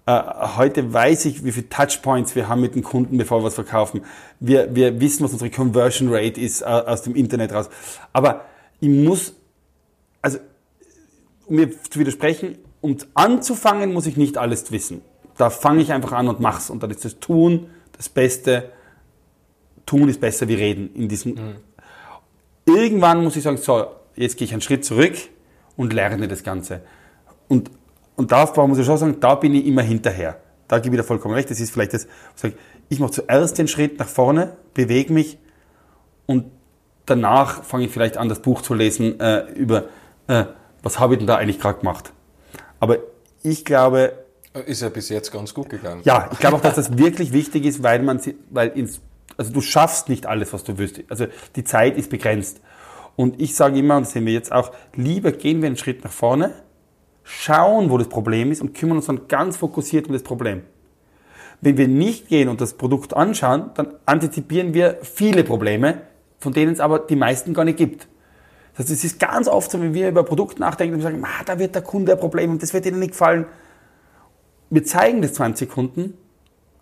äh, 0.07 0.22
heute 0.57 0.92
weiß 0.92 1.26
ich, 1.26 1.44
wie 1.44 1.52
viele 1.52 1.68
Touchpoints 1.68 2.35
wir 2.35 2.48
haben 2.48 2.61
mit 2.61 2.74
den 2.74 2.83
Kunden, 2.83 3.18
bevor 3.18 3.40
wir 3.40 3.44
was 3.44 3.54
verkaufen. 3.54 4.02
Wir, 4.40 4.74
wir 4.74 5.00
wissen, 5.00 5.24
was 5.24 5.33
unsere 5.33 5.50
Conversion 5.50 6.09
Rate 6.11 6.40
ist 6.40 6.62
äh, 6.62 6.64
aus 6.64 7.02
dem 7.02 7.14
Internet 7.14 7.52
raus. 7.52 7.68
Aber 8.12 8.44
ich 8.81 8.88
muss, 8.88 9.35
also, 10.22 10.38
um 11.46 11.57
mir 11.57 11.70
zu 11.70 11.98
widersprechen, 11.98 12.57
um 12.81 12.96
anzufangen, 13.14 13.92
muss 13.92 14.07
ich 14.07 14.16
nicht 14.16 14.38
alles 14.38 14.70
wissen. 14.72 15.02
Da 15.37 15.50
fange 15.50 15.83
ich 15.83 15.92
einfach 15.92 16.12
an 16.12 16.28
und 16.28 16.40
mach's. 16.40 16.70
Und 16.70 16.83
dann 16.83 16.90
ist 16.90 17.04
das 17.04 17.18
Tun 17.20 17.68
das 17.96 18.09
Beste. 18.09 18.72
Tun 19.85 20.09
ist 20.09 20.20
besser 20.20 20.48
wie 20.48 20.54
Reden 20.54 20.94
in 20.94 21.09
diesem. 21.09 21.35
Mhm. 21.35 21.57
Irgendwann 22.66 23.22
muss 23.22 23.37
ich 23.37 23.42
sagen, 23.42 23.57
so, 23.57 23.87
jetzt 24.18 24.37
gehe 24.37 24.46
ich 24.46 24.52
einen 24.52 24.61
Schritt 24.61 24.85
zurück 24.85 25.14
und 25.76 25.92
lerne 25.92 26.28
das 26.28 26.42
Ganze. 26.42 26.83
Und, 27.48 27.70
und 28.16 28.33
da 28.33 28.52
muss 28.66 28.78
ich 28.78 28.87
schon 28.87 28.98
sagen, 28.98 29.20
da 29.20 29.35
bin 29.35 29.54
ich 29.54 29.66
immer 29.66 29.83
hinterher. 29.83 30.40
Da 30.66 30.78
gebe 30.78 30.96
ich 30.96 31.00
dir 31.00 31.07
vollkommen 31.07 31.35
recht. 31.35 31.50
Das 31.50 31.61
ist 31.61 31.70
vielleicht 31.70 31.94
das, 31.94 32.07
ich, 32.42 32.54
ich 32.88 33.00
mache 33.00 33.12
zuerst 33.12 33.59
den 33.59 33.68
Schritt 33.68 33.98
nach 33.98 34.09
vorne, 34.09 34.57
bewege 34.74 35.12
mich 35.12 35.38
und 36.26 36.46
danach 37.07 37.64
fange 37.64 37.87
ich 37.87 37.90
vielleicht 37.90 38.18
an, 38.18 38.28
das 38.28 38.42
Buch 38.42 38.61
zu 38.61 38.74
lesen 38.74 39.18
äh, 39.20 39.50
über, 39.52 39.85
äh, 40.26 40.44
was 40.83 40.98
habe 40.98 41.14
ich 41.14 41.18
denn 41.18 41.26
da 41.26 41.37
eigentlich 41.37 41.59
gerade 41.59 41.78
gemacht. 41.78 42.12
Aber 42.81 42.98
ich 43.42 43.64
glaube. 43.64 44.12
Ist 44.66 44.83
ja 44.83 44.88
bis 44.88 45.09
jetzt 45.09 45.33
ganz 45.33 45.54
gut 45.54 45.70
gegangen. 45.70 46.02
Ja, 46.04 46.28
ich 46.33 46.38
glaube 46.38 46.57
auch, 46.57 46.61
dass 46.61 46.74
das 46.74 46.98
wirklich 46.98 47.33
wichtig 47.33 47.64
ist, 47.64 47.83
weil 47.83 48.02
man, 48.02 48.20
weil 48.50 48.68
ins, 48.70 49.00
also 49.37 49.52
du 49.52 49.61
schaffst 49.61 50.09
nicht 50.09 50.26
alles, 50.26 50.52
was 50.52 50.64
du 50.64 50.78
willst. 50.78 51.00
Also 51.09 51.26
die 51.54 51.64
Zeit 51.64 51.96
ist 51.96 52.11
begrenzt. 52.11 52.61
Und 53.18 53.40
ich 53.40 53.57
sage 53.57 53.81
immer, 53.81 53.96
und 53.96 54.07
das 54.07 54.12
sehen 54.12 54.26
wir 54.26 54.33
jetzt 54.33 54.52
auch, 54.52 54.70
lieber 54.94 55.33
gehen 55.33 55.61
wir 55.61 55.66
einen 55.66 55.76
Schritt 55.76 56.04
nach 56.04 56.12
vorne, 56.12 56.54
schauen, 57.24 57.90
wo 57.90 57.98
das 57.98 58.09
Problem 58.09 58.52
ist 58.52 58.62
und 58.62 58.74
kümmern 58.74 58.98
uns 58.98 59.07
dann 59.07 59.26
ganz 59.26 59.57
fokussiert 59.57 60.07
um 60.07 60.12
das 60.12 60.22
Problem. 60.22 60.62
Wenn 61.61 61.76
wir 61.76 61.88
nicht 61.88 62.28
gehen 62.28 62.48
und 62.48 62.61
das 62.61 62.74
Produkt 62.74 63.16
anschauen, 63.16 63.70
dann 63.74 63.88
antizipieren 64.07 64.72
wir 64.72 64.98
viele 65.02 65.42
Probleme, 65.42 66.02
von 66.38 66.52
denen 66.52 66.72
es 66.72 66.78
aber 66.78 67.00
die 67.00 67.16
meisten 67.16 67.54
gar 67.54 67.64
nicht 67.64 67.76
gibt. 67.76 68.07
Das 68.74 68.85
heißt, 68.85 68.90
es 68.90 69.02
ist 69.02 69.18
ganz 69.18 69.48
oft 69.48 69.68
so, 69.68 69.81
wenn 69.81 69.94
wir 69.94 70.11
über 70.11 70.22
Produkte 70.22 70.61
nachdenken 70.61 70.94
und 70.94 71.00
sagen, 71.00 71.20
ah, 71.24 71.42
da 71.44 71.59
wird 71.59 71.74
der 71.74 71.83
Kunde 71.83 72.12
ein 72.12 72.20
Problem 72.20 72.52
und 72.52 72.62
das 72.62 72.72
wird 72.72 72.87
ihnen 72.87 73.00
nicht 73.00 73.11
gefallen. 73.11 73.46
Wir 74.70 74.85
zeigen 74.85 75.22
das 75.22 75.33
20 75.33 75.68
Kunden 75.68 76.14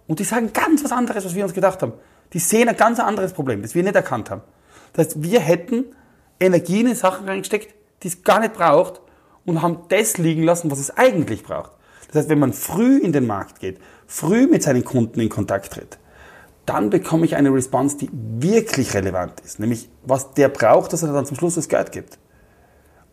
und 0.07 0.19
die 0.19 0.25
sagen 0.25 0.53
ganz 0.53 0.85
was 0.85 0.93
anderes, 0.93 1.25
was 1.25 1.35
wir 1.35 1.45
uns 1.45 1.55
gedacht 1.55 1.81
haben. 1.81 1.95
Die 2.35 2.41
sehen 2.41 2.69
ein 2.69 2.77
ganz 2.77 3.01
anderes 3.01 3.33
Problem, 3.33 3.63
das 3.63 3.75
wir 3.75 3.83
nicht 3.83 3.97
erkannt 3.97 4.31
haben. 4.31 4.43
Das 4.93 5.07
heißt, 5.07 5.23
wir 5.23 5.41
hätten 5.41 5.87
Energie 6.41 6.81
in 6.81 6.95
Sachen 6.95 7.29
reingesteckt, 7.29 7.75
die 8.03 8.09
es 8.09 8.23
gar 8.23 8.41
nicht 8.41 8.55
braucht 8.55 9.01
und 9.45 9.63
haben 9.63 9.81
das 9.89 10.19
liegen 10.19 10.43
lassen, 10.43 10.71
was 10.71 10.79
es 10.79 10.97
eigentlich 10.97 11.43
braucht. 11.43 11.73
Das 12.09 12.17
heißt, 12.17 12.29
wenn 12.29 12.39
man 12.39 12.53
früh 12.53 12.99
in 12.99 13.13
den 13.13 13.27
Markt 13.27 13.61
geht, 13.61 13.79
früh 14.07 14.47
mit 14.47 14.63
seinen 14.63 14.85
Kunden 14.85 15.21
in 15.21 15.29
Kontakt 15.29 15.73
tritt, 15.73 15.99
dann 16.67 16.91
bekomme 16.91 17.25
ich 17.25 17.37
eine 17.37 17.53
Response, 17.53 17.97
die 17.97 18.11
wirklich 18.13 18.93
relevant 18.95 19.41
ist. 19.41 19.61
Nämlich, 19.61 19.89
was 20.05 20.35
der 20.35 20.49
braucht, 20.49 20.93
dass 20.93 21.03
er 21.03 21.13
dann 21.13 21.25
zum 21.25 21.37
Schluss 21.37 21.55
das 21.55 21.69
Geld 21.69 21.93
gibt. 21.93 22.19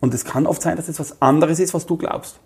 Und 0.00 0.12
es 0.12 0.24
kann 0.24 0.46
oft 0.46 0.60
sein, 0.60 0.76
dass 0.76 0.88
es 0.88 0.98
was 0.98 1.22
anderes 1.22 1.60
ist, 1.60 1.72
was 1.72 1.86
du 1.86 1.96
glaubst. 1.96 2.40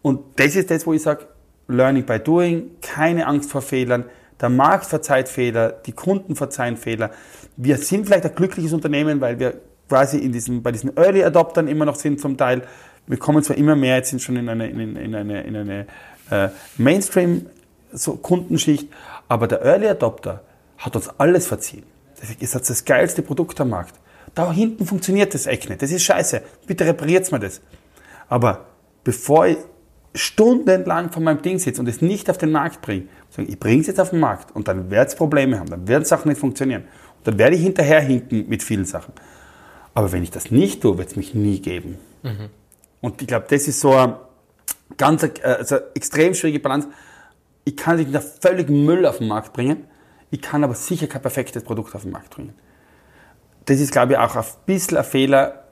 Und 0.00 0.20
das 0.36 0.54
ist 0.54 0.70
das, 0.70 0.86
wo 0.86 0.92
ich 0.92 1.02
sage, 1.02 1.26
Learning 1.66 2.06
by 2.06 2.18
Doing, 2.18 2.70
keine 2.80 3.26
Angst 3.26 3.50
vor 3.50 3.62
Fehlern. 3.62 4.04
Der 4.40 4.48
Markt 4.48 4.86
verzeiht 4.86 5.28
Fehler, 5.28 5.70
die 5.70 5.92
Kunden 5.92 6.36
verzeihen 6.36 6.76
Fehler. 6.76 7.10
Wir 7.56 7.76
sind 7.76 8.06
vielleicht 8.06 8.24
ein 8.24 8.34
glückliches 8.34 8.72
Unternehmen, 8.72 9.20
weil 9.20 9.38
wir 9.38 9.60
quasi 9.88 10.18
in 10.18 10.32
diesem, 10.32 10.62
bei 10.62 10.72
diesen 10.72 10.96
Early 10.96 11.22
Adoptern 11.24 11.68
immer 11.68 11.84
noch 11.84 11.96
sind 11.96 12.20
zum 12.20 12.36
Teil. 12.36 12.62
Wir 13.06 13.18
kommen 13.18 13.42
zwar 13.42 13.56
immer 13.56 13.74
mehr, 13.74 13.96
jetzt 13.96 14.10
sind 14.10 14.20
schon 14.20 14.36
in 14.36 14.48
eine, 14.48 14.68
in, 14.68 14.96
in 14.96 15.14
eine, 15.14 15.42
in 15.42 15.56
eine 15.56 15.86
äh, 16.30 16.48
Mainstream-Kundenschicht, 16.76 18.88
aber 19.28 19.48
der 19.48 19.62
Early 19.62 19.88
Adopter 19.88 20.42
hat 20.76 20.94
uns 20.94 21.08
alles 21.18 21.46
verziehen. 21.46 21.84
Das 22.20 22.30
ist 22.30 22.70
das 22.70 22.84
geilste 22.84 23.22
Produkt 23.22 23.60
am 23.60 23.70
Markt. 23.70 23.94
Da 24.34 24.52
hinten 24.52 24.86
funktioniert 24.86 25.34
das 25.34 25.46
echt 25.46 25.68
nicht. 25.68 25.82
Das 25.82 25.90
ist 25.90 26.02
scheiße. 26.02 26.42
Bitte 26.66 26.84
repariert's 26.84 27.30
mir 27.30 27.40
das. 27.40 27.60
Aber 28.28 28.66
bevor 29.04 29.46
ich 29.46 29.56
stundenlang 30.14 31.12
vor 31.12 31.22
meinem 31.22 31.42
Ding 31.42 31.58
sitze 31.58 31.80
und 31.80 31.88
es 31.88 32.02
nicht 32.02 32.28
auf 32.28 32.38
den 32.38 32.50
Markt 32.50 32.82
bringe, 32.82 33.04
sage 33.30 33.48
ich 33.48 33.58
bringe 33.58 33.80
es 33.80 33.86
jetzt 33.86 34.00
auf 34.00 34.10
den 34.10 34.20
Markt 34.20 34.54
und 34.54 34.68
dann 34.68 34.90
wird 34.90 35.08
es 35.08 35.14
Probleme 35.14 35.58
haben, 35.58 35.70
dann 35.70 35.88
werden 35.88 36.04
Sachen 36.04 36.28
nicht 36.28 36.38
funktionieren. 36.38 36.82
Und 36.82 37.26
dann 37.26 37.38
werde 37.38 37.56
ich 37.56 37.62
hinterher 37.62 38.00
hinken 38.00 38.48
mit 38.48 38.62
vielen 38.62 38.84
Sachen. 38.84 39.12
Aber 39.98 40.12
wenn 40.12 40.22
ich 40.22 40.30
das 40.30 40.52
nicht 40.52 40.82
tue, 40.82 40.96
wird 40.96 41.08
es 41.08 41.16
mich 41.16 41.34
nie 41.34 41.60
geben. 41.60 41.98
Mhm. 42.22 42.50
Und 43.00 43.20
ich 43.20 43.26
glaube, 43.26 43.46
das 43.50 43.66
ist 43.66 43.80
so 43.80 43.92
eine 43.92 44.18
ganz 44.96 45.24
äh, 45.24 45.30
also 45.42 45.76
extrem 45.94 46.34
schwierige 46.34 46.60
Balance 46.60 46.88
ich 47.68 47.76
kann 47.76 47.96
nicht 47.98 48.24
völlig 48.40 48.70
Müll 48.70 49.04
auf 49.04 49.18
den 49.18 49.28
Markt 49.28 49.52
bringen, 49.52 49.84
ich 50.30 50.40
kann 50.40 50.64
aber 50.64 50.74
sicher 50.74 51.06
kein 51.06 51.20
perfektes 51.20 51.62
Produkt 51.62 51.94
auf 51.94 52.02
den 52.02 52.12
Markt 52.12 52.30
bringen. 52.30 52.54
Das 53.66 53.78
ist, 53.78 53.92
glaube 53.92 54.12
ich, 54.12 54.18
auch 54.18 54.36
ein 54.36 54.44
bisschen 54.64 54.96
ein 54.96 55.04
Fehler. 55.04 55.64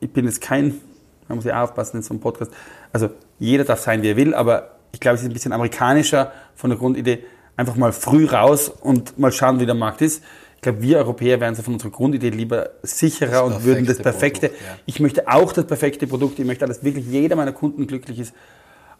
Ich 0.00 0.12
bin 0.12 0.24
jetzt 0.24 0.40
kein, 0.40 0.80
man 1.28 1.36
muss 1.36 1.44
ja 1.44 1.62
aufpassen 1.62 1.98
in 1.98 2.02
so 2.02 2.12
einem 2.12 2.20
Podcast, 2.20 2.50
also 2.92 3.10
jeder 3.38 3.62
darf 3.62 3.80
sein, 3.80 4.02
wie 4.02 4.08
er 4.08 4.16
will, 4.16 4.34
aber 4.34 4.78
ich 4.92 4.98
glaube, 4.98 5.14
es 5.14 5.20
ist 5.20 5.28
ein 5.28 5.32
bisschen 5.32 5.52
amerikanischer 5.52 6.32
von 6.56 6.70
der 6.70 6.78
Grundidee, 6.78 7.24
einfach 7.56 7.76
mal 7.76 7.92
früh 7.92 8.26
raus 8.26 8.68
und 8.68 9.16
mal 9.18 9.30
schauen, 9.30 9.60
wie 9.60 9.66
der 9.66 9.76
Markt 9.76 10.02
ist. 10.02 10.24
Ich 10.64 10.66
glaube, 10.66 10.80
wir 10.80 10.96
Europäer 10.96 11.40
wären 11.40 11.54
so 11.54 11.62
von 11.62 11.74
unserer 11.74 11.90
Grundidee 11.90 12.30
lieber 12.30 12.70
sicherer 12.82 13.44
und 13.44 13.64
würden 13.64 13.84
das 13.84 13.98
perfekte. 13.98 14.48
Produkt, 14.48 14.62
ja. 14.66 14.78
Ich 14.86 14.98
möchte 14.98 15.28
auch 15.28 15.52
das 15.52 15.66
perfekte 15.66 16.06
Produkt. 16.06 16.38
Ich 16.38 16.46
möchte, 16.46 16.64
dass 16.64 16.82
wirklich 16.82 17.04
jeder 17.04 17.36
meiner 17.36 17.52
Kunden 17.52 17.86
glücklich 17.86 18.18
ist. 18.18 18.32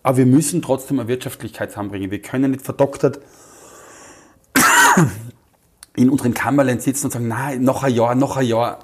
Aber 0.03 0.18
wir 0.18 0.27
müssen 0.27 0.61
trotzdem 0.61 1.00
eine 1.00 1.09
Wirtschaftlichkeit 1.09 1.70
zusammenbringen. 1.70 2.11
Wir 2.11 2.20
können 2.20 2.50
nicht 2.50 2.66
verdoktert 2.66 3.18
in 5.96 6.11
unseren 6.11 6.35
Kammerland 6.35 6.83
sitzen 6.83 7.07
und 7.07 7.12
sagen, 7.12 7.29
nein, 7.29 7.62
noch 7.62 7.83
ein 7.83 7.94
Jahr, 7.94 8.14
noch 8.14 8.37
ein 8.37 8.44
Jahr. 8.44 8.81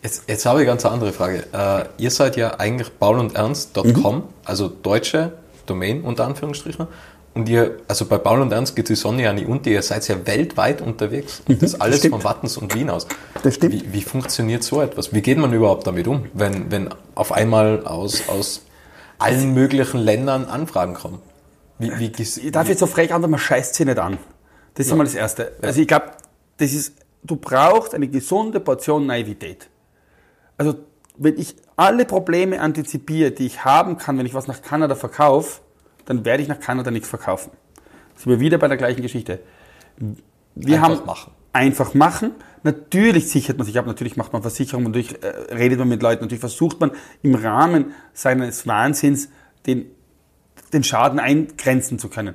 Jetzt, 0.00 0.28
jetzt 0.28 0.46
habe 0.46 0.60
ich 0.60 0.68
eine 0.68 0.70
ganz 0.70 0.86
andere 0.86 1.12
Frage. 1.12 1.46
Äh, 1.52 2.00
ihr 2.00 2.12
seid 2.12 2.36
ja 2.36 2.60
eigentlich 2.60 2.96
paulundernst.com, 2.96 4.14
mhm. 4.14 4.22
also 4.44 4.68
deutsche 4.68 5.32
Domain 5.66 6.02
unter 6.02 6.26
Anführungsstrichen. 6.26 6.86
Und 7.34 7.48
ihr, 7.48 7.78
also 7.88 8.06
bei 8.06 8.18
Paul 8.18 8.40
und 8.40 8.52
Ernst 8.52 8.76
geht 8.76 8.88
die 8.88 8.94
Sonne 8.94 9.24
ja 9.24 9.32
nicht 9.32 9.48
unter, 9.48 9.68
ihr 9.68 9.82
seid 9.82 10.06
ja 10.06 10.24
weltweit 10.24 10.80
unterwegs. 10.80 11.42
Mhm, 11.48 11.58
das 11.58 11.80
alles 11.80 12.02
das 12.02 12.10
von 12.10 12.22
Wattens 12.22 12.56
und 12.56 12.74
Wien 12.74 12.88
aus. 12.90 13.08
Das 13.42 13.56
stimmt. 13.56 13.74
Wie, 13.74 13.92
wie, 13.92 14.02
funktioniert 14.02 14.62
so 14.62 14.80
etwas? 14.80 15.12
Wie 15.12 15.20
geht 15.20 15.38
man 15.38 15.52
überhaupt 15.52 15.86
damit 15.86 16.06
um, 16.06 16.26
wenn, 16.32 16.70
wenn 16.70 16.90
auf 17.16 17.32
einmal 17.32 17.84
aus, 17.86 18.28
aus 18.28 18.62
allen 19.18 19.54
möglichen 19.54 19.98
Ländern 20.00 20.44
Anfragen 20.44 20.94
kommen. 20.94 21.20
Wie, 21.78 21.90
wie, 21.98 22.12
ich 22.22 22.52
darf 22.52 22.68
jetzt 22.68 22.78
so 22.78 22.86
frech 22.86 23.12
antworten, 23.12 23.32
man 23.32 23.40
scheißt 23.40 23.74
sie 23.74 23.84
nicht 23.84 23.98
an. 23.98 24.18
Das 24.74 24.86
ist 24.86 24.90
ja. 24.90 24.94
einmal 24.94 25.06
das 25.06 25.14
Erste. 25.14 25.52
Also 25.62 25.80
ich 25.80 25.88
glaube, 25.88 26.06
das 26.58 26.72
ist, 26.72 26.94
du 27.22 27.36
brauchst 27.36 27.94
eine 27.94 28.08
gesunde 28.08 28.60
Portion 28.60 29.06
Naivität. 29.06 29.68
Also 30.56 30.76
wenn 31.16 31.38
ich 31.38 31.56
alle 31.76 32.04
Probleme 32.04 32.60
antizipiere, 32.60 33.30
die 33.30 33.46
ich 33.46 33.64
haben 33.64 33.98
kann, 33.98 34.18
wenn 34.18 34.26
ich 34.26 34.34
was 34.34 34.46
nach 34.46 34.62
Kanada 34.62 34.94
verkaufe, 34.94 35.60
dann 36.06 36.24
werde 36.24 36.42
ich 36.42 36.48
nach 36.48 36.60
Kanada 36.60 36.90
nichts 36.90 37.08
verkaufen. 37.08 37.50
Sind 38.16 38.30
wir 38.30 38.40
wieder 38.40 38.58
bei 38.58 38.68
der 38.68 38.76
gleichen 38.76 39.02
Geschichte. 39.02 39.40
Wir 40.54 40.76
einfach 40.76 40.98
haben 40.98 41.06
machen. 41.06 41.32
einfach 41.52 41.94
machen. 41.94 42.32
Natürlich 42.62 43.28
sichert 43.28 43.58
man 43.58 43.66
sich 43.66 43.78
ab, 43.78 43.86
natürlich 43.86 44.16
macht 44.16 44.32
man 44.32 44.42
Versicherungen, 44.42 44.90
natürlich 44.90 45.22
äh, 45.22 45.54
redet 45.54 45.78
man 45.78 45.88
mit 45.88 46.02
Leuten, 46.02 46.22
natürlich 46.22 46.40
versucht 46.40 46.80
man 46.80 46.92
im 47.22 47.34
Rahmen 47.34 47.92
seines 48.14 48.66
Wahnsinns 48.66 49.28
den, 49.66 49.86
den 50.72 50.82
Schaden 50.82 51.18
eingrenzen 51.18 51.98
zu 51.98 52.08
können. 52.08 52.34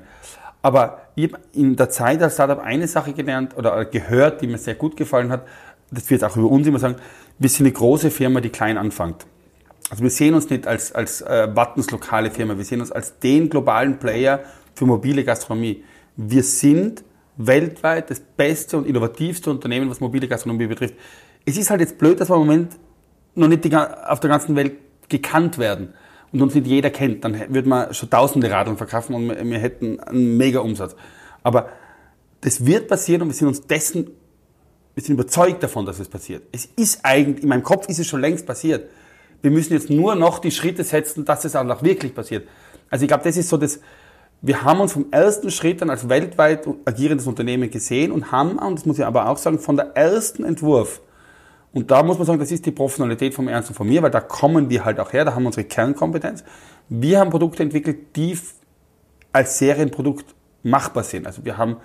Aber 0.62 1.02
ich 1.16 1.32
habe 1.32 1.42
in 1.54 1.76
der 1.76 1.90
Zeit 1.90 2.22
als 2.22 2.34
Startup 2.34 2.60
eine 2.60 2.88
Sache 2.88 3.14
gelernt 3.14 3.58
oder 3.58 3.86
gehört, 3.86 4.42
die 4.42 4.48
mir 4.48 4.58
sehr 4.58 4.76
gut 4.76 4.98
gefallen 4.98 5.32
hat. 5.32 5.48
Das 5.90 6.10
wird 6.10 6.24
auch 6.24 6.36
über 6.36 6.50
uns 6.50 6.68
immer 6.68 6.80
sagen. 6.80 6.98
Wir 7.40 7.50
sind 7.50 7.66
eine 7.66 7.74
große 7.74 8.12
Firma, 8.12 8.42
die 8.42 8.50
klein 8.50 8.78
anfängt. 8.78 9.26
Also 9.89 10.04
wir 10.04 10.10
sehen 10.10 10.35
uns 10.35 10.50
nicht 10.50 10.67
als, 10.67 10.92
als 10.92 11.21
äh, 11.21 11.48
Wattens 11.56 11.90
lokale 11.92 12.29
Firma, 12.31 12.58
wir 12.58 12.65
sehen 12.65 12.79
uns 12.79 12.92
als 12.92 13.19
den 13.19 13.50
globalen 13.50 13.98
Player 13.98 14.44
für 14.75 14.85
mobile 14.85 15.23
Gastronomie. 15.23 15.83
Wir 16.15 16.44
sind 16.44 17.04
weltweit 17.37 18.12
das 18.12 18.19
beste 18.19 18.77
und 18.77 18.85
innovativste 18.85 19.50
Unternehmen, 19.50 19.90
was 19.90 20.00
mobile 20.00 20.27
Gastronomie 20.27 20.67
betrifft. 20.67 20.96
Es 21.46 21.58
ist 21.58 21.69
halt 21.69 21.81
jetzt 21.81 21.98
blöd, 21.98 22.19
dass 22.19 22.29
wir 22.29 22.35
im 22.35 22.42
Moment 22.42 22.77
noch 23.35 23.48
nicht 23.48 23.63
die, 23.63 23.75
auf 23.75 24.19
der 24.19 24.29
ganzen 24.29 24.56
Welt 24.56 24.73
gekannt 25.08 25.58
werden 25.58 25.94
und 26.31 26.42
uns 26.42 26.54
nicht 26.54 26.67
jeder 26.67 26.90
kennt. 26.90 27.23
Dann 27.23 27.54
würde 27.54 27.67
man 27.67 27.94
schon 27.94 28.10
tausende 28.10 28.52
Radeln 28.52 28.77
verkaufen 28.77 29.15
und 29.15 29.29
wir 29.29 29.58
hätten 29.58 30.00
einen 30.02 30.37
mega 30.37 30.60
Umsatz. 30.60 30.96
Aber 31.42 31.69
das 32.42 32.65
wird 32.65 32.87
passieren 32.87 33.23
und 33.23 33.29
wir 33.29 33.35
sind 33.35 33.48
uns 33.48 33.65
dessen, 33.65 34.12
wir 34.94 35.04
sind 35.04 35.13
überzeugt 35.13 35.63
davon, 35.63 35.85
dass 35.85 36.00
es 36.00 36.10
passiert. 36.10 36.44
Es 36.52 36.65
ist 36.75 37.00
eigentlich, 37.04 37.44
in 37.44 37.50
meinem 37.50 37.63
Kopf 37.63 37.87
ist 37.87 38.00
es 38.00 38.08
schon 38.08 38.21
längst 38.21 38.46
passiert. 38.46 38.90
Wir 39.42 39.52
müssen 39.52 39.73
jetzt 39.73 39.90
nur 39.90 40.15
noch 40.15 40.40
die 40.40 40.52
Schritte 40.52 40.83
setzen, 40.83 41.25
dass 41.25 41.46
es 41.46 41.56
auch 41.56 41.83
wirklich 41.83 42.13
passiert. 42.13 42.48
Also 42.90 43.04
ich 43.04 43.08
glaube, 43.08 43.23
das 43.23 43.37
ist 43.37 43.50
so 43.50 43.58
das, 43.58 43.79
wir 44.42 44.63
haben 44.63 44.79
uns 44.79 44.94
vom 44.94 45.08
ersten 45.12 45.52
Schritt 45.52 45.81
dann 45.81 45.90
als 45.90 46.08
weltweit 46.08 46.67
agierendes 46.85 47.27
Unternehmen 47.27 47.69
gesehen 47.69 48.12
und 48.12 48.31
haben, 48.31 48.58
und 48.58 48.79
das 48.79 48.85
muss 48.85 48.98
ich 49.00 49.06
aber 49.06 49.29
auch 49.29 49.37
sagen, 49.37 49.60
von 49.60 49.75
der 49.75 49.96
ersten 49.96 50.44
Entwurf, 50.44 51.02
und 51.71 51.92
da 51.92 52.02
muss 52.04 52.17
man 52.17 52.25
sagen, 52.25 52.40
das 52.40 52.52
ist 52.52 52.65
die 52.65 52.71
Professionalität 52.71 53.33
vom 53.33 53.48
Ernst 53.48 53.69
und 53.69 53.75
von 53.75 53.87
mir, 53.87 54.02
weil 54.02 54.12
da 54.12 54.21
kommen 54.21 54.69
wir 54.69 54.85
halt 54.85 55.00
auch 55.00 55.13
her, 55.13 55.23
da 55.25 55.35
haben 55.35 55.44
wir 55.44 55.48
unsere 55.48 55.65
Kernkompetenz. 55.65 56.44
Wir 56.87 57.19
haben 57.19 57.29
Produkte 57.29 57.62
entwickelt, 57.62 58.15
die 58.15 58.40
als 59.31 59.60
Serienprodukt 59.60 60.33
machbar 60.63 61.04
sind. 61.04 61.27
Also 61.27 61.46
wir 61.46 61.58
haben, 61.58 61.77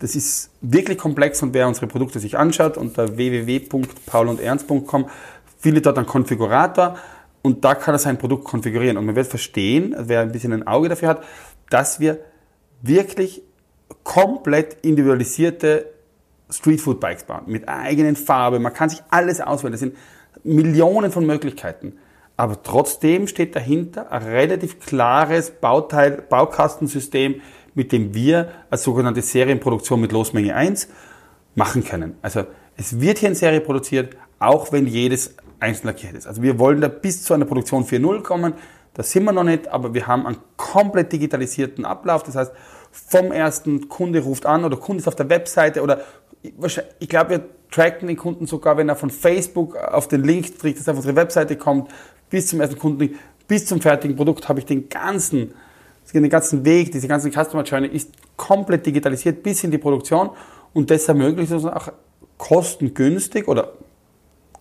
das 0.00 0.16
ist 0.16 0.50
wirklich 0.60 0.98
komplex 0.98 1.40
und 1.42 1.54
wer 1.54 1.68
unsere 1.68 1.86
Produkte 1.86 2.18
sich 2.18 2.36
anschaut 2.36 2.76
unter 2.76 3.16
www.paulundernst.com 3.16 5.06
findet 5.58 5.86
dort 5.86 5.98
einen 5.98 6.06
Konfigurator 6.06 6.96
und 7.42 7.64
da 7.64 7.74
kann 7.74 7.94
er 7.94 7.98
sein 7.98 8.18
Produkt 8.18 8.44
konfigurieren 8.44 8.96
und 8.96 9.06
man 9.06 9.16
wird 9.16 9.26
verstehen, 9.26 9.94
wer 9.98 10.20
ein 10.20 10.32
bisschen 10.32 10.52
ein 10.52 10.66
Auge 10.66 10.88
dafür 10.88 11.08
hat, 11.08 11.24
dass 11.70 12.00
wir 12.00 12.18
wirklich 12.82 13.42
komplett 14.04 14.78
individualisierte 14.82 15.86
Streetfood 16.50 17.00
Bikes 17.00 17.24
bauen 17.24 17.42
mit 17.46 17.68
eigenen 17.68 18.16
Farben. 18.16 18.62
Man 18.62 18.72
kann 18.72 18.88
sich 18.88 19.02
alles 19.10 19.40
auswählen. 19.40 19.72
Das 19.72 19.80
sind 19.80 19.96
Millionen 20.44 21.10
von 21.10 21.26
Möglichkeiten. 21.26 21.98
Aber 22.36 22.62
trotzdem 22.62 23.26
steht 23.26 23.56
dahinter 23.56 24.12
ein 24.12 24.22
relativ 24.22 24.78
klares 24.80 25.50
Bauteil, 25.50 26.22
Baukastensystem, 26.28 27.40
mit 27.74 27.92
dem 27.92 28.14
wir 28.14 28.50
als 28.70 28.84
sogenannte 28.84 29.22
Serienproduktion 29.22 30.00
mit 30.00 30.12
Losmenge 30.12 30.54
1 30.54 30.88
machen 31.54 31.84
können. 31.84 32.16
Also 32.22 32.44
es 32.76 33.00
wird 33.00 33.18
hier 33.18 33.28
in 33.28 33.34
Serie 33.34 33.60
produziert, 33.60 34.16
auch 34.38 34.72
wenn 34.72 34.86
jedes 34.86 35.34
einzeln 35.60 35.88
lackiert 35.88 36.14
ist. 36.14 36.26
Also 36.26 36.42
wir 36.42 36.58
wollen 36.58 36.80
da 36.80 36.88
bis 36.88 37.24
zu 37.24 37.34
einer 37.34 37.44
Produktion 37.44 37.84
4.0 37.84 38.22
kommen. 38.22 38.54
Da 38.94 39.02
sind 39.02 39.24
wir 39.24 39.32
noch 39.32 39.44
nicht, 39.44 39.68
aber 39.68 39.94
wir 39.94 40.06
haben 40.06 40.26
einen 40.26 40.38
komplett 40.56 41.12
digitalisierten 41.12 41.84
Ablauf. 41.84 42.22
Das 42.22 42.36
heißt, 42.36 42.52
vom 42.90 43.32
ersten 43.32 43.88
Kunde 43.88 44.20
ruft 44.20 44.46
an 44.46 44.64
oder 44.64 44.76
Kunde 44.76 45.00
ist 45.00 45.08
auf 45.08 45.16
der 45.16 45.28
Webseite 45.28 45.82
oder 45.82 46.00
ich 46.42 47.08
glaube, 47.08 47.30
wir 47.30 47.48
tracken 47.70 48.08
den 48.08 48.16
Kunden 48.16 48.46
sogar, 48.46 48.76
wenn 48.76 48.88
er 48.88 48.96
von 48.96 49.10
Facebook 49.10 49.76
auf 49.76 50.08
den 50.08 50.22
Link 50.24 50.58
trägt, 50.58 50.78
dass 50.78 50.86
er 50.86 50.92
auf 50.92 50.98
unsere 50.98 51.16
Webseite 51.16 51.56
kommt, 51.56 51.90
bis 52.30 52.48
zum 52.48 52.60
ersten 52.60 52.78
Kunden, 52.78 53.18
bis 53.46 53.66
zum 53.66 53.80
fertigen 53.80 54.16
Produkt 54.16 54.48
habe 54.48 54.60
ich 54.60 54.66
den 54.66 54.88
ganzen, 54.88 55.54
den 56.12 56.28
ganzen 56.28 56.64
Weg, 56.64 56.92
diese 56.92 57.08
ganzen 57.08 57.32
Customer 57.32 57.64
Journey 57.64 57.88
ist 57.88 58.10
komplett 58.36 58.86
digitalisiert 58.86 59.42
bis 59.42 59.64
in 59.64 59.70
die 59.70 59.78
Produktion 59.78 60.30
und 60.72 60.90
das 60.90 61.08
ermöglicht 61.08 61.52
uns 61.52 61.64
auch 61.64 61.88
kostengünstig 62.36 63.48
oder 63.48 63.72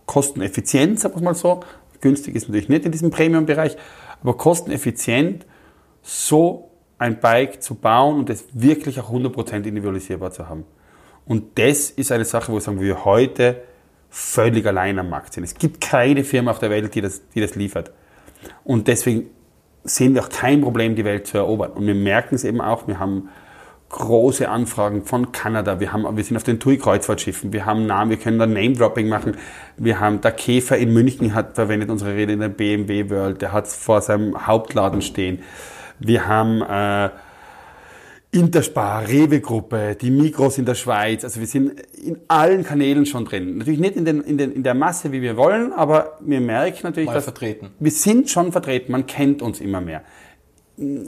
kosteneffizient, 0.07 0.99
sagen 0.99 1.15
wir 1.15 1.21
mal 1.21 1.35
so. 1.35 1.59
Günstig 2.01 2.35
ist 2.35 2.47
natürlich 2.47 2.69
nicht 2.69 2.85
in 2.85 2.91
diesem 2.91 3.11
Premium-Bereich, 3.11 3.77
aber 4.21 4.35
kosteneffizient 4.35 5.45
so 6.01 6.71
ein 6.97 7.19
Bike 7.19 7.61
zu 7.61 7.75
bauen 7.75 8.19
und 8.19 8.29
es 8.29 8.45
wirklich 8.53 8.99
auch 8.99 9.11
100% 9.11 9.55
individualisierbar 9.55 10.31
zu 10.31 10.49
haben. 10.49 10.65
Und 11.25 11.59
das 11.59 11.91
ist 11.91 12.11
eine 12.11 12.25
Sache, 12.25 12.51
wo 12.51 12.59
sagen, 12.59 12.79
wir 12.79 13.05
heute 13.05 13.61
völlig 14.09 14.65
allein 14.65 14.97
am 14.97 15.09
Markt 15.09 15.33
sind. 15.33 15.43
Es 15.43 15.55
gibt 15.55 15.81
keine 15.81 16.23
Firma 16.23 16.51
auf 16.51 16.59
der 16.59 16.69
Welt, 16.69 16.95
die 16.95 17.01
das, 17.01 17.21
die 17.29 17.41
das 17.41 17.55
liefert. 17.55 17.91
Und 18.63 18.87
deswegen 18.87 19.29
sehen 19.83 20.13
wir 20.15 20.23
auch 20.23 20.29
kein 20.29 20.61
Problem, 20.61 20.95
die 20.95 21.05
Welt 21.05 21.27
zu 21.27 21.37
erobern. 21.37 21.71
Und 21.71 21.85
wir 21.85 21.95
merken 21.95 22.35
es 22.35 22.43
eben 22.43 22.61
auch, 22.61 22.87
wir 22.87 22.99
haben 22.99 23.29
große 23.89 24.49
Anfragen 24.49 25.03
von 25.03 25.31
Kanada. 25.31 25.79
Wir, 25.79 25.93
haben, 25.93 26.17
wir 26.17 26.23
sind 26.23 26.35
auf 26.35 26.43
den 26.43 26.59
TUI-Kreuzfahrtschiffen. 26.59 27.53
Wir 27.53 27.65
haben 27.65 27.85
Namen, 27.85 28.09
wir 28.09 28.17
können 28.17 28.38
da 28.38 28.45
Name-Dropping 28.45 29.07
machen. 29.07 29.38
Wir 29.77 29.99
haben, 29.99 30.21
der 30.21 30.31
Käfer 30.31 30.77
in 30.77 30.93
München 30.93 31.33
hat 31.33 31.55
verwendet 31.55 31.89
unsere 31.89 32.13
Rede 32.13 32.33
in 32.33 32.39
der 32.39 32.49
BMW 32.49 33.09
World. 33.09 33.41
Der 33.41 33.53
hat 33.53 33.67
es 33.67 33.75
vor 33.75 34.01
seinem 34.01 34.45
Hauptladen 34.45 35.01
stehen. 35.01 35.39
Wir 35.99 36.27
haben 36.27 36.61
äh, 36.61 37.09
Interspar, 38.31 39.07
Rewe-Gruppe, 39.07 39.95
die 39.99 40.11
Migros 40.11 40.57
in 40.57 40.65
der 40.65 40.75
Schweiz. 40.75 41.23
Also 41.23 41.39
wir 41.39 41.47
sind 41.47 41.79
in 41.93 42.19
allen 42.27 42.63
Kanälen 42.63 43.05
schon 43.05 43.23
drin. 43.23 43.57
Natürlich 43.57 43.79
nicht 43.79 43.95
in, 43.95 44.03
den, 44.03 44.21
in, 44.21 44.38
den, 44.38 44.51
in 44.51 44.63
der 44.63 44.73
Masse, 44.73 45.13
wie 45.13 45.21
wir 45.21 45.38
wollen, 45.38 45.71
aber 45.71 46.17
wir 46.19 46.41
merken 46.41 46.79
natürlich, 46.83 47.07
Mal 47.07 47.13
dass 47.15 47.23
vertreten. 47.23 47.69
wir 47.79 47.91
sind 47.91 48.29
schon 48.29 48.51
vertreten. 48.51 48.91
Man 48.91 49.07
kennt 49.07 49.41
uns 49.41 49.61
immer 49.61 49.79
mehr 49.79 50.03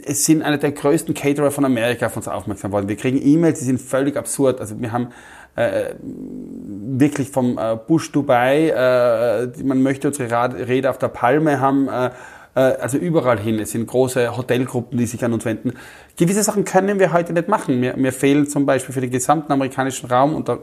es 0.04 0.24
sind 0.24 0.42
einer 0.42 0.58
der 0.58 0.72
größten 0.72 1.14
Caterer 1.14 1.50
von 1.50 1.64
Amerika 1.64 2.06
auf 2.06 2.16
uns 2.16 2.26
aufmerksam 2.26 2.72
worden. 2.72 2.88
Wir 2.88 2.96
kriegen 2.96 3.20
E-Mails, 3.22 3.60
die 3.60 3.64
sind 3.64 3.80
völlig 3.80 4.16
absurd. 4.16 4.60
Also 4.60 4.80
wir 4.80 4.90
haben 4.90 5.08
äh, 5.54 5.94
wirklich 6.00 7.30
vom 7.30 7.56
äh, 7.56 7.76
Bush 7.76 8.10
Dubai, 8.10 8.68
äh, 8.68 9.62
man 9.62 9.82
möchte 9.82 10.08
unsere 10.08 10.68
Rede 10.68 10.90
auf 10.90 10.98
der 10.98 11.08
Palme 11.08 11.60
haben, 11.60 11.88
äh, 11.88 12.10
äh, 12.56 12.60
also 12.60 12.98
überall 12.98 13.38
hin. 13.38 13.60
Es 13.60 13.70
sind 13.70 13.86
große 13.86 14.36
Hotelgruppen, 14.36 14.98
die 14.98 15.06
sich 15.06 15.24
an 15.24 15.32
uns 15.32 15.44
wenden. 15.44 15.74
Gewisse 16.16 16.42
Sachen 16.42 16.64
können 16.64 16.98
wir 16.98 17.12
heute 17.12 17.32
nicht 17.32 17.46
machen. 17.46 17.78
Mir, 17.78 17.96
mir 17.96 18.12
fehlen 18.12 18.48
zum 18.48 18.66
Beispiel 18.66 18.92
für 18.92 19.00
den 19.00 19.10
gesamten 19.10 19.52
amerikanischen 19.52 20.10
Raum 20.10 20.34
und 20.34 20.48
da, 20.48 20.58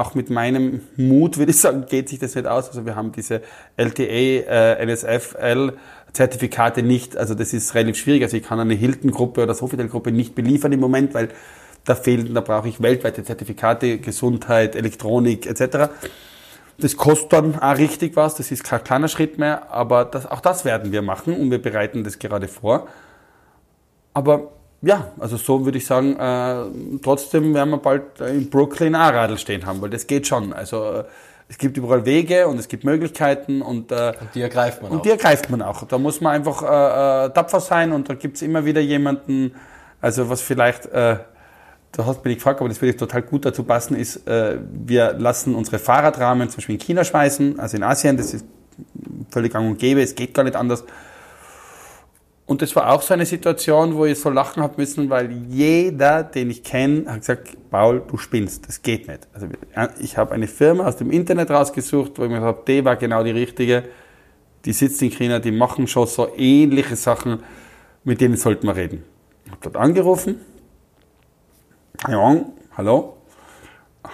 auch 0.00 0.14
mit 0.14 0.30
meinem 0.30 0.80
Mut, 0.96 1.36
würde 1.36 1.50
ich 1.50 1.60
sagen, 1.60 1.84
geht 1.88 2.08
sich 2.08 2.18
das 2.18 2.34
nicht 2.34 2.46
aus. 2.46 2.68
Also 2.68 2.86
wir 2.86 2.96
haben 2.96 3.12
diese 3.12 3.42
LTA, 3.76 4.02
äh, 4.02 4.86
NSFL, 4.86 5.74
Zertifikate 6.12 6.82
nicht, 6.82 7.16
also 7.16 7.34
das 7.34 7.52
ist 7.52 7.74
relativ 7.74 7.96
schwierig. 7.96 8.22
Also 8.22 8.36
ich 8.36 8.42
kann 8.42 8.58
eine 8.58 8.74
Hilton-Gruppe 8.74 9.42
oder 9.42 9.54
Sofitel-Gruppe 9.54 10.10
nicht 10.10 10.34
beliefern 10.34 10.72
im 10.72 10.80
Moment, 10.80 11.14
weil 11.14 11.28
da 11.84 11.94
fehlen, 11.94 12.34
da 12.34 12.40
brauche 12.40 12.68
ich 12.68 12.82
weltweite 12.82 13.22
Zertifikate, 13.22 13.98
Gesundheit, 13.98 14.74
Elektronik 14.74 15.46
etc. 15.46 15.90
Das 16.78 16.96
kostet 16.96 17.32
dann 17.34 17.58
auch 17.58 17.76
richtig 17.76 18.16
was, 18.16 18.34
das 18.34 18.50
ist 18.50 18.64
kein 18.64 18.82
kleiner 18.82 19.08
Schritt 19.08 19.38
mehr, 19.38 19.70
aber 19.70 20.06
das, 20.06 20.26
auch 20.26 20.40
das 20.40 20.64
werden 20.64 20.92
wir 20.92 21.02
machen 21.02 21.34
und 21.34 21.50
wir 21.50 21.60
bereiten 21.60 22.04
das 22.04 22.18
gerade 22.18 22.48
vor. 22.48 22.88
Aber 24.14 24.52
ja, 24.82 25.12
also 25.18 25.36
so 25.36 25.64
würde 25.64 25.78
ich 25.78 25.86
sagen, 25.86 26.16
äh, 26.16 26.98
trotzdem 27.02 27.54
werden 27.54 27.70
wir 27.70 27.78
bald 27.78 28.20
in 28.20 28.48
Brooklyn 28.48 28.94
auch 28.94 29.12
Radl 29.12 29.36
stehen 29.36 29.66
haben, 29.66 29.80
weil 29.82 29.90
das 29.90 30.06
geht 30.06 30.26
schon. 30.26 30.52
Also 30.52 30.84
äh, 30.84 31.04
es 31.50 31.58
gibt 31.58 31.76
überall 31.76 32.06
Wege 32.06 32.46
und 32.46 32.58
es 32.58 32.68
gibt 32.68 32.84
Möglichkeiten 32.84 33.60
und, 33.60 33.90
äh, 33.90 34.14
und 34.20 34.34
die 34.34 34.40
ergreift 34.40 34.82
man 34.82 34.92
und 34.92 34.98
auch. 34.98 35.02
die 35.02 35.10
ergreift 35.10 35.50
man 35.50 35.60
auch. 35.62 35.82
Da 35.82 35.98
muss 35.98 36.20
man 36.20 36.32
einfach 36.32 36.62
äh, 36.62 37.26
äh, 37.26 37.30
tapfer 37.30 37.60
sein 37.60 37.92
und 37.92 38.08
da 38.08 38.14
gibt 38.14 38.36
es 38.36 38.42
immer 38.42 38.64
wieder 38.64 38.80
jemanden, 38.80 39.52
also 40.00 40.30
was 40.30 40.40
vielleicht, 40.40 40.86
äh, 40.86 41.16
du 41.92 42.06
hast 42.06 42.24
mich 42.24 42.36
gefragt, 42.36 42.60
aber 42.60 42.68
das 42.68 42.80
würde 42.80 42.96
total 42.96 43.22
gut 43.22 43.44
dazu 43.44 43.64
passen, 43.64 43.96
ist, 43.96 44.28
äh, 44.28 44.58
wir 44.72 45.14
lassen 45.14 45.56
unsere 45.56 45.78
Fahrradrahmen 45.78 46.48
zum 46.48 46.58
Beispiel 46.58 46.76
in 46.76 46.80
China 46.80 47.04
schweißen, 47.04 47.58
also 47.58 47.76
in 47.76 47.82
Asien, 47.82 48.16
das 48.16 48.32
ist 48.32 48.46
völlig 49.30 49.52
gang 49.52 49.68
und 49.68 49.78
gäbe, 49.78 50.00
es 50.00 50.14
geht 50.14 50.32
gar 50.32 50.44
nicht 50.44 50.56
anders. 50.56 50.84
Und 52.50 52.62
das 52.62 52.74
war 52.74 52.90
auch 52.90 53.00
so 53.00 53.14
eine 53.14 53.26
Situation, 53.26 53.94
wo 53.94 54.06
ich 54.06 54.18
so 54.18 54.28
lachen 54.28 54.60
habe 54.60 54.74
müssen, 54.76 55.08
weil 55.08 55.30
jeder, 55.30 56.24
den 56.24 56.50
ich 56.50 56.64
kenne, 56.64 57.04
hat 57.06 57.20
gesagt, 57.20 57.56
Paul, 57.70 58.02
du 58.04 58.16
spinnst, 58.16 58.66
das 58.66 58.82
geht 58.82 59.06
nicht. 59.06 59.28
Also 59.32 59.46
ich 60.00 60.16
habe 60.16 60.34
eine 60.34 60.48
Firma 60.48 60.84
aus 60.84 60.96
dem 60.96 61.12
Internet 61.12 61.52
rausgesucht, 61.52 62.18
wo 62.18 62.24
ich 62.24 62.28
mir 62.28 62.40
gesagt 62.40 62.58
habe, 62.58 62.64
die 62.66 62.84
war 62.84 62.96
genau 62.96 63.22
die 63.22 63.30
richtige. 63.30 63.84
Die 64.64 64.72
sitzt 64.72 65.00
in 65.00 65.10
China, 65.10 65.38
die 65.38 65.52
machen 65.52 65.86
schon 65.86 66.08
so 66.08 66.26
ähnliche 66.36 66.96
Sachen, 66.96 67.44
mit 68.02 68.20
denen 68.20 68.36
sollten 68.36 68.66
wir 68.66 68.74
reden. 68.74 69.04
Ich 69.44 69.52
habe 69.52 69.60
dort 69.62 69.76
angerufen. 69.76 70.40
Ja, 72.08 72.36
hallo. 72.76 73.16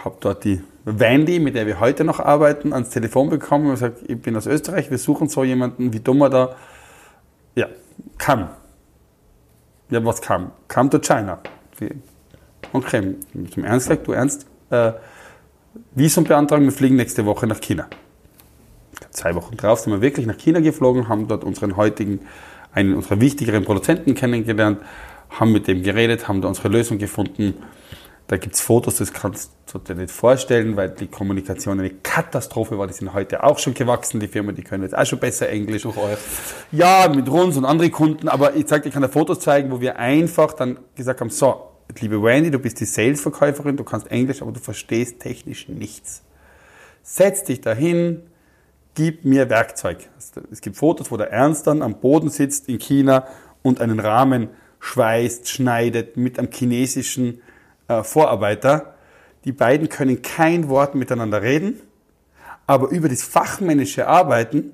Habe 0.04 0.16
dort 0.20 0.44
die 0.44 0.60
Wendy, 0.84 1.38
mit 1.38 1.54
der 1.54 1.66
wir 1.66 1.80
heute 1.80 2.04
noch 2.04 2.20
arbeiten, 2.20 2.74
ans 2.74 2.90
Telefon 2.90 3.30
bekommen 3.30 3.64
und 3.64 3.70
gesagt, 3.70 4.02
ich 4.06 4.20
bin 4.20 4.36
aus 4.36 4.46
Österreich, 4.46 4.90
wir 4.90 4.98
suchen 4.98 5.30
so 5.30 5.42
jemanden, 5.42 5.94
wie 5.94 6.00
dummer 6.00 6.28
da. 6.28 6.54
Ja, 7.54 7.68
come. 8.18 8.48
Ja, 9.90 10.04
was 10.04 10.20
come? 10.20 10.50
Come 10.68 10.90
to 10.90 10.98
China. 10.98 11.38
Okay, 12.72 13.14
zum 13.52 13.64
Ernst 13.64 13.90
du 14.04 14.12
Ernst, 14.12 14.46
äh, 14.70 14.92
Visum 15.94 16.24
beantragen, 16.24 16.64
wir 16.64 16.72
fliegen 16.72 16.96
nächste 16.96 17.24
Woche 17.26 17.46
nach 17.46 17.60
China. 17.60 17.86
Zwei 19.10 19.34
Wochen 19.34 19.56
drauf 19.56 19.80
sind 19.80 19.92
wir 19.92 20.00
wirklich 20.00 20.26
nach 20.26 20.38
China 20.38 20.60
geflogen, 20.60 21.08
haben 21.08 21.28
dort 21.28 21.44
unseren 21.44 21.76
heutigen, 21.76 22.20
einen 22.72 22.94
unserer 22.94 23.20
wichtigeren 23.20 23.64
Produzenten 23.64 24.14
kennengelernt, 24.14 24.80
haben 25.30 25.52
mit 25.52 25.68
dem 25.68 25.82
geredet, 25.82 26.28
haben 26.28 26.40
da 26.40 26.48
unsere 26.48 26.68
Lösung 26.68 26.98
gefunden 26.98 27.54
da 28.28 28.36
gibt 28.38 28.56
es 28.56 28.60
Fotos, 28.60 28.96
das 28.96 29.12
kannst 29.12 29.52
du 29.72 29.78
dir 29.78 29.94
nicht 29.94 30.10
vorstellen, 30.10 30.76
weil 30.76 30.90
die 30.90 31.06
Kommunikation 31.06 31.78
eine 31.78 31.90
Katastrophe 31.90 32.76
war. 32.76 32.88
Die 32.88 32.92
sind 32.92 33.12
heute 33.14 33.44
auch 33.44 33.58
schon 33.58 33.74
gewachsen, 33.74 34.18
die 34.18 34.26
Firma, 34.26 34.50
die 34.52 34.62
können 34.62 34.82
jetzt 34.82 34.96
auch 34.96 35.06
schon 35.06 35.20
besser 35.20 35.48
Englisch. 35.48 35.82
Durch 35.82 35.96
euch. 35.96 36.18
Ja, 36.72 37.08
mit 37.14 37.28
uns 37.28 37.56
und 37.56 37.64
anderen 37.64 37.92
Kunden, 37.92 38.28
aber 38.28 38.56
ich 38.56 38.66
zeig 38.66 38.82
dir, 38.82 38.88
ich 38.88 38.94
kann 38.94 39.02
dir 39.02 39.08
Fotos 39.08 39.40
zeigen, 39.40 39.70
wo 39.70 39.80
wir 39.80 39.98
einfach 39.98 40.54
dann 40.54 40.78
gesagt 40.96 41.20
haben, 41.20 41.30
so, 41.30 41.68
liebe 42.00 42.20
Wendy, 42.20 42.50
du 42.50 42.58
bist 42.58 42.80
die 42.80 42.84
Sales-Verkäuferin, 42.84 43.76
du 43.76 43.84
kannst 43.84 44.10
Englisch, 44.10 44.42
aber 44.42 44.50
du 44.50 44.60
verstehst 44.60 45.20
technisch 45.20 45.68
nichts. 45.68 46.22
Setz 47.04 47.44
dich 47.44 47.60
dahin, 47.60 48.22
gib 48.94 49.24
mir 49.24 49.48
Werkzeug. 49.48 49.98
Es 50.50 50.60
gibt 50.60 50.76
Fotos, 50.76 51.12
wo 51.12 51.16
der 51.16 51.30
Ernst 51.30 51.68
dann 51.68 51.80
am 51.80 52.00
Boden 52.00 52.28
sitzt 52.28 52.68
in 52.68 52.80
China 52.80 53.28
und 53.62 53.80
einen 53.80 54.00
Rahmen 54.00 54.48
schweißt, 54.80 55.48
schneidet 55.48 56.16
mit 56.16 56.40
einem 56.40 56.50
chinesischen 56.50 57.40
äh, 57.88 58.02
Vorarbeiter. 58.02 58.94
Die 59.44 59.52
beiden 59.52 59.88
können 59.88 60.22
kein 60.22 60.68
Wort 60.68 60.94
miteinander 60.94 61.42
reden, 61.42 61.80
aber 62.66 62.88
über 62.88 63.08
das 63.08 63.22
fachmännische 63.22 64.08
Arbeiten 64.08 64.72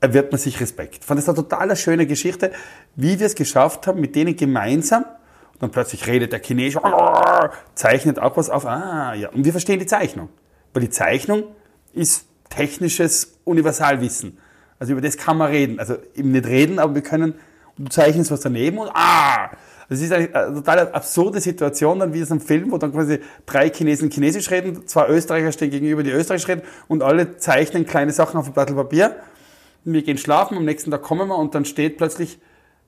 erwirbt 0.00 0.32
man 0.32 0.38
sich 0.38 0.60
Respekt. 0.60 0.98
Ich 1.00 1.04
fand 1.04 1.18
das 1.18 1.28
eine 1.28 1.36
total 1.36 1.74
schöne 1.76 2.06
Geschichte, 2.06 2.52
wie 2.96 3.18
wir 3.18 3.26
es 3.26 3.34
geschafft 3.34 3.86
haben, 3.86 4.00
mit 4.00 4.14
denen 4.14 4.36
gemeinsam, 4.36 5.04
und 5.04 5.62
dann 5.62 5.70
plötzlich 5.70 6.06
redet 6.06 6.32
der 6.32 6.40
Chinesisch, 6.40 6.80
zeichnet 7.74 8.18
auch 8.18 8.36
was 8.36 8.50
auf, 8.50 8.64
ah, 8.66 9.14
ja, 9.14 9.30
und 9.30 9.44
wir 9.44 9.52
verstehen 9.52 9.80
die 9.80 9.86
Zeichnung. 9.86 10.28
Weil 10.72 10.82
die 10.82 10.90
Zeichnung 10.90 11.44
ist 11.94 12.26
technisches 12.48 13.38
Universalwissen. 13.44 14.38
Also 14.78 14.92
über 14.92 15.00
das 15.00 15.16
kann 15.16 15.36
man 15.36 15.50
reden. 15.50 15.80
Also 15.80 15.96
eben 16.14 16.30
nicht 16.30 16.46
reden, 16.46 16.78
aber 16.78 16.94
wir 16.94 17.02
können, 17.02 17.34
du 17.76 17.88
zeichnest 17.88 18.30
was 18.30 18.40
daneben 18.40 18.78
und 18.78 18.90
ah, 18.94 19.50
das 19.88 20.00
ist 20.00 20.12
eine, 20.12 20.28
total 20.30 20.92
absurde 20.92 21.40
Situation, 21.40 21.98
dann 21.98 22.12
wie 22.12 22.20
es 22.20 22.30
im 22.30 22.40
Film, 22.40 22.70
wo 22.70 22.78
dann 22.78 22.92
quasi 22.92 23.20
drei 23.46 23.70
Chinesen 23.70 24.10
Chinesisch 24.10 24.50
reden, 24.50 24.86
zwei 24.86 25.08
Österreicher 25.08 25.52
stehen 25.52 25.70
gegenüber, 25.70 26.02
die 26.02 26.10
Österreichisch 26.10 26.48
reden 26.48 26.62
und 26.88 27.02
alle 27.02 27.38
zeichnen 27.38 27.86
kleine 27.86 28.12
Sachen 28.12 28.38
auf 28.38 28.46
ein 28.46 28.52
Blatt 28.52 28.74
Papier. 28.74 29.16
Wir 29.84 30.02
gehen 30.02 30.18
schlafen, 30.18 30.58
am 30.58 30.64
nächsten 30.64 30.90
Tag 30.90 31.02
kommen 31.02 31.28
wir 31.28 31.38
und 31.38 31.54
dann 31.54 31.64
steht 31.64 31.96
plötzlich 31.96 32.38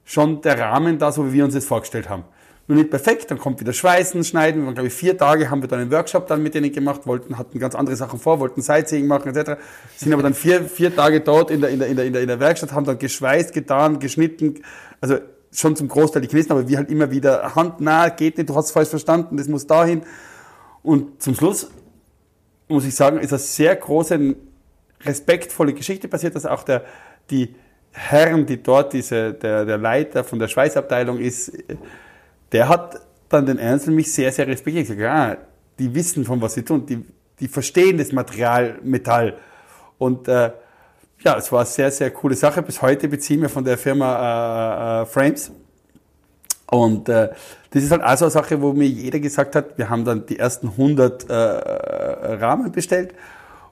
schon 0.05 0.43
der 0.43 0.59
Rahmen 0.59 0.99
da, 0.99 1.13
so 1.13 1.27
wie 1.29 1.33
wir 1.33 1.45
uns 1.45 1.55
das 1.55 1.65
vorgestellt 1.65 2.11
haben. 2.11 2.25
Nur 2.67 2.77
nicht 2.77 2.91
perfekt, 2.91 3.31
dann 3.31 3.39
kommt 3.39 3.59
wieder 3.61 3.73
Schweißen, 3.73 4.23
Schneiden. 4.23 4.65
Waren, 4.65 4.75
glaube 4.75 4.89
ich, 4.89 4.95
vier 4.95 5.19
Tage, 5.19 5.51
haben 5.51 5.61
wir 5.61 5.69
dann 5.69 5.81
einen 5.81 5.91
Workshop 5.91 6.29
dann 6.29 6.43
mit 6.43 6.55
denen 6.55 6.71
gemacht, 6.71 7.05
wollten, 7.05 7.37
hatten 7.37 7.59
ganz 7.59 7.75
andere 7.75 7.97
Sachen 7.97 8.21
vor, 8.21 8.39
wollten 8.39 8.63
Sightseeing 8.63 9.09
machen, 9.09 9.35
etc. 9.35 9.61
Sind 9.97 10.13
aber 10.13 10.23
dann 10.23 10.35
vier, 10.35 10.63
vier 10.63 10.95
Tage 10.95 11.21
dort 11.21 11.51
in, 11.51 11.63
der, 11.63 11.71
in, 11.71 11.81
der, 11.81 11.89
in, 11.89 11.97
der, 11.97 12.23
in 12.23 12.29
der 12.29 12.39
Werkstatt, 12.39 12.73
haben 12.73 12.85
dann 12.85 12.99
geschweißt, 12.99 13.53
getan, 13.53 13.99
geschnitten, 13.99 14.63
also 15.01 15.19
schon 15.53 15.77
zum 15.77 15.89
Großteil 15.89 16.23
die 16.23 16.29
Chinesen, 16.29 16.53
aber 16.53 16.69
wir 16.69 16.79
halt 16.79 16.91
immer 16.91 17.11
wieder 17.11 17.55
Hand, 17.55 17.77
na, 17.81 18.09
geht 18.09 18.39
nicht, 18.39 18.49
du 18.49 18.55
hast 18.55 18.67
es 18.67 18.71
falsch 18.73 18.89
verstanden, 18.89 19.37
das 19.37 19.49
muss 19.49 19.67
dahin. 19.67 20.03
Und 20.83 21.23
zum 21.23 21.35
Schluss 21.35 21.71
muss 22.69 22.85
ich 22.85 22.95
sagen, 22.95 23.19
ist 23.19 23.33
eine 23.33 23.39
sehr 23.39 23.75
große, 23.75 24.37
respektvolle 25.03 25.75
Geschichte 25.75 26.09
passiert, 26.09 26.35
dass 26.35 26.47
auch 26.47 26.63
der, 26.63 26.85
die 27.31 27.55
Herren, 27.93 28.47
die 28.47 28.63
dort 28.63 28.93
diese, 28.93 29.35
der, 29.35 29.65
der 29.65 29.79
Leiter 29.79 30.23
von 30.23 30.39
der 30.39 30.49
Schweißabteilung 30.49 31.19
ist, 31.19 31.53
der 32.53 32.69
hat 32.69 33.01
dann 33.29 33.47
den 33.47 33.59
Ernst 33.59 33.89
mich 33.89 34.13
sehr, 34.13 34.31
sehr 34.33 34.47
respektiert. 34.47 34.85
Ich 34.85 34.89
sage, 34.89 35.11
ah, 35.11 35.37
die 35.79 35.95
wissen, 35.95 36.25
von 36.25 36.41
was 36.41 36.55
sie 36.55 36.63
tun, 36.63 36.87
die, 36.87 37.05
die 37.41 37.49
verstehen 37.49 37.99
das 37.99 38.13
Material 38.13 38.79
Metall. 38.83 39.39
Und 39.99 40.29
äh, 40.29 40.51
ja, 41.23 41.37
es 41.37 41.53
war 41.53 41.61
eine 41.61 41.67
sehr, 41.67 41.91
sehr 41.91 42.11
coole 42.11 42.35
Sache. 42.35 42.63
Bis 42.63 42.81
heute 42.81 43.09
beziehen 43.09 43.43
wir 43.43 43.49
von 43.49 43.65
der 43.65 43.77
Firma 43.77 45.01
äh, 45.01 45.03
äh, 45.03 45.07
Frames. 45.07 45.53
Und 46.71 47.09
äh, 47.09 47.31
das 47.71 47.83
ist 47.83 47.91
halt 47.91 48.03
auch 48.03 48.17
so 48.17 48.27
eine 48.27 48.31
Sache, 48.31 48.63
wo 48.63 48.73
mir 48.73 48.89
jeder 48.89 49.19
gesagt 49.19 49.57
hat, 49.57 49.77
wir 49.77 49.91
haben 49.91 50.05
dann 50.05 50.27
die 50.27 50.39
ersten 50.39 50.69
100 50.69 51.29
äh, 51.29 51.35
Rahmen 51.35 52.73
bestellt 52.73 53.15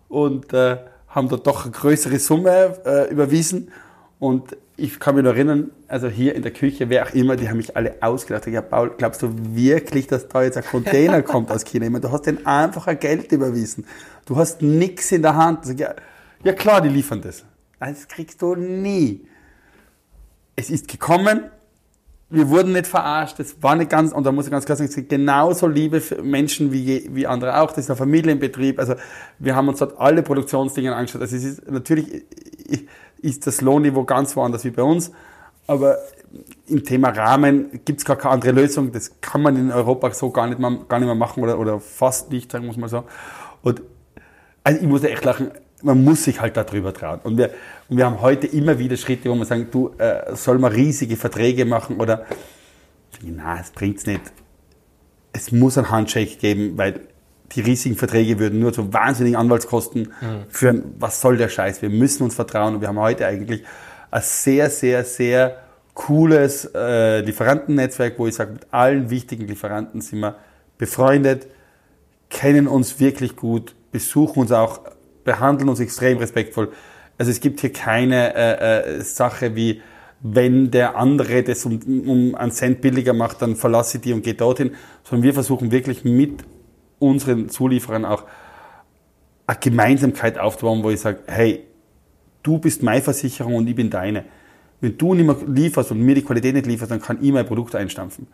und 0.09 0.53
äh, 0.53 0.79
haben 1.09 1.29
dort 1.29 1.47
doch 1.47 1.65
eine 1.65 1.73
größere 1.73 2.19
Summe 2.19 2.77
äh, 2.85 3.11
überwiesen. 3.11 3.71
Und 4.19 4.57
ich 4.77 4.99
kann 5.01 5.15
mich 5.15 5.25
noch 5.25 5.33
erinnern, 5.33 5.71
also 5.87 6.09
hier 6.09 6.35
in 6.35 6.43
der 6.43 6.53
Küche, 6.53 6.91
wer 6.91 7.07
auch 7.07 7.15
immer, 7.15 7.37
die 7.37 7.49
haben 7.49 7.57
mich 7.57 7.77
alle 7.77 7.95
ausgelacht. 8.01 8.47
Ja, 8.49 8.63
Paul, 8.63 8.93
glaubst 8.99 9.23
du 9.23 9.33
wirklich, 9.55 10.07
dass 10.09 10.29
da 10.29 10.43
jetzt 10.43 10.57
ein 10.57 10.65
Container 10.65 11.23
kommt 11.23 11.51
aus 11.51 11.65
China? 11.65 11.89
Meine, 11.89 12.01
du 12.01 12.11
hast 12.11 12.27
denen 12.27 12.45
einfach 12.47 12.89
ein 12.89 12.99
Geld 12.99 13.33
überwiesen. 13.33 13.87
Du 14.27 14.37
hast 14.37 14.61
nichts 14.61 15.13
in 15.13 15.23
der 15.23 15.37
Hand. 15.37 15.67
Sag, 15.67 15.79
ja, 15.79 15.95
ja 16.45 16.53
klar, 16.53 16.81
die 16.81 16.89
liefern 16.89 17.21
das. 17.21 17.45
Das 17.81 18.09
kriegst 18.09 18.43
du 18.43 18.55
nie. 18.55 19.27
Es 20.57 20.71
ist 20.71 20.89
gekommen, 20.89 21.51
wir 22.31 22.49
wurden 22.51 22.73
nicht 22.73 22.87
verarscht, 22.87 23.39
das 23.39 23.63
war 23.63 23.75
nicht 23.75 23.91
ganz, 23.91 24.13
und 24.13 24.25
da 24.25 24.33
muss 24.33 24.47
ich 24.47 24.51
ganz 24.51 24.67
klar 24.67 24.77
sagen, 24.77 24.89
es 24.89 24.95
sind 24.95 25.09
genauso 25.09 25.67
liebe 25.67 26.03
Menschen 26.23 26.73
wie, 26.73 27.09
wie 27.15 27.27
andere 27.27 27.61
auch, 27.61 27.69
das 27.69 27.79
ist 27.85 27.91
ein 27.91 27.97
Familienbetrieb, 27.97 28.79
also 28.79 28.95
wir 29.39 29.57
haben 29.57 29.69
uns 29.69 29.79
dort 29.79 29.99
alle 29.99 30.23
Produktionsdinge 30.23 30.95
angeschaut, 30.95 31.23
also 31.23 31.37
es 31.37 31.45
ist, 31.45 31.71
natürlich 31.71 32.25
ist 33.23 33.47
das 33.47 33.63
Lohnniveau 33.63 34.05
ganz 34.05 34.37
woanders 34.37 34.65
wie 34.65 34.71
bei 34.71 34.83
uns, 34.83 35.11
aber 35.67 35.99
im 36.67 36.85
Thema 36.85 37.09
Rahmen 37.11 37.81
gibt 37.85 38.01
es 38.01 38.05
gar 38.05 38.17
keine 38.17 38.35
andere 38.35 38.53
Lösung, 38.53 38.93
das 38.93 39.21
kann 39.23 39.41
man 39.41 39.57
in 39.57 39.73
Europa 39.73 40.13
so 40.13 40.31
gar 40.31 40.47
nicht 40.47 40.59
mehr, 40.59 40.79
gar 40.87 40.99
nicht 40.99 41.07
mehr 41.07 41.15
machen 41.15 41.43
oder, 41.43 41.59
oder 41.59 41.81
fast 41.81 42.31
nicht, 42.31 42.53
sagen 42.53 42.67
muss 42.67 42.77
man 42.77 42.89
so. 42.91 43.05
Und 43.63 43.83
also 44.65 44.81
ich 44.81 44.87
muss 44.87 45.03
echt 45.05 45.25
lachen, 45.25 45.51
man 45.83 46.03
muss 46.03 46.25
sich 46.25 46.41
halt 46.41 46.57
darüber 46.57 46.93
trauen. 46.93 47.21
Und 47.23 47.39
wir, 47.39 47.51
und 47.89 47.97
wir 47.97 48.07
haben 48.07 48.21
heute 48.21 48.47
immer 48.47 48.79
wieder 48.79 48.97
Schritte, 48.97 49.31
wo 49.31 49.35
man 49.35 49.47
sagen, 49.47 49.69
du, 49.71 49.91
äh, 49.99 50.35
soll 50.35 50.59
man 50.59 50.73
riesige 50.73 51.17
Verträge 51.17 51.65
machen 51.65 51.99
oder, 51.99 52.27
na, 53.23 53.61
es 53.61 53.71
bringt's 53.71 54.07
nicht. 54.07 54.23
Es 55.33 55.53
muss 55.53 55.79
ein 55.79 55.91
Handshake 55.91 56.37
geben, 56.37 56.77
weil 56.77 57.01
die 57.53 57.61
riesigen 57.61 57.97
Verträge 57.97 58.39
würden 58.39 58.61
nur 58.61 58.73
zu 58.73 58.93
wahnsinnigen 58.93 59.39
Anwaltskosten 59.39 60.13
mhm. 60.21 60.45
führen. 60.49 60.95
Was 60.99 61.21
soll 61.21 61.37
der 61.37 61.49
Scheiß? 61.49 61.81
Wir 61.81 61.91
müssen 61.91 62.25
uns 62.25 62.35
vertrauen 62.35 62.75
und 62.75 62.81
wir 62.81 62.89
haben 62.89 62.99
heute 62.99 63.27
eigentlich 63.27 63.63
ein 64.11 64.23
sehr, 64.23 64.71
sehr, 64.71 65.05
sehr 65.05 65.59
cooles 65.95 66.71
äh, 66.75 67.21
Lieferantennetzwerk, 67.21 68.19
wo 68.19 68.27
ich 68.27 68.35
sage, 68.35 68.53
mit 68.53 68.67
allen 68.71 69.11
wichtigen 69.11 69.47
Lieferanten 69.47 70.01
sind 70.01 70.21
wir 70.21 70.37
befreundet, 70.77 71.49
kennen 72.31 72.69
uns 72.69 73.01
wirklich 73.01 73.35
gut, 73.37 73.75
besuchen 73.91 74.41
uns 74.41 74.53
auch 74.53 74.81
behandeln 75.29 75.69
uns 75.69 75.79
extrem 75.79 76.17
respektvoll. 76.19 76.73
Also 77.19 77.31
es 77.31 77.41
gibt 77.41 77.61
hier 77.61 77.73
keine 77.73 78.35
äh, 78.35 78.99
äh, 78.99 79.01
Sache 79.03 79.55
wie, 79.55 79.83
wenn 80.21 80.71
der 80.71 80.97
andere 80.97 81.43
das 81.43 81.67
um, 81.67 81.81
um 82.07 82.35
einen 82.35 82.51
Cent 82.51 82.81
billiger 82.81 83.13
macht, 83.13 83.43
dann 83.43 83.57
verlasse 83.57 83.99
ich 83.99 84.03
die 84.05 84.13
und 84.15 84.23
gehe 84.23 84.35
dorthin, 84.35 84.71
sondern 85.05 85.25
wir 85.25 85.35
versuchen 85.35 85.71
wirklich 85.71 86.05
mit 86.05 86.45
unseren 86.99 87.51
Zulieferern 87.51 88.05
auch 88.07 88.25
eine 89.47 89.59
Gemeinsamkeit 89.59 90.39
aufzubauen, 90.39 90.83
wo 90.83 90.91
ich 90.91 91.01
sage, 91.01 91.21
hey, 91.27 91.65
du 92.43 92.59
bist 92.59 92.83
meine 92.83 93.03
Versicherung 93.03 93.57
und 93.57 93.69
ich 93.69 93.75
bin 93.75 93.91
deine. 93.91 94.25
Wenn 94.81 94.97
du 94.97 95.15
nicht 95.15 95.27
mehr 95.27 95.37
lieferst 95.47 95.91
und 95.91 96.01
mir 96.01 96.15
die 96.15 96.23
Qualität 96.23 96.55
nicht 96.55 96.67
lieferst, 96.67 96.91
dann 96.91 97.03
kann 97.03 97.19
ich 97.21 97.33
mein 97.33 97.47
Produkt 97.47 97.75
einstampfen. 97.75 98.29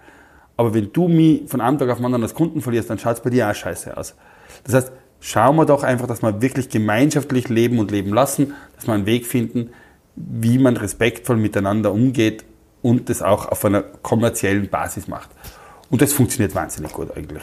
Aber 0.56 0.72
wenn 0.72 0.92
du 0.92 1.08
mich 1.08 1.48
von 1.48 1.60
einem 1.60 1.78
Tag 1.78 1.90
auf 1.90 1.96
den 1.96 2.06
anderen 2.06 2.22
als 2.22 2.34
Kunden 2.34 2.60
verlierst, 2.60 2.88
dann 2.88 2.98
schaut 2.98 3.16
es 3.16 3.22
bei 3.22 3.30
dir 3.30 3.50
auch 3.50 3.54
scheiße 3.54 3.96
aus. 3.96 4.14
Das 4.62 4.74
heißt, 4.74 4.92
schauen 5.24 5.56
wir 5.56 5.64
doch 5.64 5.82
einfach, 5.82 6.06
dass 6.06 6.22
wir 6.22 6.42
wirklich 6.42 6.68
gemeinschaftlich 6.68 7.48
leben 7.48 7.78
und 7.78 7.90
leben 7.90 8.12
lassen, 8.12 8.52
dass 8.76 8.86
wir 8.86 8.92
einen 8.92 9.06
Weg 9.06 9.26
finden, 9.26 9.70
wie 10.16 10.58
man 10.58 10.76
respektvoll 10.76 11.36
miteinander 11.36 11.92
umgeht 11.92 12.44
und 12.82 13.08
das 13.08 13.22
auch 13.22 13.48
auf 13.48 13.64
einer 13.64 13.80
kommerziellen 13.82 14.68
Basis 14.68 15.08
macht. 15.08 15.30
Und 15.90 16.02
das 16.02 16.12
funktioniert 16.12 16.54
wahnsinnig 16.54 16.92
gut 16.92 17.16
eigentlich. 17.16 17.42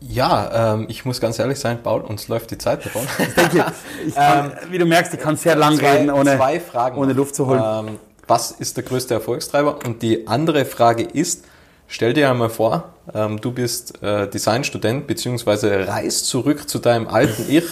Ja, 0.00 0.74
ähm, 0.74 0.86
ich 0.88 1.04
muss 1.04 1.20
ganz 1.20 1.38
ehrlich 1.38 1.58
sein, 1.58 1.82
Paul, 1.82 2.00
uns 2.00 2.26
läuft 2.26 2.50
die 2.50 2.58
Zeit 2.58 2.84
davon. 2.84 3.02
Ich 3.18 3.34
denke, 3.34 3.66
ich 4.06 4.14
kann, 4.14 4.50
ähm, 4.50 4.72
wie 4.72 4.78
du 4.78 4.84
merkst, 4.84 5.14
ich 5.14 5.20
kann 5.20 5.36
sehr 5.36 5.54
lang 5.54 5.78
zwei, 5.78 5.98
reden, 5.98 6.10
ohne, 6.10 6.36
zwei 6.36 6.58
Fragen 6.58 6.98
ohne 6.98 7.12
Luft 7.12 7.36
zu 7.36 7.46
holen. 7.46 7.62
Ähm, 7.64 7.98
was 8.26 8.50
ist 8.50 8.76
der 8.76 8.84
größte 8.84 9.14
Erfolgstreiber? 9.14 9.78
Und 9.86 10.02
die 10.02 10.26
andere 10.26 10.64
Frage 10.64 11.04
ist, 11.04 11.44
Stell 11.86 12.12
dir 12.12 12.30
einmal 12.30 12.50
vor, 12.50 12.94
ähm, 13.14 13.40
du 13.40 13.52
bist 13.52 14.02
äh, 14.02 14.28
Designstudent 14.28 15.06
beziehungsweise 15.06 15.86
reist 15.86 16.26
zurück 16.26 16.68
zu 16.68 16.78
deinem 16.78 17.06
alten 17.06 17.46
Ich 17.48 17.64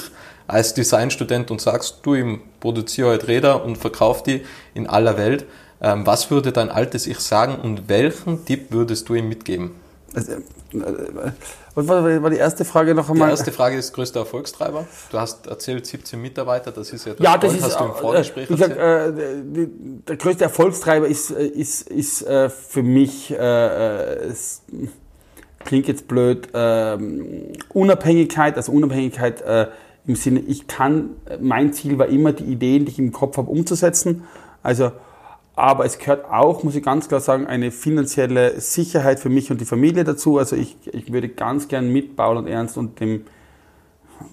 als 0.47 0.75
Designstudent 0.75 1.51
und 1.51 1.61
sagst, 1.61 2.01
du, 2.03 2.15
ich 2.15 2.39
produziere 2.61 3.11
heute 3.11 3.29
Räder 3.29 3.65
und 3.65 3.79
verkauf 3.79 4.23
die 4.23 4.43
in 4.75 4.87
aller 4.87 5.17
Welt. 5.17 5.47
Ähm, 5.81 6.07
was 6.07 6.31
würde 6.31 6.53
dein 6.53 6.71
altes 6.71 7.07
Ich 7.07 7.19
sagen 7.19 7.57
und 7.57 7.89
welchen 7.89 8.45
Tipp 8.45 8.67
würdest 8.71 9.09
du 9.09 9.15
ihm 9.15 9.29
mitgeben? 9.29 9.82
Also, 10.15 10.33
was 11.75 11.89
war 11.89 12.31
die 12.31 12.37
erste 12.37 12.65
Frage 12.65 12.95
noch 12.95 13.09
einmal? 13.09 13.29
Die 13.29 13.33
erste 13.33 13.53
Frage 13.53 13.77
ist 13.77 13.95
größter 13.95 14.21
Erfolgstreiber. 14.21 14.87
Du 15.11 15.19
hast 15.19 15.47
erzählt 15.47 15.87
17 15.87 16.21
Mitarbeiter, 16.21 16.71
das 16.71 16.93
ist 16.93 17.07
ja 17.07 17.15
das, 17.15 17.25
ja, 17.25 17.39
das 17.39 17.55
ist, 17.55 17.63
hast 17.63 17.81
du 17.81 17.85
im 17.85 17.95
Vorgespräch 17.95 18.51
äh, 18.51 18.53
gesagt, 18.53 18.77
äh, 18.77 19.13
Der 20.09 20.17
größte 20.17 20.45
Erfolgstreiber 20.45 21.07
ist, 21.07 21.31
äh, 21.31 21.47
ist, 21.47 21.89
ist 21.89 22.23
äh, 22.23 22.51
für 22.51 22.83
mich, 22.83 23.31
äh, 23.31 23.37
äh, 23.37 24.27
es 24.27 24.63
klingt 25.65 25.89
jetzt 25.89 26.09
blöd, 26.09 26.49
äh, 26.53 26.99
Unabhängigkeit, 27.71 28.57
also 28.57 28.73
Unabhängigkeit 28.73 29.41
äh, 29.43 29.69
im 30.07 30.17
Sinne, 30.17 30.41
ich 30.41 30.67
kann, 30.67 31.11
mein 31.41 31.73
Ziel 31.73 31.99
war 31.99 32.09
immer, 32.09 32.33
die 32.33 32.45
Ideen, 32.45 32.85
die 32.85 32.93
ich 32.93 32.99
im 32.99 33.13
Kopf 33.13 33.37
habe, 33.37 33.51
umzusetzen. 33.51 34.25
Also 34.63 34.93
aber 35.55 35.85
es 35.85 35.99
gehört 35.99 36.25
auch, 36.31 36.63
muss 36.63 36.75
ich 36.75 36.83
ganz 36.83 37.09
klar 37.09 37.21
sagen, 37.21 37.47
eine 37.47 37.71
finanzielle 37.71 38.61
Sicherheit 38.61 39.21
für 39.21 39.29
mich 39.29 39.51
und 39.51 39.61
die 39.61 39.67
Familie 39.67 40.05
dazu. 40.05 40.39
Also 40.39 40.57
ich, 40.57 40.77
ich 40.93 41.13
würde 41.13 41.29
ganz 41.29 41.69
gern 41.69 41.93
mit 41.93 42.17
Paul 42.17 42.39
und 42.39 42.47
Ernst 42.47 42.79
und 42.79 43.01
dem 43.01 43.25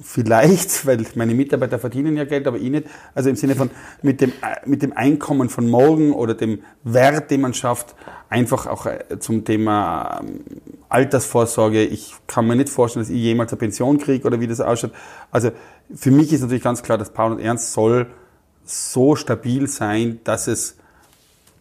vielleicht, 0.02 0.86
weil 0.86 1.06
meine 1.16 1.34
Mitarbeiter 1.34 1.80
verdienen 1.80 2.16
ja 2.16 2.24
Geld, 2.24 2.48
aber 2.48 2.58
ich 2.58 2.70
nicht. 2.70 2.88
Also 3.14 3.30
im 3.30 3.36
Sinne 3.36 3.56
von 3.56 3.70
mit 4.02 4.22
dem, 4.22 4.32
mit 4.66 4.82
dem 4.82 4.94
Einkommen 4.94 5.50
von 5.50 5.70
morgen 5.70 6.14
oder 6.14 6.36
dem 6.36 6.64
Wert, 6.84 7.32
den 7.32 7.42
man 7.42 7.54
schafft, 7.54 7.96
einfach 8.30 8.68
auch 8.68 8.86
äh, 8.86 9.20
zum 9.20 9.44
Thema 9.44 10.22
ähm, 10.22 10.42
Altersvorsorge. 10.88 11.84
Ich 11.84 12.14
kann 12.28 12.48
mir 12.48 12.56
nicht 12.56 12.70
vorstellen, 12.70 13.04
dass 13.04 13.10
ich 13.10 13.22
jemals 13.22 13.52
eine 13.52 13.60
Pension 13.60 13.98
kriege 13.98 14.26
oder 14.26 14.40
wie 14.40 14.48
das 14.48 14.62
ausschaut. 14.62 14.92
Also 15.32 15.52
für 15.94 16.12
mich 16.12 16.32
ist 16.32 16.42
natürlich 16.42 16.64
ganz 16.64 16.82
klar, 16.82 16.98
dass 16.98 17.12
Paul 17.12 17.34
und 17.34 17.40
Ernst 17.40 17.74
soll 17.74 18.08
so 18.64 19.16
stabil 19.16 19.68
sein, 19.68 20.20
dass 20.24 20.48
es 20.48 20.79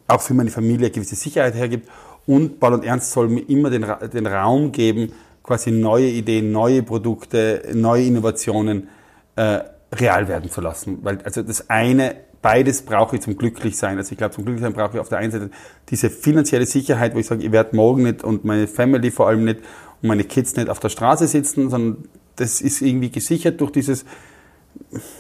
auch 0.09 0.21
für 0.21 0.35
meine 0.35 0.51
Familie 0.51 0.87
eine 0.87 0.91
gewisse 0.91 1.15
Sicherheit 1.15 1.55
hergibt. 1.55 1.89
Und 2.27 2.61
Ball 2.61 2.75
und 2.75 2.85
Ernst 2.85 3.13
soll 3.13 3.29
mir 3.29 3.49
immer 3.49 3.71
den, 3.71 3.87
den 4.13 4.27
Raum 4.27 4.73
geben, 4.73 5.13
quasi 5.43 5.71
neue 5.71 6.09
Ideen, 6.09 6.53
neue 6.53 6.83
Produkte, 6.83 7.63
neue 7.73 8.05
Innovationen 8.05 8.89
äh, 9.37 9.61
real 9.95 10.29
werden 10.29 10.51
zu 10.51 10.61
lassen. 10.61 10.99
Weil 11.03 11.19
also 11.23 11.43
das 11.43 11.71
eine 11.71 12.17
beides 12.43 12.83
brauche 12.83 13.17
ich 13.17 13.23
zum 13.23 13.37
Glücklichsein. 13.37 13.99
Also 13.99 14.13
ich 14.13 14.19
glaube, 14.19 14.35
zum 14.35 14.45
Glücklichsein 14.45 14.73
brauche 14.73 14.95
ich 14.95 15.01
auf 15.01 15.09
der 15.09 15.19
einen 15.19 15.33
Seite 15.33 15.51
diese 15.89 16.11
finanzielle 16.11 16.67
Sicherheit, 16.67 17.15
wo 17.15 17.19
ich 17.19 17.27
sage, 17.27 17.45
ich 17.45 17.53
werde 17.53 17.75
morgen 17.75 18.05
nicht 18.05 18.25
und 18.25 18.45
meine 18.45 18.67
Family 18.67 19.11
vor 19.11 19.29
allem 19.29 19.45
nicht 19.45 19.61
und 20.03 20.09
meine 20.09 20.25
Kids 20.25 20.57
nicht 20.57 20.69
auf 20.69 20.81
der 20.81 20.89
Straße 20.89 21.27
sitzen, 21.27 21.71
sondern 21.71 22.05
das 22.37 22.61
ist 22.61 22.81
irgendwie 22.81 23.11
gesichert 23.11 23.61
durch 23.61 23.73
dieses, 23.73 24.05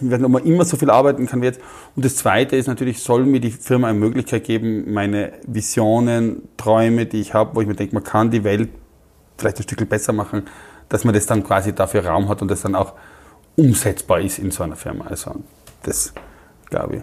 wenn 0.00 0.30
man 0.30 0.44
immer 0.44 0.64
so 0.64 0.76
viel 0.76 0.90
arbeiten 0.90 1.26
kann 1.26 1.42
wie 1.42 1.46
jetzt. 1.46 1.61
Und 1.94 2.04
das 2.04 2.16
Zweite 2.16 2.56
ist 2.56 2.66
natürlich, 2.66 3.02
soll 3.02 3.24
mir 3.24 3.40
die 3.40 3.50
Firma 3.50 3.88
eine 3.88 3.98
Möglichkeit 3.98 4.44
geben, 4.44 4.92
meine 4.92 5.32
Visionen, 5.46 6.42
Träume, 6.56 7.06
die 7.06 7.20
ich 7.20 7.34
habe, 7.34 7.54
wo 7.54 7.61
ich 7.61 7.66
mir 7.66 7.74
denke, 7.74 7.94
man 7.94 8.04
kann 8.04 8.30
die 8.30 8.44
Welt 8.44 8.70
vielleicht 9.36 9.59
ein 9.59 9.62
Stück 9.62 9.88
besser 9.88 10.12
machen, 10.12 10.44
dass 10.88 11.04
man 11.04 11.14
das 11.14 11.26
dann 11.26 11.44
quasi 11.44 11.74
dafür 11.74 12.06
Raum 12.06 12.28
hat 12.28 12.42
und 12.42 12.50
das 12.50 12.62
dann 12.62 12.74
auch 12.74 12.94
umsetzbar 13.56 14.20
ist 14.20 14.38
in 14.38 14.50
so 14.50 14.62
einer 14.62 14.76
Firma. 14.76 15.06
Also 15.06 15.36
das 15.82 16.12
glaube 16.70 16.96
ich. 16.96 17.02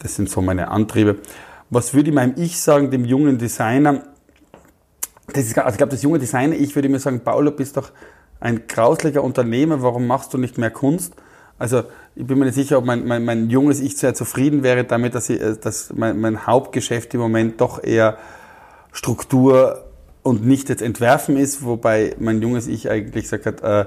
Das 0.00 0.16
sind 0.16 0.28
so 0.28 0.40
meine 0.42 0.68
Antriebe. 0.68 1.16
Was 1.70 1.94
würde 1.94 2.10
ich 2.10 2.14
meinem 2.14 2.34
Ich 2.36 2.60
sagen, 2.60 2.90
dem 2.90 3.04
jungen 3.04 3.38
Designer? 3.38 4.02
Das 5.32 5.44
ist, 5.44 5.56
also 5.56 5.70
ich 5.70 5.78
glaube, 5.78 5.92
das 5.92 6.02
junge 6.02 6.18
Designer, 6.18 6.54
ich 6.54 6.74
würde 6.74 6.88
mir 6.88 6.98
sagen, 6.98 7.20
Paulo, 7.20 7.50
bist 7.50 7.76
doch 7.76 7.90
ein 8.40 8.66
grauslicher 8.66 9.22
Unternehmer, 9.24 9.80
warum 9.82 10.06
machst 10.06 10.34
du 10.34 10.38
nicht 10.38 10.58
mehr 10.58 10.70
Kunst? 10.70 11.14
Also 11.64 11.84
ich 12.14 12.26
bin 12.26 12.38
mir 12.38 12.44
nicht 12.44 12.56
sicher, 12.56 12.76
ob 12.76 12.84
mein, 12.84 13.06
mein, 13.06 13.24
mein 13.24 13.48
junges 13.48 13.80
Ich 13.80 13.96
sehr 13.96 14.12
zufrieden 14.12 14.62
wäre 14.62 14.84
damit, 14.84 15.14
dass, 15.14 15.30
ich, 15.30 15.40
äh, 15.40 15.56
dass 15.56 15.94
mein, 15.94 16.20
mein 16.20 16.46
Hauptgeschäft 16.46 17.14
im 17.14 17.20
Moment 17.20 17.58
doch 17.58 17.82
eher 17.82 18.18
Struktur 18.92 19.82
und 20.22 20.44
nicht 20.44 20.68
jetzt 20.68 20.82
Entwerfen 20.82 21.38
ist, 21.38 21.64
wobei 21.64 22.16
mein 22.18 22.42
junges 22.42 22.66
Ich 22.66 22.90
eigentlich 22.90 23.30
gesagt 23.30 23.46
hat, 23.46 23.62
äh, 23.62 23.86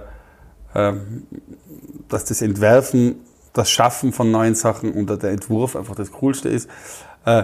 äh, 0.73 0.93
dass 2.09 2.25
das 2.25 2.41
Entwerfen, 2.41 3.17
das 3.53 3.69
Schaffen 3.69 4.11
von 4.11 4.31
neuen 4.31 4.55
Sachen 4.55 4.93
und 4.93 5.07
der 5.21 5.29
Entwurf 5.29 5.75
einfach 5.75 5.93
das 5.93 6.11
Coolste 6.11 6.49
ist. 6.49 6.67
Äh, 7.25 7.43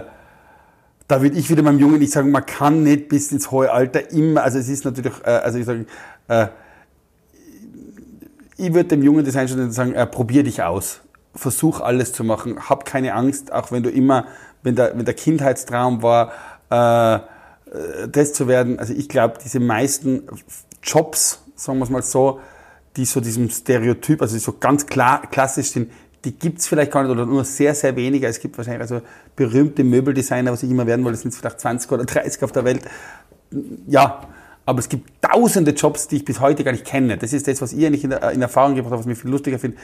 da 1.08 1.22
würde 1.22 1.38
ich 1.38 1.52
wieder 1.52 1.62
meinem 1.62 1.78
Jungen 1.78 2.00
nicht 2.00 2.12
sagen, 2.12 2.32
man 2.32 2.48
kann 2.48 2.82
nicht 2.82 3.08
bis 3.08 3.32
ins 3.32 3.52
hohe 3.52 3.72
Alter 3.72 4.10
immer, 4.10 4.42
also 4.42 4.58
es 4.58 4.68
ist 4.68 4.84
natürlich, 4.84 5.14
äh, 5.26 5.30
also 5.30 5.60
ich 5.60 5.66
sage, 5.66 5.86
äh, 6.28 6.48
ich 8.58 8.74
würde 8.74 8.90
dem 8.90 9.04
jungen 9.04 9.26
Designstudenten 9.26 9.74
sagen, 9.74 9.94
äh, 9.94 10.06
probier 10.06 10.44
dich 10.44 10.62
aus. 10.62 11.02
Versuch 11.36 11.82
alles 11.82 12.14
zu 12.14 12.24
machen. 12.24 12.70
Hab 12.70 12.86
keine 12.86 13.14
Angst, 13.14 13.52
auch 13.52 13.72
wenn 13.72 13.84
du 13.84 13.90
immer, 13.90 14.26
wenn 14.62 14.76
der, 14.76 14.98
wenn 14.98 15.06
der 15.06 15.16
Kindheitstraum 15.16 16.04
war, 16.04 16.32
äh, 16.72 17.16
äh 17.16 18.08
das 18.08 18.34
zu 18.34 18.48
werden. 18.48 18.80
Also 18.80 18.94
ich 18.94 19.10
glaube, 19.10 19.36
diese 19.44 19.60
meisten 19.60 20.28
Jobs, 20.84 21.44
sagen 21.56 21.80
wir 21.80 21.86
es 21.86 21.90
mal 21.90 22.04
so, 22.04 22.40
die 22.96 23.06
so 23.06 23.20
diesem 23.20 23.50
Stereotyp, 23.50 24.22
also 24.22 24.38
so 24.38 24.54
ganz 24.60 24.86
klar, 24.86 25.24
klassisch 25.32 25.72
sind, 25.72 25.92
die 26.24 26.32
gibt's 26.32 26.68
vielleicht 26.68 26.92
gar 26.92 27.04
nicht 27.04 27.12
oder 27.12 27.26
nur 27.26 27.44
sehr, 27.44 27.76
sehr 27.76 27.96
wenige. 27.96 28.28
Es 28.28 28.40
gibt 28.40 28.58
wahrscheinlich 28.58 28.82
also 28.82 29.02
berühmte 29.36 29.84
Möbeldesigner, 29.84 30.52
was 30.52 30.64
ich 30.64 30.70
immer 30.70 30.86
werden 30.88 31.04
wollte, 31.04 31.18
sind 31.18 31.34
vielleicht 31.34 31.60
20 31.60 31.92
oder 31.92 32.06
30 32.06 32.44
auf 32.44 32.52
der 32.52 32.64
Welt. 32.64 32.82
Ja, 33.88 34.22
aber 34.66 34.80
es 34.80 34.90
gibt 34.90 35.10
tausende 35.22 35.72
Jobs, 35.72 36.08
die 36.08 36.18
ich 36.18 36.26
bis 36.26 36.40
heute 36.40 36.64
gar 36.64 36.72
nicht 36.72 36.86
kenne. 36.86 37.18
Das 37.18 37.34
ist 37.34 37.48
das, 37.48 37.62
was 37.62 37.74
ihr 37.74 37.88
eigentlich 37.88 38.04
in, 38.04 38.12
in 38.12 38.42
Erfahrung 38.42 38.76
gebracht 38.76 38.94
habt, 38.94 39.00
was 39.00 39.06
mich 39.06 39.18
viel 39.18 39.32
lustiger 39.32 39.60
finde. 39.60 39.78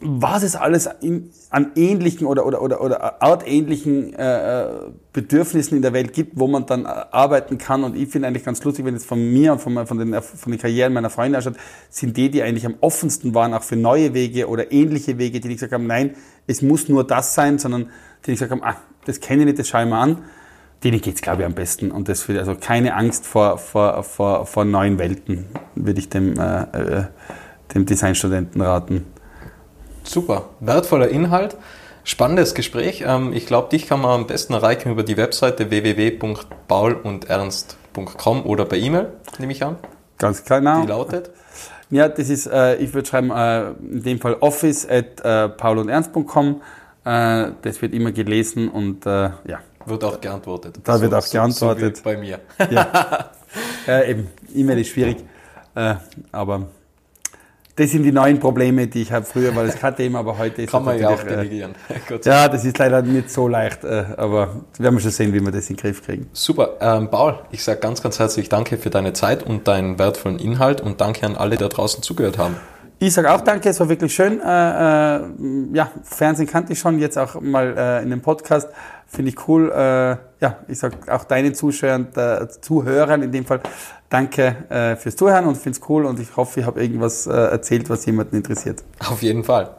Was 0.00 0.42
es 0.42 0.54
alles 0.54 0.88
in, 1.00 1.30
an 1.50 1.72
ähnlichen 1.76 2.26
oder, 2.26 2.44
oder, 2.46 2.62
oder, 2.62 2.80
oder 2.80 3.22
artähnlichen 3.22 4.12
äh, 4.14 4.68
Bedürfnissen 5.12 5.76
in 5.76 5.82
der 5.82 5.92
Welt 5.92 6.12
gibt, 6.12 6.38
wo 6.38 6.46
man 6.46 6.66
dann 6.66 6.84
arbeiten 6.84 7.58
kann. 7.58 7.82
Und 7.84 7.96
ich 7.96 8.08
finde 8.08 8.28
eigentlich 8.28 8.44
ganz 8.44 8.62
lustig, 8.62 8.84
wenn 8.84 8.94
es 8.94 9.04
von 9.04 9.32
mir 9.32 9.52
und 9.52 9.60
von, 9.60 9.86
von, 9.86 9.98
den, 9.98 10.20
von 10.20 10.52
den 10.52 10.60
Karrieren 10.60 10.92
meiner 10.92 11.10
Freunde 11.10 11.38
anschaut, 11.38 11.56
sind 11.90 12.16
die, 12.16 12.30
die 12.30 12.42
eigentlich 12.42 12.66
am 12.66 12.74
offensten 12.80 13.34
waren, 13.34 13.54
auch 13.54 13.62
für 13.62 13.76
neue 13.76 14.14
Wege 14.14 14.48
oder 14.48 14.70
ähnliche 14.72 15.18
Wege, 15.18 15.40
die 15.40 15.48
nicht 15.48 15.58
gesagt 15.58 15.72
haben, 15.72 15.86
nein, 15.86 16.16
es 16.46 16.60
muss 16.62 16.88
nur 16.88 17.04
das 17.04 17.34
sein, 17.34 17.58
sondern 17.58 17.90
die 18.24 18.32
nicht 18.32 18.40
gesagt 18.40 18.52
haben, 18.52 18.62
ah, 18.62 18.76
das 19.04 19.20
kenne 19.20 19.42
ich 19.42 19.46
nicht, 19.46 19.58
das 19.58 19.68
schaue 19.68 19.82
ich 19.82 19.88
mir 19.88 19.96
an 19.96 20.18
denen 20.84 21.00
geht 21.00 21.16
es, 21.16 21.22
glaube 21.22 21.42
ich, 21.42 21.46
am 21.46 21.54
besten. 21.54 21.90
Und 21.90 22.08
das 22.08 22.22
für, 22.22 22.38
also 22.38 22.54
keine 22.54 22.94
Angst 22.94 23.26
vor, 23.26 23.58
vor, 23.58 24.02
vor, 24.02 24.46
vor 24.46 24.64
neuen 24.64 24.98
Welten, 24.98 25.46
würde 25.74 26.00
ich 26.00 26.08
dem, 26.08 26.38
äh, 26.38 26.62
äh, 26.62 27.04
dem 27.74 27.86
Designstudenten 27.86 28.60
raten. 28.60 29.06
Super, 30.02 30.50
wertvoller 30.60 31.08
Inhalt. 31.08 31.56
Spannendes 32.04 32.54
Gespräch. 32.54 33.04
Ähm, 33.06 33.32
ich 33.32 33.46
glaube, 33.46 33.68
dich 33.70 33.86
kann 33.86 34.00
man 34.00 34.10
am 34.10 34.26
besten 34.26 34.54
erreichen 34.54 34.90
über 34.90 35.04
die 35.04 35.16
Webseite 35.16 35.70
www.paulundernst.com 35.70 38.44
oder 38.44 38.64
per 38.64 38.78
E-Mail, 38.78 39.12
nehme 39.38 39.52
ich 39.52 39.64
an. 39.64 39.76
Ganz 40.18 40.44
genau. 40.44 40.82
Die 40.82 40.88
lautet? 40.88 41.30
Ja, 41.90 42.08
das 42.08 42.28
ist, 42.28 42.46
äh, 42.46 42.74
ich 42.76 42.92
würde 42.94 43.08
schreiben, 43.08 43.30
äh, 43.30 43.70
in 43.70 44.02
dem 44.02 44.18
Fall 44.18 44.36
office 44.40 44.88
at 44.88 45.20
äh, 45.20 45.48
paulundernst.com. 45.48 46.60
Äh, 47.04 47.50
das 47.62 47.80
wird 47.82 47.92
immer 47.92 48.12
gelesen 48.12 48.68
und 48.68 49.06
äh, 49.06 49.30
ja. 49.46 49.60
Wird 49.86 50.04
auch 50.04 50.20
geantwortet. 50.20 50.78
Da 50.84 50.96
so, 50.96 51.02
wird 51.02 51.14
auch 51.14 51.28
geantwortet. 51.28 51.96
So, 51.96 52.02
bei 52.02 52.16
mir. 52.16 52.40
Ja. 52.70 53.30
äh, 53.88 54.10
eben, 54.10 54.28
E-Mail 54.54 54.78
ist 54.78 54.88
schwierig. 54.88 55.18
Äh, 55.74 55.94
aber 56.30 56.66
das 57.74 57.90
sind 57.90 58.02
die 58.02 58.12
neuen 58.12 58.38
Probleme, 58.38 58.86
die 58.86 59.02
ich 59.02 59.12
habe. 59.12 59.24
Früher 59.24 59.56
war 59.56 59.64
das 59.64 59.76
kein 59.76 59.96
Thema, 59.96 60.18
aber 60.18 60.36
heute 60.36 60.62
ist 60.62 60.70
Kann 60.70 60.84
man 60.84 60.98
ja 60.98 61.08
auch 61.08 61.24
äh, 61.24 61.28
delegieren. 61.28 61.74
Ja, 62.24 62.48
das 62.48 62.64
ist 62.64 62.76
leider 62.78 63.00
nicht 63.00 63.30
so 63.30 63.48
leicht, 63.48 63.84
äh, 63.84 64.04
aber 64.16 64.62
werden 64.78 64.96
wir 64.96 65.00
schon 65.00 65.10
sehen, 65.10 65.32
wie 65.32 65.40
wir 65.40 65.50
das 65.50 65.70
in 65.70 65.76
den 65.76 65.80
Griff 65.80 66.04
kriegen. 66.04 66.28
Super. 66.32 66.76
Ähm, 66.80 67.10
Paul, 67.10 67.38
ich 67.50 67.64
sage 67.64 67.80
ganz, 67.80 68.02
ganz 68.02 68.18
herzlich 68.18 68.50
Danke 68.50 68.76
für 68.76 68.90
deine 68.90 69.14
Zeit 69.14 69.42
und 69.42 69.66
deinen 69.68 69.98
wertvollen 69.98 70.38
Inhalt 70.38 70.82
und 70.82 71.00
danke 71.00 71.24
an 71.24 71.36
alle, 71.36 71.56
die 71.56 71.62
da 71.62 71.68
draußen 71.68 72.02
zugehört 72.02 72.36
haben. 72.36 72.56
Ich 73.02 73.14
sage 73.14 73.32
auch 73.32 73.40
danke, 73.40 73.68
es 73.68 73.80
war 73.80 73.88
wirklich 73.88 74.14
schön. 74.14 74.40
Äh, 74.40 75.16
äh, 75.16 75.20
ja, 75.72 75.90
Fernsehen 76.04 76.46
kannte 76.46 76.72
ich 76.72 76.78
schon, 76.78 77.00
jetzt 77.00 77.18
auch 77.18 77.40
mal 77.40 77.74
äh, 77.76 78.02
in 78.04 78.10
dem 78.10 78.20
Podcast. 78.20 78.68
Finde 79.08 79.32
ich 79.32 79.48
cool. 79.48 79.72
Äh, 79.72 80.16
ja, 80.40 80.58
ich 80.68 80.78
sage 80.78 80.94
auch 81.12 81.24
deinen 81.24 81.52
Zuschauern, 81.52 82.06
äh, 82.14 82.46
Zuhörern 82.60 83.24
in 83.24 83.32
dem 83.32 83.44
Fall, 83.44 83.58
danke 84.08 84.54
äh, 84.68 84.94
fürs 84.94 85.16
Zuhören 85.16 85.46
und 85.46 85.56
finde 85.56 85.80
es 85.80 85.88
cool 85.88 86.06
und 86.06 86.20
ich 86.20 86.36
hoffe, 86.36 86.60
ich 86.60 86.66
habe 86.66 86.80
irgendwas 86.80 87.26
äh, 87.26 87.32
erzählt, 87.32 87.90
was 87.90 88.06
jemanden 88.06 88.36
interessiert. 88.36 88.84
Auf 89.00 89.20
jeden 89.20 89.42
Fall. 89.42 89.70